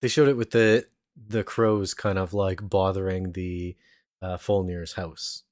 They 0.01 0.07
showed 0.07 0.27
it 0.27 0.37
with 0.37 0.51
the 0.51 0.85
the 1.15 1.43
crows 1.43 1.93
kind 1.93 2.19
of 2.19 2.33
like 2.33 2.69
bothering 2.69 3.31
the 3.31 3.75
uh, 4.21 4.37
Fjölnir's 4.37 4.93
house. 4.93 5.43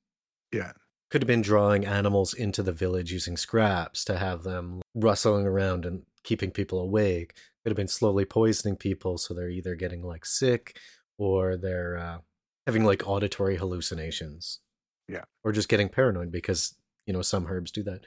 Yeah. 0.52 0.74
could 1.10 1.22
have 1.22 1.28
been 1.28 1.42
drawing 1.42 1.86
animals 1.86 2.34
into 2.34 2.62
the 2.62 2.74
village 2.74 3.12
using 3.12 3.38
scraps 3.38 4.04
to 4.06 4.18
have 4.18 4.44
them 4.44 4.82
rustling 4.94 5.46
around 5.48 5.86
and 5.86 6.04
keeping 6.24 6.52
people 6.52 6.80
awake. 6.80 7.34
Could 7.64 7.72
have 7.72 7.78
been 7.78 7.88
slowly 7.88 8.26
poisoning 8.26 8.76
people 8.76 9.18
so 9.18 9.34
they're 9.34 9.50
either 9.50 9.76
getting 9.76 10.04
like 10.04 10.26
sick 10.26 10.78
or 11.18 11.56
they're 11.56 11.98
uh, 11.98 12.18
having 12.68 12.84
like 12.84 13.08
auditory 13.08 13.56
hallucinations. 13.58 14.60
Yeah. 15.08 15.24
Or 15.44 15.52
just 15.52 15.70
getting 15.70 15.90
paranoid 15.90 16.32
because, 16.32 16.76
you 17.06 17.14
know, 17.14 17.22
some 17.22 17.48
herbs 17.48 17.72
do 17.72 17.84
that. 17.84 18.02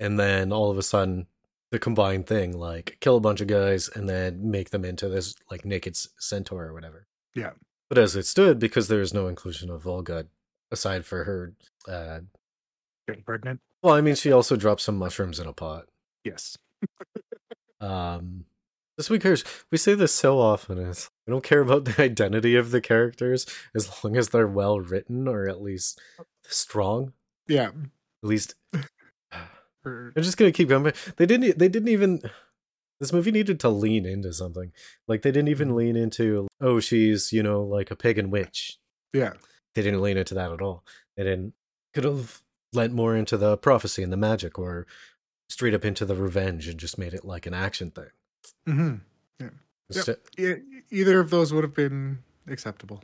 And 0.00 0.18
then 0.18 0.52
all 0.52 0.70
of 0.70 0.78
a 0.78 0.82
sudden 0.82 1.26
the 1.70 1.78
combined 1.78 2.26
thing, 2.26 2.56
like 2.58 2.96
kill 3.00 3.16
a 3.16 3.20
bunch 3.20 3.40
of 3.40 3.46
guys 3.48 3.88
and 3.88 4.08
then 4.08 4.50
make 4.50 4.70
them 4.70 4.84
into 4.84 5.08
this 5.08 5.34
like 5.50 5.64
naked 5.64 5.96
centaur 6.18 6.64
or 6.66 6.72
whatever. 6.74 7.06
Yeah. 7.34 7.50
But 7.88 7.98
as 7.98 8.16
it 8.16 8.26
stood, 8.26 8.58
because 8.58 8.88
there 8.88 9.00
is 9.00 9.12
no 9.14 9.28
inclusion 9.28 9.70
of 9.70 9.86
Olga 9.86 10.26
aside 10.70 11.04
for 11.04 11.24
her 11.24 11.52
uh 11.88 12.20
Getting 13.06 13.24
pregnant. 13.24 13.60
well, 13.82 13.94
I 13.94 14.00
mean 14.00 14.14
she 14.14 14.32
also 14.32 14.56
dropped 14.56 14.80
some 14.80 14.96
mushrooms 14.96 15.38
in 15.38 15.46
a 15.46 15.52
pot. 15.52 15.86
Yes. 16.24 16.56
Um, 17.80 18.44
this 18.96 19.08
we 19.08 19.18
cares. 19.18 19.44
We 19.70 19.78
say 19.78 19.94
this 19.94 20.14
so 20.14 20.38
often. 20.38 20.78
Is 20.78 21.10
we 21.26 21.32
don't 21.32 21.44
care 21.44 21.60
about 21.60 21.84
the 21.84 21.94
identity 22.02 22.56
of 22.56 22.70
the 22.70 22.80
characters 22.80 23.46
as 23.74 24.04
long 24.04 24.16
as 24.16 24.28
they're 24.28 24.46
well 24.46 24.80
written 24.80 25.26
or 25.26 25.48
at 25.48 25.62
least 25.62 26.00
strong. 26.44 27.12
Yeah. 27.48 27.68
At 28.22 28.28
least 28.28 28.54
I'm 29.84 30.12
just 30.16 30.36
gonna 30.36 30.52
keep 30.52 30.68
going. 30.68 30.92
They 31.16 31.26
didn't. 31.26 31.58
They 31.58 31.68
didn't 31.68 31.88
even. 31.88 32.22
This 33.00 33.12
movie 33.12 33.32
needed 33.32 33.58
to 33.60 33.68
lean 33.68 34.06
into 34.06 34.32
something. 34.32 34.72
Like 35.08 35.22
they 35.22 35.32
didn't 35.32 35.48
even 35.48 35.68
mm-hmm. 35.68 35.76
lean 35.76 35.96
into. 35.96 36.46
Oh, 36.60 36.78
she's 36.78 37.32
you 37.32 37.42
know 37.42 37.62
like 37.62 37.90
a 37.90 37.96
pagan 37.96 38.30
witch. 38.30 38.78
Yeah. 39.12 39.32
They 39.74 39.82
didn't 39.82 40.02
lean 40.02 40.18
into 40.18 40.34
that 40.34 40.52
at 40.52 40.60
all. 40.60 40.84
They 41.16 41.24
didn't. 41.24 41.54
Could 41.94 42.04
have 42.04 42.42
lent 42.72 42.94
more 42.94 43.14
into 43.14 43.36
the 43.36 43.56
prophecy 43.58 44.02
and 44.02 44.12
the 44.12 44.16
magic, 44.16 44.58
or 44.58 44.86
straight 45.48 45.74
up 45.74 45.84
into 45.84 46.04
the 46.04 46.14
revenge 46.14 46.68
and 46.68 46.80
just 46.80 46.96
made 46.96 47.12
it 47.12 47.24
like 47.24 47.46
an 47.46 47.54
action 47.54 47.90
thing. 47.90 48.10
Hmm 48.66 48.94
Yep. 49.40 49.52
Instead- 49.94 50.18
E- 50.38 50.82
either 50.90 51.20
of 51.20 51.30
those 51.30 51.52
would 51.52 51.64
have 51.64 51.74
been 51.74 52.18
acceptable. 52.48 53.02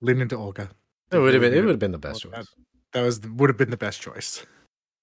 Lean 0.00 0.20
into 0.20 0.36
Olga. 0.36 0.70
It 1.12 1.18
would 1.18 1.32
have 1.34 1.40
been. 1.40 1.54
It 1.54 1.60
would 1.60 1.70
have 1.70 1.78
been 1.78 1.92
the 1.92 1.98
best 1.98 2.22
choice. 2.22 2.46
That 2.92 3.02
was 3.02 3.20
would 3.20 3.50
have 3.50 3.56
been 3.56 3.70
the 3.70 3.76
best 3.76 4.00
choice. 4.00 4.44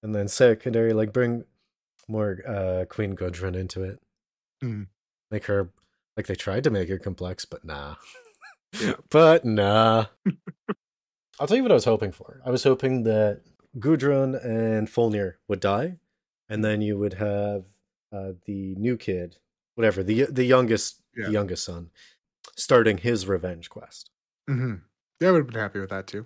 And 0.02 0.14
then 0.14 0.28
secondary, 0.28 0.92
like 0.92 1.12
bring 1.12 1.44
more 2.08 2.38
uh 2.46 2.84
Queen 2.88 3.14
Gudrun 3.16 3.54
into 3.56 3.82
it. 3.82 3.98
Mm. 4.62 4.86
Make 5.30 5.46
her 5.46 5.70
like 6.16 6.26
they 6.26 6.34
tried 6.34 6.64
to 6.64 6.70
make 6.70 6.88
her 6.88 6.98
complex, 6.98 7.44
but 7.44 7.64
nah. 7.64 7.96
Yeah. 8.80 8.94
but 9.10 9.44
nah. 9.44 10.06
I'll 11.40 11.46
tell 11.46 11.56
you 11.56 11.62
what 11.62 11.72
I 11.72 11.76
was 11.76 11.84
hoping 11.84 12.12
for. 12.12 12.40
I 12.44 12.50
was 12.50 12.62
hoping 12.64 13.04
that 13.04 13.42
Gudrun 13.78 14.34
and 14.44 14.88
Fjölnir 14.88 15.34
would 15.48 15.60
die, 15.60 15.96
and 16.48 16.64
then 16.64 16.80
you 16.82 16.98
would 16.98 17.14
have 17.14 17.64
uh 18.12 18.32
the 18.44 18.74
new 18.76 18.96
kid, 18.96 19.36
whatever 19.76 20.02
the 20.02 20.24
the 20.24 20.44
youngest 20.44 21.00
Yeah. 21.16 21.26
the 21.26 21.32
youngest 21.32 21.64
son, 21.64 21.90
starting 22.56 22.98
his 22.98 23.26
revenge 23.28 23.70
quest. 23.70 24.10
hmm 24.48 24.74
Yeah, 25.20 25.28
I 25.28 25.32
would 25.32 25.38
have 25.44 25.46
been 25.46 25.60
happy 25.60 25.78
with 25.80 25.90
that 25.90 26.06
too. 26.08 26.24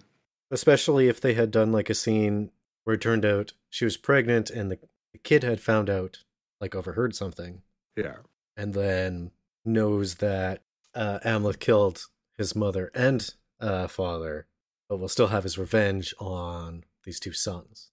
especially 0.51 1.09
if 1.09 1.21
they 1.21 1.35
had 1.35 1.51
done 1.51 1.71
like 1.71 1.91
a 1.91 1.95
scene 1.95 2.51
where 2.85 2.95
it 2.95 3.01
turned 3.03 3.25
out 3.25 3.53
she 3.69 3.85
was 3.85 3.97
pregnant 3.97 4.51
and 4.51 4.71
the, 4.71 4.79
the 5.13 5.19
kid 5.19 5.43
had 5.45 5.61
found 5.61 5.89
out 5.91 6.25
like 6.61 6.75
overheard 6.75 7.15
something 7.15 7.63
Yeah. 7.97 8.17
and 8.57 8.75
then 8.75 9.31
knows 9.65 10.17
that 10.17 10.63
uh 10.95 11.19
Amleth 11.25 11.61
killed 11.61 12.07
his 12.37 12.57
mother 12.57 12.91
and 12.95 13.33
uh 13.61 13.87
father 13.87 14.47
but 14.89 14.97
will 14.99 15.09
still 15.09 15.29
have 15.29 15.45
his 15.45 15.57
revenge 15.59 16.15
on 16.19 16.85
these 17.05 17.21
two 17.21 17.33
sons 17.33 17.91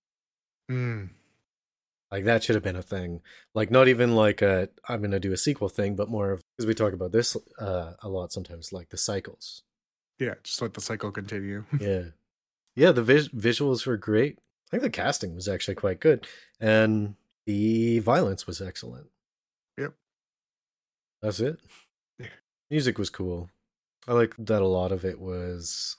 Mm. 0.70 1.10
Like 2.12 2.24
that 2.26 2.44
should 2.44 2.56
have 2.56 2.64
been 2.64 2.76
a 2.76 2.82
thing. 2.82 3.22
Like 3.54 3.72
not 3.72 3.88
even 3.88 4.16
like 4.16 4.42
a 4.42 4.70
i'm 4.88 5.02
gonna 5.02 5.20
do 5.20 5.34
a 5.34 5.38
sequel 5.38 5.70
thing 5.70 5.96
but 5.96 6.10
more 6.10 6.32
of 6.32 6.42
because 6.56 6.68
we 6.68 6.74
talk 6.74 6.94
about 6.94 7.12
this 7.12 7.36
uh 7.60 7.94
a 8.02 8.10
lot 8.10 8.32
sometimes 8.32 8.72
like 8.72 8.90
the 8.90 8.98
cycles. 8.98 9.64
Yeah, 10.20 10.36
just 10.44 10.62
let 10.62 10.74
the 10.74 10.82
cycle 10.82 11.12
continue. 11.12 11.66
yeah. 11.80 12.04
Yeah 12.76 12.92
the 12.92 13.04
vis- 13.04 13.30
visuals 13.30 13.86
were 13.86 13.98
great. 13.98 14.40
I 14.68 14.72
think 14.72 14.84
the 14.84 14.90
casting 14.90 15.36
was 15.36 15.48
actually 15.48 15.76
quite 15.76 16.00
good 16.00 16.28
and 16.60 17.16
the 17.46 18.00
violence 18.00 18.48
was 18.48 18.62
excellent. 18.62 19.08
Yep. 19.78 19.94
that's 21.22 21.40
it? 21.40 21.60
Yeah. 22.20 22.28
music 22.70 22.98
was 22.98 23.10
cool. 23.10 23.50
I 24.08 24.14
like 24.14 24.34
that 24.38 24.62
a 24.62 24.68
lot 24.68 24.92
of 24.92 25.04
it 25.04 25.20
was 25.20 25.98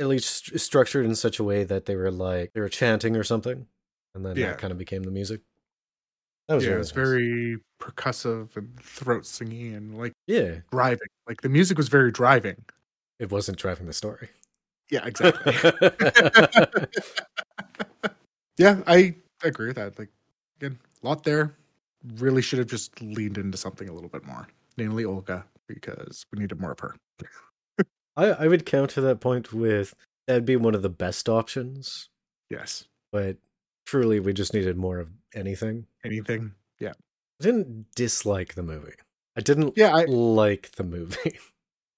at 0.00 0.08
least 0.08 0.46
st- 0.46 0.60
structured 0.60 1.06
in 1.06 1.14
such 1.14 1.38
a 1.38 1.44
way 1.44 1.64
that 1.64 1.86
they 1.86 1.94
were 1.96 2.10
like 2.10 2.52
they 2.52 2.60
were 2.60 2.68
chanting 2.68 3.16
or 3.16 3.22
something 3.24 3.66
and 4.18 4.26
then 4.26 4.36
Yeah. 4.36 4.46
that 4.48 4.58
kind 4.58 4.72
of 4.72 4.78
became 4.78 5.04
the 5.04 5.10
music 5.10 5.40
that 6.48 6.56
was 6.56 6.64
yeah, 6.64 6.70
really 6.70 6.80
it's 6.80 6.90
nice. 6.90 6.96
very 6.96 7.58
percussive 7.80 8.56
and 8.56 8.76
throat 8.82 9.24
singing 9.24 9.74
and 9.74 9.96
like 9.96 10.12
yeah 10.26 10.56
driving. 10.72 11.06
Like 11.28 11.40
the 11.42 11.48
music 11.48 11.76
was 11.78 11.88
very 11.88 12.10
driving. 12.10 12.56
it 13.20 13.30
wasn't 13.30 13.58
driving 13.58 13.86
the 13.86 13.92
story 13.92 14.28
Yeah, 14.90 15.04
exactly. 15.06 15.52
yeah, 18.56 18.80
I 18.86 19.14
agree 19.44 19.68
with 19.68 19.76
that. 19.76 19.98
Like 19.98 20.08
again, 20.60 20.78
a 21.02 21.06
lot 21.06 21.24
there. 21.24 21.54
Really 22.16 22.42
should 22.42 22.58
have 22.60 22.68
just 22.68 23.00
leaned 23.02 23.38
into 23.38 23.58
something 23.58 23.88
a 23.88 23.92
little 23.92 24.08
bit 24.08 24.24
more, 24.24 24.46
namely 24.76 25.04
Olga, 25.04 25.44
because 25.66 26.24
we 26.32 26.38
needed 26.38 26.60
more 26.60 26.72
of 26.72 26.80
her. 26.80 26.94
I, 28.16 28.26
I 28.26 28.48
would 28.48 28.64
counter 28.66 29.00
that 29.02 29.20
point 29.20 29.52
with 29.52 29.94
that'd 30.26 30.44
be 30.46 30.56
one 30.56 30.74
of 30.74 30.82
the 30.82 30.88
best 30.88 31.28
options 31.28 32.08
Yes. 32.50 32.84
but 33.12 33.36
truly 33.88 34.20
we 34.20 34.34
just 34.34 34.52
needed 34.52 34.76
more 34.76 34.98
of 34.98 35.08
anything. 35.34 35.86
Anything? 36.04 36.52
Yeah. 36.78 36.92
I 37.40 37.44
didn't 37.44 37.86
dislike 37.94 38.54
the 38.54 38.62
movie. 38.62 38.92
I 39.34 39.40
didn't 39.40 39.76
Yeah, 39.76 39.96
I 39.96 40.04
like 40.04 40.72
the 40.72 40.84
movie. 40.84 41.38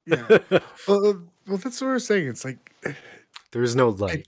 yeah. 0.07 0.27
well, 0.87 1.07
uh, 1.07 1.15
well, 1.49 1.57
that's 1.59 1.81
what 1.81 1.89
we're 1.89 1.99
saying. 1.99 2.29
It's 2.29 2.45
like 2.45 2.73
there 3.53 3.63
is 3.63 3.75
no 3.75 3.89
like. 3.89 4.25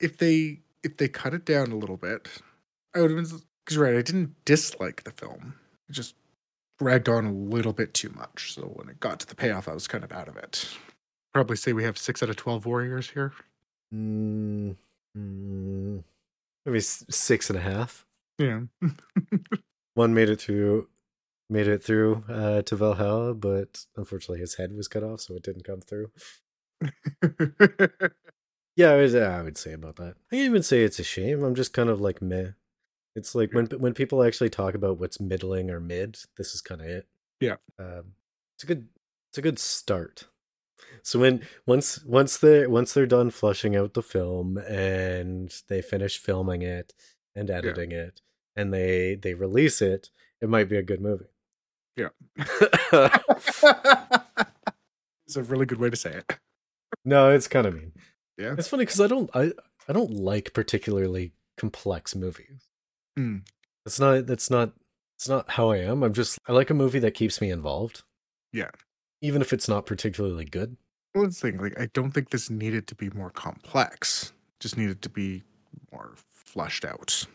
if 0.00 0.18
they 0.18 0.60
if 0.84 0.96
they 0.96 1.08
cut 1.08 1.34
it 1.34 1.44
down 1.44 1.72
a 1.72 1.76
little 1.76 1.96
bit, 1.96 2.28
I 2.94 3.00
would 3.00 3.10
have 3.10 3.18
been 3.18 3.40
because 3.64 3.78
right. 3.78 3.96
I 3.96 4.02
didn't 4.02 4.36
dislike 4.44 5.02
the 5.02 5.10
film. 5.10 5.54
It 5.88 5.92
just 5.92 6.14
dragged 6.78 7.08
on 7.08 7.26
a 7.26 7.32
little 7.32 7.72
bit 7.72 7.94
too 7.94 8.10
much. 8.10 8.54
So 8.54 8.62
when 8.62 8.88
it 8.88 9.00
got 9.00 9.18
to 9.20 9.26
the 9.26 9.34
payoff, 9.34 9.66
I 9.66 9.74
was 9.74 9.88
kind 9.88 10.04
of 10.04 10.12
out 10.12 10.28
of 10.28 10.36
it. 10.36 10.68
Probably 11.34 11.56
say 11.56 11.72
we 11.72 11.82
have 11.82 11.98
six 11.98 12.22
out 12.22 12.30
of 12.30 12.36
twelve 12.36 12.64
warriors 12.64 13.10
here. 13.10 13.32
Mm, 13.92 14.76
mm, 15.18 16.04
maybe 16.66 16.80
six 16.80 17.48
and 17.48 17.58
a 17.58 17.62
half. 17.62 18.04
Yeah. 18.38 18.62
One 19.94 20.12
made 20.12 20.28
it 20.28 20.40
through, 20.40 20.88
made 21.48 21.68
it 21.68 21.82
through 21.82 22.24
uh, 22.28 22.62
to 22.62 22.76
Valhalla, 22.76 23.32
but 23.32 23.86
unfortunately 23.96 24.40
his 24.40 24.56
head 24.56 24.74
was 24.74 24.88
cut 24.88 25.02
off, 25.02 25.22
so 25.22 25.34
it 25.36 25.42
didn't 25.42 25.64
come 25.64 25.80
through. 25.80 26.10
Yeah, 28.76 28.90
I, 28.90 28.96
was, 28.96 29.14
I 29.14 29.42
would 29.42 29.56
say 29.56 29.72
about 29.72 29.96
that. 29.96 30.16
I 30.30 30.36
can't 30.36 30.44
even 30.46 30.62
say 30.62 30.82
it's 30.82 30.98
a 30.98 31.04
shame. 31.04 31.42
I'm 31.42 31.54
just 31.54 31.72
kind 31.72 31.88
of 31.88 31.98
like 32.00 32.20
meh. 32.20 32.50
It's 33.14 33.34
like 33.34 33.54
when 33.54 33.66
when 33.68 33.94
people 33.94 34.22
actually 34.22 34.50
talk 34.50 34.74
about 34.74 35.00
what's 35.00 35.18
middling 35.18 35.70
or 35.70 35.80
mid, 35.80 36.18
this 36.36 36.54
is 36.54 36.60
kind 36.60 36.82
of 36.82 36.86
it. 36.86 37.06
Yeah. 37.40 37.56
um, 37.78 38.12
it's 38.54 38.64
a 38.64 38.66
good 38.66 38.88
it's 39.30 39.38
a 39.38 39.42
good 39.42 39.58
start. 39.58 40.26
So 41.02 41.20
when 41.20 41.42
once 41.66 42.02
once 42.04 42.38
they 42.38 42.66
once 42.66 42.92
they're 42.92 43.06
done 43.06 43.30
flushing 43.30 43.76
out 43.76 43.94
the 43.94 44.02
film 44.02 44.58
and 44.58 45.54
they 45.68 45.80
finish 45.82 46.18
filming 46.18 46.62
it 46.62 46.94
and 47.34 47.50
editing 47.50 47.92
it 47.92 48.20
and 48.56 48.72
they 48.72 49.14
they 49.14 49.34
release 49.34 49.80
it, 49.80 50.10
it 50.40 50.48
might 50.48 50.68
be 50.68 50.76
a 50.76 50.82
good 50.82 51.00
movie. 51.00 51.26
Yeah. 51.96 52.08
it's 55.26 55.36
a 55.36 55.42
really 55.42 55.66
good 55.66 55.78
way 55.78 55.90
to 55.90 55.96
say 55.96 56.10
it. 56.10 56.38
no, 57.04 57.30
it's 57.30 57.48
kind 57.48 57.66
of 57.66 57.74
mean. 57.74 57.92
Yeah. 58.36 58.54
It's 58.58 58.68
funny 58.68 58.84
because 58.84 59.00
I 59.00 59.06
don't 59.06 59.30
I 59.34 59.52
I 59.88 59.92
don't 59.92 60.12
like 60.12 60.52
particularly 60.52 61.32
complex 61.56 62.14
movies. 62.14 62.68
Mm. 63.18 63.42
It's 63.86 64.00
not 64.00 64.26
that's 64.26 64.50
not 64.50 64.72
it's 65.16 65.28
not 65.28 65.50
how 65.52 65.70
I 65.70 65.78
am. 65.78 66.02
I'm 66.02 66.12
just 66.12 66.38
I 66.46 66.52
like 66.52 66.70
a 66.70 66.74
movie 66.74 66.98
that 66.98 67.14
keeps 67.14 67.40
me 67.40 67.50
involved. 67.50 68.02
Yeah. 68.52 68.70
Even 69.26 69.42
if 69.42 69.52
it's 69.52 69.68
not 69.68 69.86
particularly 69.86 70.44
good. 70.44 70.76
Well, 71.14 71.28
thing. 71.30 71.58
Like, 71.58 71.80
I 71.80 71.86
don't 71.94 72.12
think 72.12 72.30
this 72.30 72.48
needed 72.48 72.86
to 72.86 72.94
be 72.94 73.10
more 73.10 73.30
complex. 73.30 74.32
Just 74.60 74.76
needed 74.76 75.02
to 75.02 75.08
be 75.08 75.42
more 75.90 76.14
fleshed 76.30 76.84
out. 76.84 77.26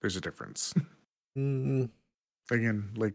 There's 0.00 0.16
a 0.16 0.20
difference. 0.20 0.72
Mm, 1.36 1.90
Again, 2.50 2.88
like 2.96 3.12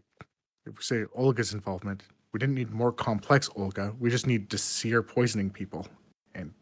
if 0.66 0.76
we 0.76 0.82
say 0.82 1.04
Olga's 1.14 1.54
involvement, 1.54 2.04
we 2.32 2.38
didn't 2.38 2.54
need 2.54 2.70
more 2.70 2.92
complex 2.92 3.48
Olga. 3.56 3.92
We 3.98 4.10
just 4.10 4.26
need 4.28 4.48
to 4.50 4.58
see 4.58 4.90
her 4.90 5.02
poisoning 5.02 5.50
people 5.50 5.86
and 6.34 6.52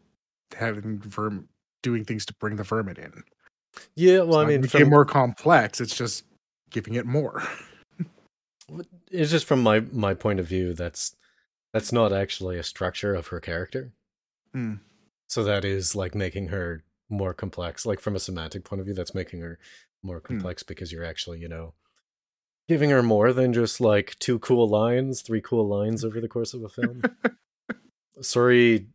having 0.57 0.97
verm 0.99 1.45
doing 1.83 2.03
things 2.03 2.25
to 2.25 2.33
bring 2.35 2.55
the 2.55 2.63
vermin 2.63 2.97
in. 2.97 3.23
yeah, 3.95 4.21
well, 4.21 4.39
I 4.39 4.45
mean, 4.45 4.61
became 4.61 4.81
from, 4.81 4.89
more 4.89 5.05
complex. 5.05 5.79
It's 5.81 5.95
just 5.95 6.23
giving 6.71 6.95
it 6.95 7.05
more. 7.05 7.43
It's 9.09 9.31
just 9.31 9.45
from 9.45 9.61
my 9.61 9.79
my 9.91 10.13
point 10.13 10.39
of 10.39 10.47
view. 10.47 10.73
That's 10.73 11.15
that's 11.73 11.91
not 11.91 12.11
actually 12.13 12.57
a 12.57 12.63
structure 12.63 13.13
of 13.13 13.27
her 13.27 13.39
character. 13.39 13.93
Hmm. 14.53 14.75
So 15.27 15.43
that 15.43 15.63
is 15.63 15.95
like 15.95 16.13
making 16.15 16.49
her 16.49 16.83
more 17.09 17.33
complex. 17.33 17.85
Like 17.85 17.99
from 17.99 18.15
a 18.15 18.19
semantic 18.19 18.63
point 18.65 18.79
of 18.79 18.85
view, 18.85 18.93
that's 18.95 19.15
making 19.15 19.41
her 19.41 19.59
more 20.03 20.19
Hmm. 20.19 20.25
complex 20.27 20.63
because 20.63 20.91
you're 20.91 21.05
actually, 21.05 21.39
you 21.39 21.47
know, 21.47 21.73
giving 22.67 22.89
her 22.89 23.03
more 23.03 23.31
than 23.33 23.53
just 23.53 23.79
like 23.81 24.17
two 24.19 24.39
cool 24.39 24.67
lines, 24.67 25.21
three 25.21 25.41
cool 25.41 25.67
lines 25.67 26.03
over 26.03 26.19
the 26.19 26.27
course 26.27 26.53
of 26.53 26.63
a 26.63 26.69
film. 26.69 27.01
Sorry, 28.21 28.87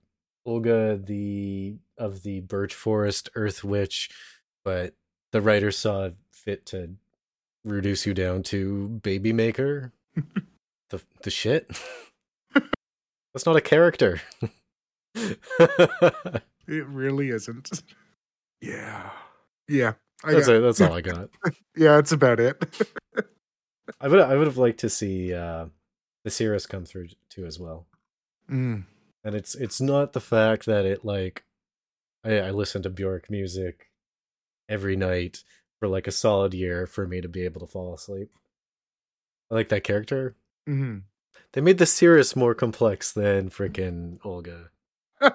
Olga 0.45 0.97
the 1.03 1.79
of 1.99 2.23
the 2.23 2.41
Birch 2.41 2.75
Forest 2.75 3.31
Earth 3.35 3.65
Witch, 3.65 4.11
but 4.65 4.95
the 5.33 5.41
writer 5.41 5.71
saw 5.71 6.11
fit 6.31 6.67
to 6.67 6.91
reduce 7.67 8.07
you 8.07 8.15
down 8.15 8.43
to 8.45 8.89
Baby 8.89 9.33
Maker. 9.33 9.93
the 10.91 11.03
the 11.23 11.31
shit. 11.31 11.71
That's 13.35 13.47
not 13.47 13.57
a 13.57 13.61
character. 13.61 14.21
It 16.69 16.87
really 16.89 17.31
isn't. 17.31 17.71
Yeah. 18.61 19.11
Yeah. 19.69 19.93
I 20.25 20.33
that's 20.33 20.49
it. 20.49 20.61
That's 20.61 20.81
all 20.81 20.93
I 20.93 21.01
got. 21.01 21.29
yeah, 21.77 21.95
that's 21.97 22.13
about 22.13 22.41
it. 22.41 22.61
I 24.01 24.09
would 24.09 24.21
I 24.21 24.35
would 24.35 24.47
have 24.47 24.59
liked 24.59 24.81
to 24.81 24.89
see 24.89 25.33
uh, 25.33 25.67
the 26.25 26.31
Seeress 26.31 26.67
come 26.67 26.85
through 26.85 27.09
too 27.29 27.47
as 27.47 27.59
well. 27.61 27.87
Mm. 28.51 28.85
And 29.23 29.35
it's 29.35 29.55
it's 29.55 29.81
not 29.81 30.13
the 30.13 30.21
fact 30.21 30.67
that 30.67 30.85
it 30.85 31.05
like 31.05 31.45
I, 32.25 32.39
I 32.39 32.51
listen 32.51 32.83
to 32.83 32.91
Bjork 32.91 33.31
music 33.31 33.91
every 34.69 34.97
night 34.97 35.45
for 35.79 35.89
like 35.89 36.07
a 36.07 36.13
solid 36.13 36.55
year 36.55 36.87
for 36.87 37.07
me 37.07 37.21
to 37.21 37.29
be 37.29 37.43
able 37.43 37.61
to 37.61 37.67
fall 37.67 37.95
asleep. 37.95 38.31
I 39.51 39.55
like 39.55 39.69
that 39.69 39.85
character. 39.85 40.35
hmm 40.67 40.99
They 41.53 41.61
made 41.61 41.79
the 41.79 41.87
Seeress 41.87 42.35
more 42.35 42.55
complex 42.55 43.13
than 43.13 43.51
freaking 43.51 44.19
Olga. 44.25 44.71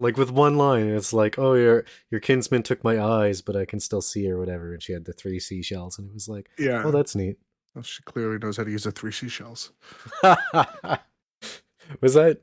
Like 0.00 0.16
with 0.16 0.30
one 0.30 0.56
line, 0.56 0.86
it's 0.90 1.12
like, 1.12 1.40
"Oh, 1.40 1.54
your 1.54 1.84
your 2.08 2.20
kinsman 2.20 2.62
took 2.62 2.84
my 2.84 3.00
eyes, 3.02 3.42
but 3.42 3.56
I 3.56 3.64
can 3.64 3.80
still 3.80 4.00
see 4.00 4.30
or 4.30 4.38
whatever." 4.38 4.72
And 4.72 4.80
she 4.80 4.92
had 4.92 5.04
the 5.06 5.12
three 5.12 5.40
seashells, 5.40 5.98
and 5.98 6.08
it 6.08 6.14
was 6.14 6.28
like, 6.28 6.50
yeah. 6.56 6.82
"Oh, 6.84 6.92
that's 6.92 7.16
neat." 7.16 7.36
Well, 7.74 7.82
she 7.82 8.02
clearly 8.04 8.38
knows 8.38 8.56
how 8.58 8.62
to 8.64 8.70
use 8.70 8.84
the 8.84 8.92
three 8.92 9.10
seashells. 9.10 9.72
was 10.22 12.14
that? 12.14 12.42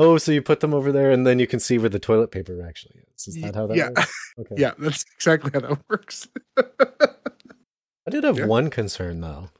Oh, 0.00 0.16
so 0.16 0.30
you 0.30 0.42
put 0.42 0.60
them 0.60 0.72
over 0.72 0.92
there, 0.92 1.10
and 1.10 1.26
then 1.26 1.40
you 1.40 1.48
can 1.48 1.58
see 1.58 1.76
where 1.76 1.88
the 1.88 1.98
toilet 1.98 2.30
paper 2.30 2.64
actually 2.66 3.00
is. 3.16 3.26
Is 3.28 3.42
that 3.42 3.56
how 3.56 3.66
that 3.66 3.76
yeah. 3.76 3.88
works? 3.88 4.12
Okay. 4.38 4.54
Yeah, 4.56 4.74
that's 4.78 5.04
exactly 5.16 5.50
how 5.52 5.58
that 5.58 5.80
works. 5.90 6.28
I 6.56 8.10
did 8.10 8.22
have 8.22 8.38
Yeah. 8.38 8.46
one 8.46 8.70
concern 8.70 9.20
though, 9.20 9.50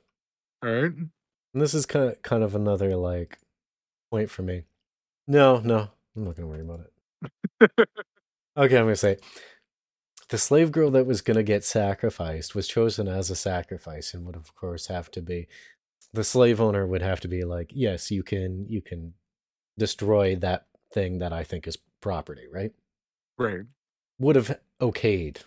All 0.62 0.70
right. 0.70 0.92
and 0.92 1.10
this 1.54 1.74
is 1.74 1.84
kind 1.84 2.10
of, 2.10 2.22
kind 2.22 2.44
of 2.44 2.54
another 2.54 2.94
like 2.94 3.38
point 4.12 4.30
for 4.30 4.42
me. 4.42 4.62
No, 5.26 5.58
no, 5.58 5.90
I'm 6.16 6.24
not 6.24 6.36
gonna 6.36 6.46
worry 6.46 6.60
about 6.60 6.80
it. 6.86 7.70
okay, 8.56 8.76
I'm 8.78 8.84
gonna 8.84 8.94
say 8.94 9.16
the 10.28 10.38
slave 10.38 10.70
girl 10.70 10.92
that 10.92 11.06
was 11.06 11.22
gonna 11.22 11.42
get 11.42 11.64
sacrificed 11.64 12.54
was 12.54 12.68
chosen 12.68 13.08
as 13.08 13.28
a 13.30 13.36
sacrifice, 13.36 14.14
and 14.14 14.24
would 14.24 14.36
of 14.36 14.54
course 14.54 14.86
have 14.86 15.10
to 15.10 15.20
be 15.20 15.48
the 16.12 16.22
slave 16.22 16.60
owner 16.60 16.86
would 16.86 17.02
have 17.02 17.18
to 17.20 17.28
be 17.28 17.42
like, 17.42 17.72
yes, 17.74 18.12
you 18.12 18.22
can, 18.22 18.64
you 18.68 18.80
can 18.80 19.12
destroy 19.78 20.36
that 20.36 20.66
thing 20.92 21.18
that 21.20 21.32
I 21.32 21.44
think 21.44 21.66
is 21.66 21.78
property, 22.00 22.46
right? 22.52 22.72
Right. 23.38 23.62
would 24.18 24.36
have 24.36 24.58
okayed 24.80 25.38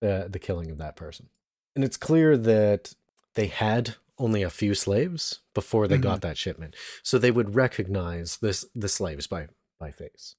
the 0.00 0.28
the 0.30 0.38
killing 0.38 0.70
of 0.70 0.78
that 0.78 0.96
person. 0.96 1.28
And 1.74 1.84
it's 1.84 1.96
clear 1.96 2.36
that 2.36 2.94
they 3.34 3.46
had 3.48 3.94
only 4.18 4.42
a 4.42 4.50
few 4.50 4.74
slaves 4.74 5.40
before 5.54 5.88
they 5.88 5.98
got 5.98 6.20
that 6.20 6.36
shipment. 6.38 6.76
So 7.02 7.18
they 7.18 7.30
would 7.30 7.54
recognize 7.56 8.36
this 8.38 8.64
the 8.74 8.88
slaves 8.88 9.26
by 9.26 9.48
by 9.80 9.90
face. 9.90 10.36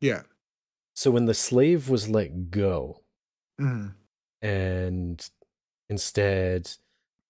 Yeah. 0.00 0.22
So 0.94 1.10
when 1.10 1.24
the 1.26 1.34
slave 1.34 1.88
was 1.88 2.08
let 2.08 2.50
go 2.50 2.98
Mm. 3.60 3.94
and 4.40 5.30
instead 5.88 6.70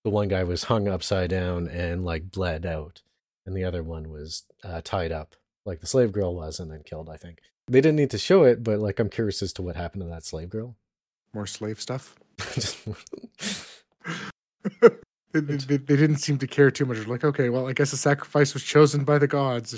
the 0.04 0.10
one 0.10 0.28
guy 0.28 0.44
was 0.44 0.64
hung 0.64 0.88
upside 0.88 1.30
down 1.30 1.68
and 1.68 2.04
like 2.04 2.30
bled 2.30 2.64
out 2.64 3.02
and 3.44 3.56
the 3.56 3.64
other 3.64 3.82
one 3.82 4.08
was 4.08 4.44
uh, 4.64 4.80
tied 4.84 5.12
up 5.12 5.34
like 5.64 5.80
the 5.80 5.86
slave 5.86 6.12
girl 6.12 6.34
was 6.34 6.58
and 6.60 6.70
then 6.70 6.82
killed 6.84 7.08
i 7.08 7.16
think 7.16 7.40
they 7.68 7.80
didn't 7.80 7.96
need 7.96 8.10
to 8.10 8.18
show 8.18 8.44
it 8.44 8.62
but 8.64 8.78
like 8.78 8.98
i'm 8.98 9.08
curious 9.08 9.42
as 9.42 9.52
to 9.52 9.62
what 9.62 9.76
happened 9.76 10.02
to 10.02 10.08
that 10.08 10.24
slave 10.24 10.50
girl 10.50 10.76
More 11.34 11.46
slave 11.46 11.80
stuff. 11.80 12.18
They, 15.32 15.40
they, 15.40 15.78
they 15.78 15.96
didn't 15.96 16.16
seem 16.18 16.36
to 16.38 16.46
care 16.46 16.70
too 16.70 16.84
much. 16.84 17.06
Like, 17.06 17.24
okay, 17.24 17.48
well, 17.48 17.66
I 17.66 17.72
guess 17.72 17.90
the 17.90 17.96
sacrifice 17.96 18.52
was 18.52 18.62
chosen 18.62 19.02
by 19.02 19.16
the 19.18 19.26
gods. 19.26 19.72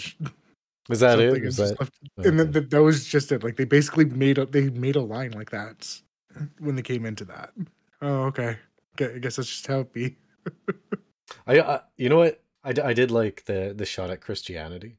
was 0.89 0.99
that 0.99 1.21
it 1.21 1.31
Something 1.31 1.45
was 1.45 1.59
and 1.61 1.69
that 1.69 1.81
left- 1.81 1.99
oh, 2.19 2.23
And 2.25 2.41
then 2.41 2.49
okay. 2.49 2.59
th- 2.59 2.71
that 2.71 2.83
was 2.83 3.05
just 3.07 3.31
it. 3.31 3.45
Like 3.45 3.55
they 3.57 3.65
basically 3.65 4.05
made 4.05 4.39
a 4.39 4.47
they 4.47 4.69
made 4.71 4.97
a 4.97 5.01
line 5.01 5.31
like 5.31 5.51
that 5.51 6.01
when 6.59 6.75
they 6.75 6.83
came 6.83 7.07
into 7.07 7.25
that. 7.27 7.53
Oh, 8.03 8.25
okay. 8.25 8.59
Okay, 9.01 9.15
I 9.15 9.19
guess 9.19 9.37
that's 9.37 9.49
just 9.49 9.67
how 9.69 9.79
it 9.81 9.93
be. 9.93 10.17
I, 11.47 11.61
I 11.61 11.81
you 11.97 12.09
know 12.09 12.19
what 12.19 12.43
I, 12.65 12.75
I 12.83 12.93
did 12.93 13.13
like 13.13 13.45
the 13.45 13.73
the 13.77 13.87
shot 13.87 14.11
at 14.11 14.21
christianity 14.21 14.97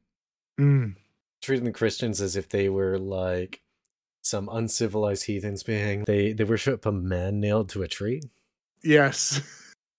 Mm. 0.60 0.96
treating 1.42 1.66
the 1.66 1.72
christians 1.72 2.22
as 2.22 2.36
if 2.36 2.48
they 2.48 2.70
were 2.70 2.98
like 2.98 3.62
some 4.22 4.50
uncivilized 4.52 5.26
heathens 5.26 5.64
being 5.64 6.04
they 6.06 6.32
they 6.32 6.44
worship 6.44 6.86
a 6.86 6.92
man 6.92 7.40
nailed 7.40 7.70
to 7.70 7.84
a 7.84 7.88
tree 7.88 8.22
Yes. 8.86 9.42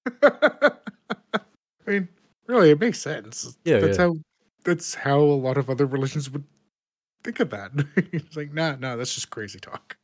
I 0.22 0.70
mean, 1.86 2.09
really, 2.46 2.70
it 2.70 2.80
makes 2.80 3.00
sense. 3.00 3.59
Yeah, 3.64 3.80
that's 3.80 3.98
yeah. 3.98 4.04
how 4.04 4.16
that's 4.64 4.94
how 4.94 5.18
a 5.18 5.40
lot 5.42 5.59
of 5.59 5.68
other 5.68 5.86
religions 5.86 6.30
would 6.30 6.44
think 7.24 7.40
of 7.40 7.50
that. 7.50 7.72
it's 8.12 8.36
like, 8.36 8.54
nah, 8.54 8.76
nah, 8.76 8.96
that's 8.96 9.14
just 9.14 9.30
crazy 9.30 9.59
talk. 9.59 9.96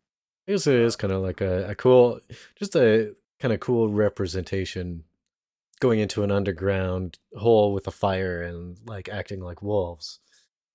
I 0.49 0.53
guess 0.53 0.67
it 0.67 0.75
is 0.75 0.97
kind 0.97 1.13
of 1.13 1.23
like 1.23 1.41
a, 1.41 1.71
a 1.71 1.75
cool, 1.77 2.19
just 2.57 2.75
a 2.75 3.15
kind 3.39 3.55
of 3.55 3.61
cool 3.61 3.89
representation 3.89 5.05
going 5.79 6.01
into 6.01 6.25
an 6.25 6.33
underground 6.33 7.19
hole 7.37 7.73
with 7.73 7.87
a 7.87 7.93
fire 7.93 8.43
and 8.43 8.79
like 8.85 9.09
acting 9.09 9.41
like 9.41 9.63
wolves 9.63 10.19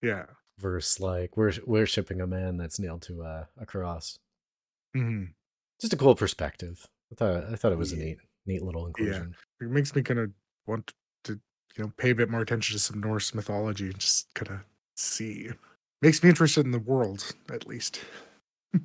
Yeah. 0.01 0.25
versus 0.59 0.99
like 0.99 1.35
wor- 1.37 1.51
worshipping 1.65 2.21
a 2.21 2.27
man 2.27 2.57
that's 2.57 2.79
nailed 2.79 3.01
to 3.03 3.21
a, 3.23 3.47
a 3.59 3.65
cross. 3.65 4.17
hmm 4.93 5.25
Just 5.81 5.93
a 5.93 5.97
cool 5.97 6.15
perspective. 6.15 6.87
I 7.11 7.15
thought 7.15 7.43
I 7.51 7.55
thought 7.55 7.71
it 7.71 7.77
was 7.77 7.93
a 7.93 7.97
neat, 7.97 8.17
neat 8.45 8.61
little 8.63 8.85
inclusion. 8.87 9.35
It 9.61 9.69
makes 9.69 9.95
me 9.95 10.01
kind 10.01 10.19
of 10.19 10.31
want 10.65 10.93
to, 11.23 11.39
you 11.77 11.83
know, 11.85 11.93
pay 11.97 12.09
a 12.11 12.15
bit 12.15 12.29
more 12.29 12.41
attention 12.41 12.73
to 12.75 12.79
some 12.79 12.99
Norse 12.99 13.33
mythology 13.33 13.85
and 13.85 13.97
just 13.99 14.33
kind 14.33 14.51
of 14.51 14.59
see. 14.95 15.49
Makes 16.01 16.21
me 16.21 16.29
interested 16.29 16.65
in 16.65 16.71
the 16.71 16.79
world, 16.79 17.33
at 17.51 17.65
least. 17.67 18.01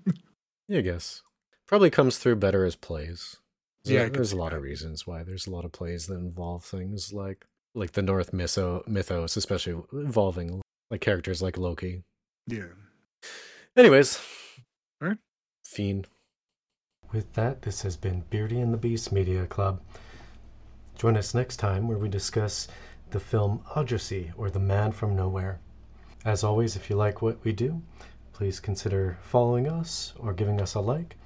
Yeah, 0.69 0.79
I 0.79 0.83
guess 0.83 1.23
probably 1.67 1.91
comes 1.91 2.17
through 2.19 2.37
better 2.37 2.65
as 2.65 2.77
plays. 2.77 3.37
There's 3.85 3.95
Yeah, 3.95 4.03
a- 4.03 4.05
I 4.05 4.09
could 4.09 4.17
there's 4.19 4.33
a 4.33 4.37
lot 4.37 4.51
that. 4.53 4.59
of 4.59 4.63
reasons 4.63 5.07
why. 5.07 5.23
There's 5.23 5.47
a 5.47 5.51
lot 5.51 5.65
of 5.65 5.73
plays 5.73 6.07
that 6.07 6.15
involve 6.15 6.65
things 6.65 7.13
like 7.13 7.45
like 7.75 7.93
the 7.93 8.03
North 8.03 8.33
mytho- 8.33 8.87
mythos, 8.87 9.37
especially 9.37 9.83
involving 9.93 10.63
like 10.93 11.01
characters 11.01 11.41
like 11.41 11.57
Loki. 11.57 12.03
Yeah. 12.47 12.69
Anyways, 13.75 14.21
Alright. 15.03 15.17
Fiend. 15.65 16.07
With 17.11 17.33
that, 17.33 17.63
this 17.63 17.81
has 17.81 17.97
been 17.97 18.25
Beardy 18.29 18.61
and 18.61 18.75
the 18.75 18.79
Beast 18.79 19.11
Media 19.11 19.47
Club. 19.47 19.81
Join 20.99 21.17
us 21.17 21.35
next 21.35 21.57
time 21.57 21.89
where 21.89 21.97
we 21.97 22.11
discuss 22.11 22.69
the 23.11 23.19
film 23.19 23.65
Odyssey 23.75 24.33
or 24.37 24.51
The 24.51 24.61
Man 24.61 24.93
from 24.93 25.17
Nowhere. 25.17 25.61
As 26.27 26.45
always, 26.45 26.77
if 26.77 26.91
you 26.91 26.97
like 26.97 27.23
what 27.23 27.43
we 27.43 27.53
do, 27.53 27.81
please 28.35 28.61
consider 28.61 29.17
following 29.23 29.69
us 29.69 30.13
or 30.19 30.35
giving 30.35 30.61
us 30.61 30.75
a 30.75 30.81
like 30.81 31.17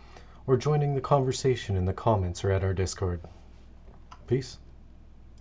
or 0.47 0.57
joining 0.57 0.95
the 0.95 1.01
conversation 1.01 1.77
in 1.77 1.87
the 1.87 1.93
comments 1.93 2.45
or 2.45 2.53
at 2.53 2.63
our 2.63 2.73
Discord. 2.73 3.21
Peace. 4.29 4.59